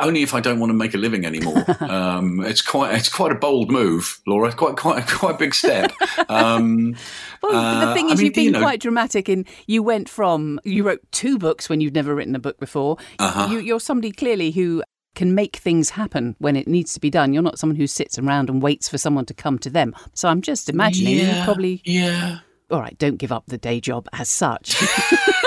only, 0.00 0.22
if 0.22 0.34
I 0.34 0.40
don't 0.40 0.58
want 0.58 0.70
to 0.70 0.74
make 0.74 0.92
a 0.94 0.98
living 0.98 1.24
anymore. 1.24 1.64
um, 1.80 2.40
it's 2.44 2.62
quite 2.62 2.96
it's 2.96 3.08
quite 3.08 3.30
a 3.30 3.36
bold 3.36 3.70
move, 3.70 4.20
Laura. 4.26 4.52
Quite 4.52 4.76
quite 4.76 5.06
quite 5.06 5.36
a 5.36 5.38
big 5.38 5.54
step. 5.54 5.92
Um, 6.28 6.96
Well, 7.42 7.52
the 7.52 7.86
Uh, 7.90 7.94
thing 7.94 8.08
I 8.08 8.12
is, 8.14 8.18
mean, 8.18 8.24
you've 8.26 8.34
been 8.34 8.44
you 8.46 8.50
know- 8.50 8.60
quite 8.60 8.80
dramatic 8.80 9.28
in 9.28 9.44
you 9.68 9.82
went 9.84 10.08
from, 10.08 10.58
you 10.64 10.82
wrote 10.82 11.00
two 11.12 11.38
books 11.38 11.68
when 11.68 11.80
you'd 11.80 11.94
never 11.94 12.12
written 12.14 12.34
a 12.34 12.40
book 12.40 12.58
before. 12.58 12.96
Uh-huh. 13.20 13.48
You, 13.52 13.58
you're 13.60 13.78
somebody 13.78 14.10
clearly 14.10 14.50
who 14.50 14.82
can 15.16 15.34
make 15.34 15.56
things 15.56 15.90
happen 15.90 16.36
when 16.38 16.54
it 16.54 16.68
needs 16.68 16.92
to 16.92 17.00
be 17.00 17.10
done. 17.10 17.32
You're 17.32 17.42
not 17.42 17.58
someone 17.58 17.76
who 17.76 17.88
sits 17.88 18.18
around 18.18 18.48
and 18.48 18.62
waits 18.62 18.88
for 18.88 18.98
someone 18.98 19.26
to 19.26 19.34
come 19.34 19.58
to 19.60 19.70
them. 19.70 19.96
So 20.12 20.28
I'm 20.28 20.42
just 20.42 20.68
imagining 20.68 21.18
you 21.18 21.42
probably, 21.42 21.82
yeah. 21.84 22.38
All 22.70 22.80
right, 22.80 22.96
don't 22.98 23.16
give 23.16 23.32
up 23.32 23.44
the 23.46 23.58
day 23.58 23.80
job 23.80 24.08
as 24.12 24.28
such. 24.28 24.74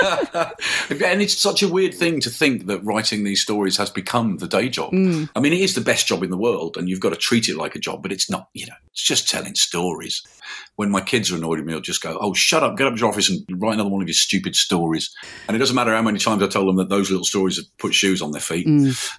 and 0.02 1.22
it's 1.22 1.36
such 1.36 1.62
a 1.62 1.68
weird 1.68 1.94
thing 1.94 2.20
to 2.20 2.30
think 2.30 2.66
that 2.66 2.82
writing 2.84 3.24
these 3.24 3.42
stories 3.42 3.76
has 3.76 3.90
become 3.90 4.38
the 4.38 4.46
day 4.46 4.68
job. 4.68 4.92
Mm. 4.92 5.28
I 5.36 5.40
mean, 5.40 5.52
it 5.52 5.60
is 5.60 5.74
the 5.74 5.80
best 5.80 6.06
job 6.06 6.22
in 6.22 6.30
the 6.30 6.36
world, 6.36 6.76
and 6.76 6.88
you've 6.88 7.00
got 7.00 7.10
to 7.10 7.16
treat 7.16 7.48
it 7.48 7.56
like 7.56 7.74
a 7.74 7.78
job. 7.78 8.02
But 8.02 8.12
it's 8.12 8.30
not. 8.30 8.48
You 8.54 8.66
know, 8.66 8.74
it's 8.92 9.02
just 9.04 9.28
telling 9.28 9.54
stories. 9.54 10.22
When 10.76 10.90
my 10.90 11.00
kids 11.00 11.30
are 11.30 11.36
annoyed 11.36 11.58
with 11.58 11.66
me, 11.66 11.74
I'll 11.74 11.80
just 11.80 12.02
go, 12.02 12.16
"Oh, 12.20 12.32
shut 12.34 12.62
up! 12.62 12.76
Get 12.76 12.86
up 12.86 12.94
to 12.94 13.00
your 13.00 13.08
office 13.10 13.30
and 13.30 13.44
write 13.60 13.74
another 13.74 13.90
one 13.90 14.02
of 14.02 14.08
your 14.08 14.14
stupid 14.14 14.56
stories." 14.56 15.14
And 15.46 15.54
it 15.54 15.58
doesn't 15.58 15.76
matter 15.76 15.94
how 15.94 16.02
many 16.02 16.18
times 16.18 16.42
I 16.42 16.46
tell 16.48 16.64
them 16.66 16.76
that 16.76 16.88
those 16.88 17.10
little 17.10 17.24
stories 17.26 17.56
have 17.56 17.66
put 17.78 17.94
shoes 17.94 18.22
on 18.22 18.32
their 18.32 18.40
feet, 18.40 18.66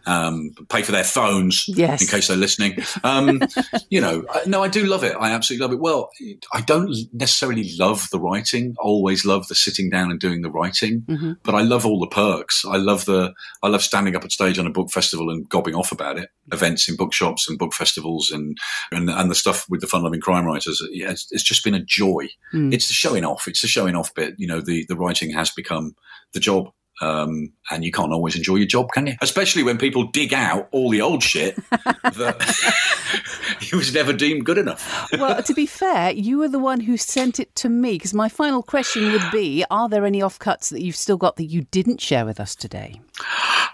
um, 0.07 0.51
pay 0.69 0.81
for 0.81 0.91
their 0.91 1.03
phones, 1.03 1.65
Mm. 1.67 1.77
Yes. 1.77 2.01
in 2.01 2.07
case 2.07 2.27
they're 2.27 2.37
listening. 2.37 2.83
Um, 3.03 3.41
you 3.89 4.01
know, 4.01 4.23
I- 4.33 4.41
no, 4.47 4.63
I 4.63 4.67
do 4.67 4.85
love 4.85 5.03
it. 5.03 5.15
I 5.19 5.31
absolutely 5.31 5.65
love 5.65 5.73
it. 5.73 5.79
Well, 5.79 6.09
I 6.53 6.61
don't 6.61 6.93
necessarily 7.13 7.71
love 7.77 7.90
the 8.11 8.19
writing. 8.19 8.75
Always 8.79 9.25
love 9.25 9.47
the 9.47 9.55
sitting 9.55 9.89
down 9.89 10.11
and 10.11 10.19
doing 10.19 10.41
the 10.41 10.49
writing, 10.51 11.01
Mm-hmm. 11.07 11.33
but 11.43 11.55
I 11.55 11.61
love 11.61 11.85
all 11.85 11.99
the 11.99 12.07
perks. 12.07 12.63
I 12.65 12.77
love 12.77 13.05
the 13.05 13.33
I 13.63 13.67
love 13.67 13.81
standing 13.81 14.15
up 14.15 14.23
at 14.23 14.31
stage 14.31 14.57
on 14.59 14.67
a 14.67 14.71
book 14.71 14.89
festival 14.91 15.29
and 15.29 15.47
gobbing 15.49 15.75
off 15.75 15.91
about 15.91 16.17
it. 16.17 16.29
Events 16.51 16.87
in 16.89 16.95
bookshops 16.95 17.47
and 17.49 17.57
book 17.59 17.73
festivals 17.73 18.31
and 18.31 18.57
and, 18.91 19.09
and 19.09 19.29
the 19.29 19.35
stuff 19.35 19.65
with 19.69 19.81
the 19.81 19.87
fun 19.87 20.03
loving 20.03 20.21
crime 20.21 20.45
writers. 20.45 20.81
Yeah, 20.91 21.11
it's, 21.11 21.27
it's 21.31 21.43
just 21.43 21.63
been 21.63 21.75
a 21.75 21.83
joy. 21.83 22.27
Mm. 22.53 22.73
It's 22.73 22.87
the 22.87 22.93
showing 22.93 23.25
off. 23.25 23.47
It's 23.47 23.61
the 23.61 23.67
showing 23.67 23.95
off 23.95 24.13
bit. 24.13 24.35
You 24.37 24.47
know, 24.47 24.61
the 24.61 24.85
the 24.87 24.95
writing 24.95 25.31
has 25.31 25.49
become 25.51 25.95
the 26.33 26.39
job. 26.39 26.69
Um, 27.01 27.51
and 27.71 27.83
you 27.83 27.91
can't 27.91 28.11
always 28.11 28.35
enjoy 28.35 28.57
your 28.57 28.67
job, 28.67 28.91
can 28.91 29.07
you? 29.07 29.15
Especially 29.21 29.63
when 29.63 29.77
people 29.77 30.03
dig 30.07 30.33
out 30.33 30.67
all 30.71 30.89
the 30.89 31.01
old 31.01 31.23
shit 31.23 31.55
that 31.71 33.55
it 33.61 33.73
was 33.73 33.93
never 33.93 34.13
deemed 34.13 34.45
good 34.45 34.57
enough. 34.57 35.09
well, 35.13 35.41
to 35.41 35.53
be 35.53 35.65
fair, 35.65 36.11
you 36.11 36.37
were 36.37 36.47
the 36.47 36.59
one 36.59 36.79
who 36.81 36.97
sent 36.97 37.39
it 37.39 37.53
to 37.55 37.69
me 37.69 37.93
because 37.93 38.13
my 38.13 38.29
final 38.29 38.61
question 38.61 39.11
would 39.11 39.31
be 39.31 39.65
Are 39.71 39.89
there 39.89 40.05
any 40.05 40.19
offcuts 40.19 40.69
that 40.69 40.81
you've 40.81 40.95
still 40.95 41.17
got 41.17 41.37
that 41.37 41.45
you 41.45 41.63
didn't 41.71 42.01
share 42.01 42.25
with 42.25 42.39
us 42.39 42.55
today? 42.55 43.01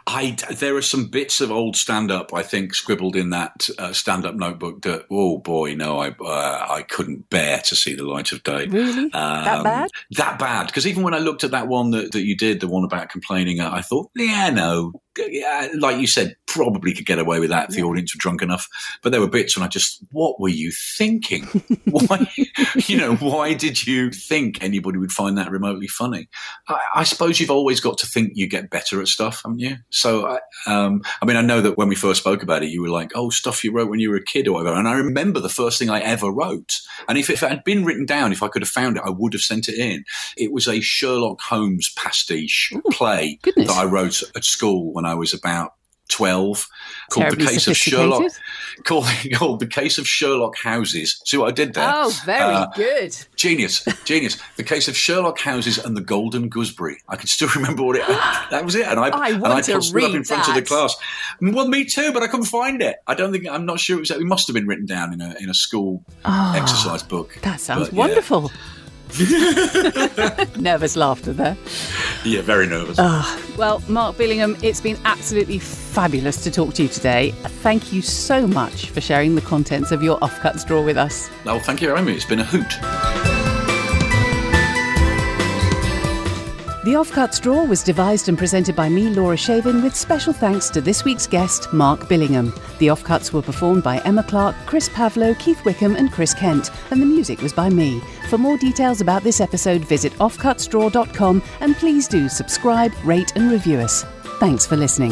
I, 0.09 0.37
there 0.51 0.75
are 0.75 0.81
some 0.81 1.07
bits 1.07 1.41
of 1.41 1.51
old 1.51 1.75
stand 1.75 2.11
up, 2.11 2.33
I 2.33 2.41
think, 2.41 2.73
scribbled 2.73 3.15
in 3.15 3.31
that 3.31 3.69
uh, 3.77 3.91
stand 3.93 4.25
up 4.25 4.35
notebook 4.35 4.81
that, 4.83 5.05
oh 5.11 5.39
boy, 5.39 5.75
no, 5.75 5.99
I, 5.99 6.09
uh, 6.19 6.65
I 6.69 6.83
couldn't 6.83 7.29
bear 7.29 7.59
to 7.65 7.75
see 7.75 7.93
the 7.93 8.05
light 8.05 8.31
of 8.31 8.43
day. 8.43 8.67
Really? 8.67 9.09
that 9.09 9.57
Um, 9.57 9.63
bad? 9.63 9.89
That 10.11 10.39
bad. 10.39 10.67
Because 10.67 10.87
even 10.87 11.03
when 11.03 11.13
I 11.13 11.19
looked 11.19 11.43
at 11.43 11.51
that 11.51 11.67
one 11.67 11.91
that, 11.91 12.13
that 12.13 12.23
you 12.23 12.37
did, 12.37 12.61
the 12.61 12.67
one 12.67 12.85
about 12.85 13.09
complaining, 13.09 13.59
I 13.59 13.81
thought, 13.81 14.09
yeah, 14.15 14.49
no. 14.49 14.93
Yeah, 15.17 15.69
like 15.77 15.99
you 15.99 16.07
said, 16.07 16.35
probably 16.47 16.93
could 16.93 17.05
get 17.05 17.19
away 17.19 17.39
with 17.39 17.49
that 17.49 17.69
if 17.69 17.75
the 17.75 17.83
audience 17.83 18.15
were 18.15 18.19
drunk 18.19 18.41
enough. 18.41 18.67
But 19.03 19.11
there 19.11 19.21
were 19.21 19.29
bits 19.29 19.55
when 19.55 19.65
I 19.65 19.67
just, 19.67 20.03
what 20.11 20.39
were 20.39 20.49
you 20.49 20.71
thinking? 20.71 21.43
why, 21.85 22.27
you 22.87 22.97
know, 22.97 23.15
why 23.15 23.53
did 23.53 23.85
you 23.85 24.11
think 24.11 24.63
anybody 24.63 24.97
would 24.97 25.11
find 25.11 25.37
that 25.37 25.51
remotely 25.51 25.87
funny? 25.87 26.29
I, 26.67 26.79
I 26.95 27.03
suppose 27.03 27.39
you've 27.39 27.51
always 27.51 27.79
got 27.79 27.97
to 27.99 28.07
think 28.07 28.31
you 28.35 28.47
get 28.47 28.69
better 28.69 29.01
at 29.01 29.07
stuff, 29.07 29.41
haven't 29.43 29.59
you? 29.59 29.77
So, 29.89 30.27
I, 30.27 30.39
um, 30.65 31.01
I 31.21 31.25
mean, 31.25 31.37
I 31.37 31.41
know 31.41 31.61
that 31.61 31.77
when 31.77 31.87
we 31.87 31.95
first 31.95 32.21
spoke 32.21 32.43
about 32.43 32.63
it, 32.63 32.69
you 32.69 32.81
were 32.81 32.89
like, 32.89 33.11
"Oh, 33.15 33.29
stuff 33.29 33.63
you 33.63 33.71
wrote 33.71 33.89
when 33.89 33.99
you 33.99 34.09
were 34.09 34.17
a 34.17 34.23
kid 34.23 34.47
or 34.47 34.53
whatever." 34.53 34.77
And 34.77 34.87
I 34.87 34.93
remember 34.93 35.39
the 35.39 35.49
first 35.49 35.79
thing 35.79 35.89
I 35.89 35.99
ever 36.01 36.31
wrote, 36.31 36.77
and 37.07 37.17
if, 37.17 37.29
if 37.29 37.43
it 37.43 37.49
had 37.49 37.63
been 37.63 37.85
written 37.85 38.05
down, 38.05 38.31
if 38.31 38.43
I 38.43 38.47
could 38.47 38.61
have 38.61 38.69
found 38.69 38.97
it, 38.97 39.03
I 39.05 39.09
would 39.09 39.33
have 39.33 39.41
sent 39.41 39.67
it 39.67 39.77
in. 39.79 40.03
It 40.35 40.51
was 40.51 40.67
a 40.67 40.81
Sherlock 40.81 41.41
Holmes 41.41 41.89
pastiche 41.95 42.73
play 42.91 43.39
goodness. 43.41 43.67
that 43.67 43.77
I 43.77 43.85
wrote 43.85 44.21
at 44.35 44.43
school 44.43 44.93
when 44.93 45.05
I 45.07 45.15
was 45.15 45.33
about. 45.33 45.73
12 46.09 46.67
called 47.11 47.23
Terribly 47.25 47.45
the 47.45 47.51
case 47.51 47.67
of 47.67 47.75
Sherlock 47.75 48.31
called, 48.85 49.05
called 49.33 49.59
the 49.59 49.67
case 49.67 49.97
of 49.97 50.07
Sherlock 50.07 50.55
houses 50.55 51.21
see 51.25 51.35
what 51.35 51.49
I 51.49 51.51
did 51.51 51.73
there 51.73 51.91
Oh, 51.93 52.13
very 52.23 52.55
Uh, 52.55 52.67
good. 52.67 53.13
Genius, 53.35 53.85
genius. 54.05 54.37
The 54.55 54.63
case 54.63 54.87
of 54.87 54.95
Sherlock 54.95 55.37
Houses 55.37 55.77
and 55.77 55.97
the 55.97 56.01
Golden 56.01 56.47
Gooseberry. 56.47 56.95
I 57.09 57.17
can 57.17 57.27
still 57.27 57.49
remember 57.55 57.83
what 57.83 57.97
it. 57.97 58.03
That 58.51 58.63
was 58.63 58.75
it, 58.75 58.87
and 58.87 58.97
I, 59.01 59.09
I 59.09 59.29
and 59.31 59.45
I 59.47 59.61
put 59.61 59.83
stood 59.83 60.03
up 60.05 60.13
in 60.15 60.23
front 60.23 60.47
of 60.47 60.55
the 60.55 60.61
class. 60.61 60.95
Well, 61.41 61.67
me 61.67 61.83
too, 61.83 62.13
but 62.13 62.23
I 62.23 62.27
couldn't 62.27 62.45
find 62.45 62.81
it. 62.81 62.95
I 63.05 63.13
don't 63.13 63.33
think 63.33 63.45
I'm 63.45 63.65
not 63.65 63.81
sure 63.81 63.97
it 63.97 63.99
was. 63.99 64.11
It 64.11 64.21
must 64.21 64.47
have 64.47 64.53
been 64.53 64.65
written 64.65 64.85
down 64.85 65.11
in 65.11 65.19
a 65.19 65.35
in 65.41 65.49
a 65.49 65.53
school 65.53 66.05
Oh, 66.23 66.53
exercise 66.55 67.03
book. 67.03 67.37
That 67.41 67.59
sounds 67.59 67.89
But, 67.89 67.95
yeah. 67.97 68.47
Nervous 70.57 70.95
laughter 70.95 71.33
there. 71.33 71.57
Yeah, 72.23 72.41
very 72.41 72.67
nervous. 72.67 72.97
Ah. 72.99 73.41
Well, 73.57 73.81
Mark 73.87 74.15
Billingham, 74.17 74.61
it's 74.63 74.81
been 74.81 74.97
absolutely 75.05 75.59
fabulous 75.59 76.43
to 76.43 76.51
talk 76.51 76.73
to 76.75 76.83
you 76.83 76.89
today. 76.89 77.31
Thank 77.61 77.93
you 77.93 78.01
so 78.01 78.45
much 78.47 78.89
for 78.89 79.01
sharing 79.01 79.35
the 79.35 79.41
contents 79.41 79.91
of 79.91 80.03
your 80.03 80.19
offcuts 80.19 80.65
drawer 80.67 80.83
with 80.83 80.97
us. 80.97 81.29
well, 81.45 81.59
thank 81.59 81.81
you 81.81 81.95
Amy. 81.95 82.13
It's 82.13 82.25
been 82.25 82.39
a 82.39 82.43
hoot. 82.45 83.36
The 86.87 86.93
Offcuts 86.93 87.41
Drawer 87.41 87.65
was 87.65 87.83
devised 87.83 88.29
and 88.29 88.37
presented 88.37 88.73
by 88.73 88.87
me, 88.87 89.09
Laura 89.09 89.35
Shavin, 89.35 89.83
with 89.83 89.93
special 89.93 90.31
thanks 90.31 90.69
to 90.69 90.79
this 90.79 91.03
week's 91.03 91.27
guest, 91.27 91.73
Mark 91.73 92.07
Billingham. 92.07 92.55
The 92.77 92.87
Offcuts 92.87 93.33
were 93.33 93.41
performed 93.41 93.83
by 93.83 93.97
Emma 94.05 94.23
Clarke, 94.23 94.55
Chris 94.65 94.87
Pavlo, 94.87 95.33
Keith 95.33 95.65
Wickham, 95.65 95.97
and 95.97 96.13
Chris 96.13 96.33
Kent, 96.33 96.71
and 96.89 97.01
the 97.01 97.05
music 97.05 97.41
was 97.41 97.51
by 97.51 97.67
me. 97.67 97.99
For 98.29 98.37
more 98.37 98.57
details 98.57 99.01
about 99.01 99.21
this 99.21 99.41
episode, 99.41 99.83
visit 99.83 100.13
offcutsdrawer.com 100.13 101.43
and 101.59 101.75
please 101.75 102.07
do 102.07 102.29
subscribe, 102.29 102.93
rate, 103.03 103.33
and 103.35 103.51
review 103.51 103.79
us. 103.79 104.05
Thanks 104.39 104.65
for 104.65 104.77
listening. 104.77 105.11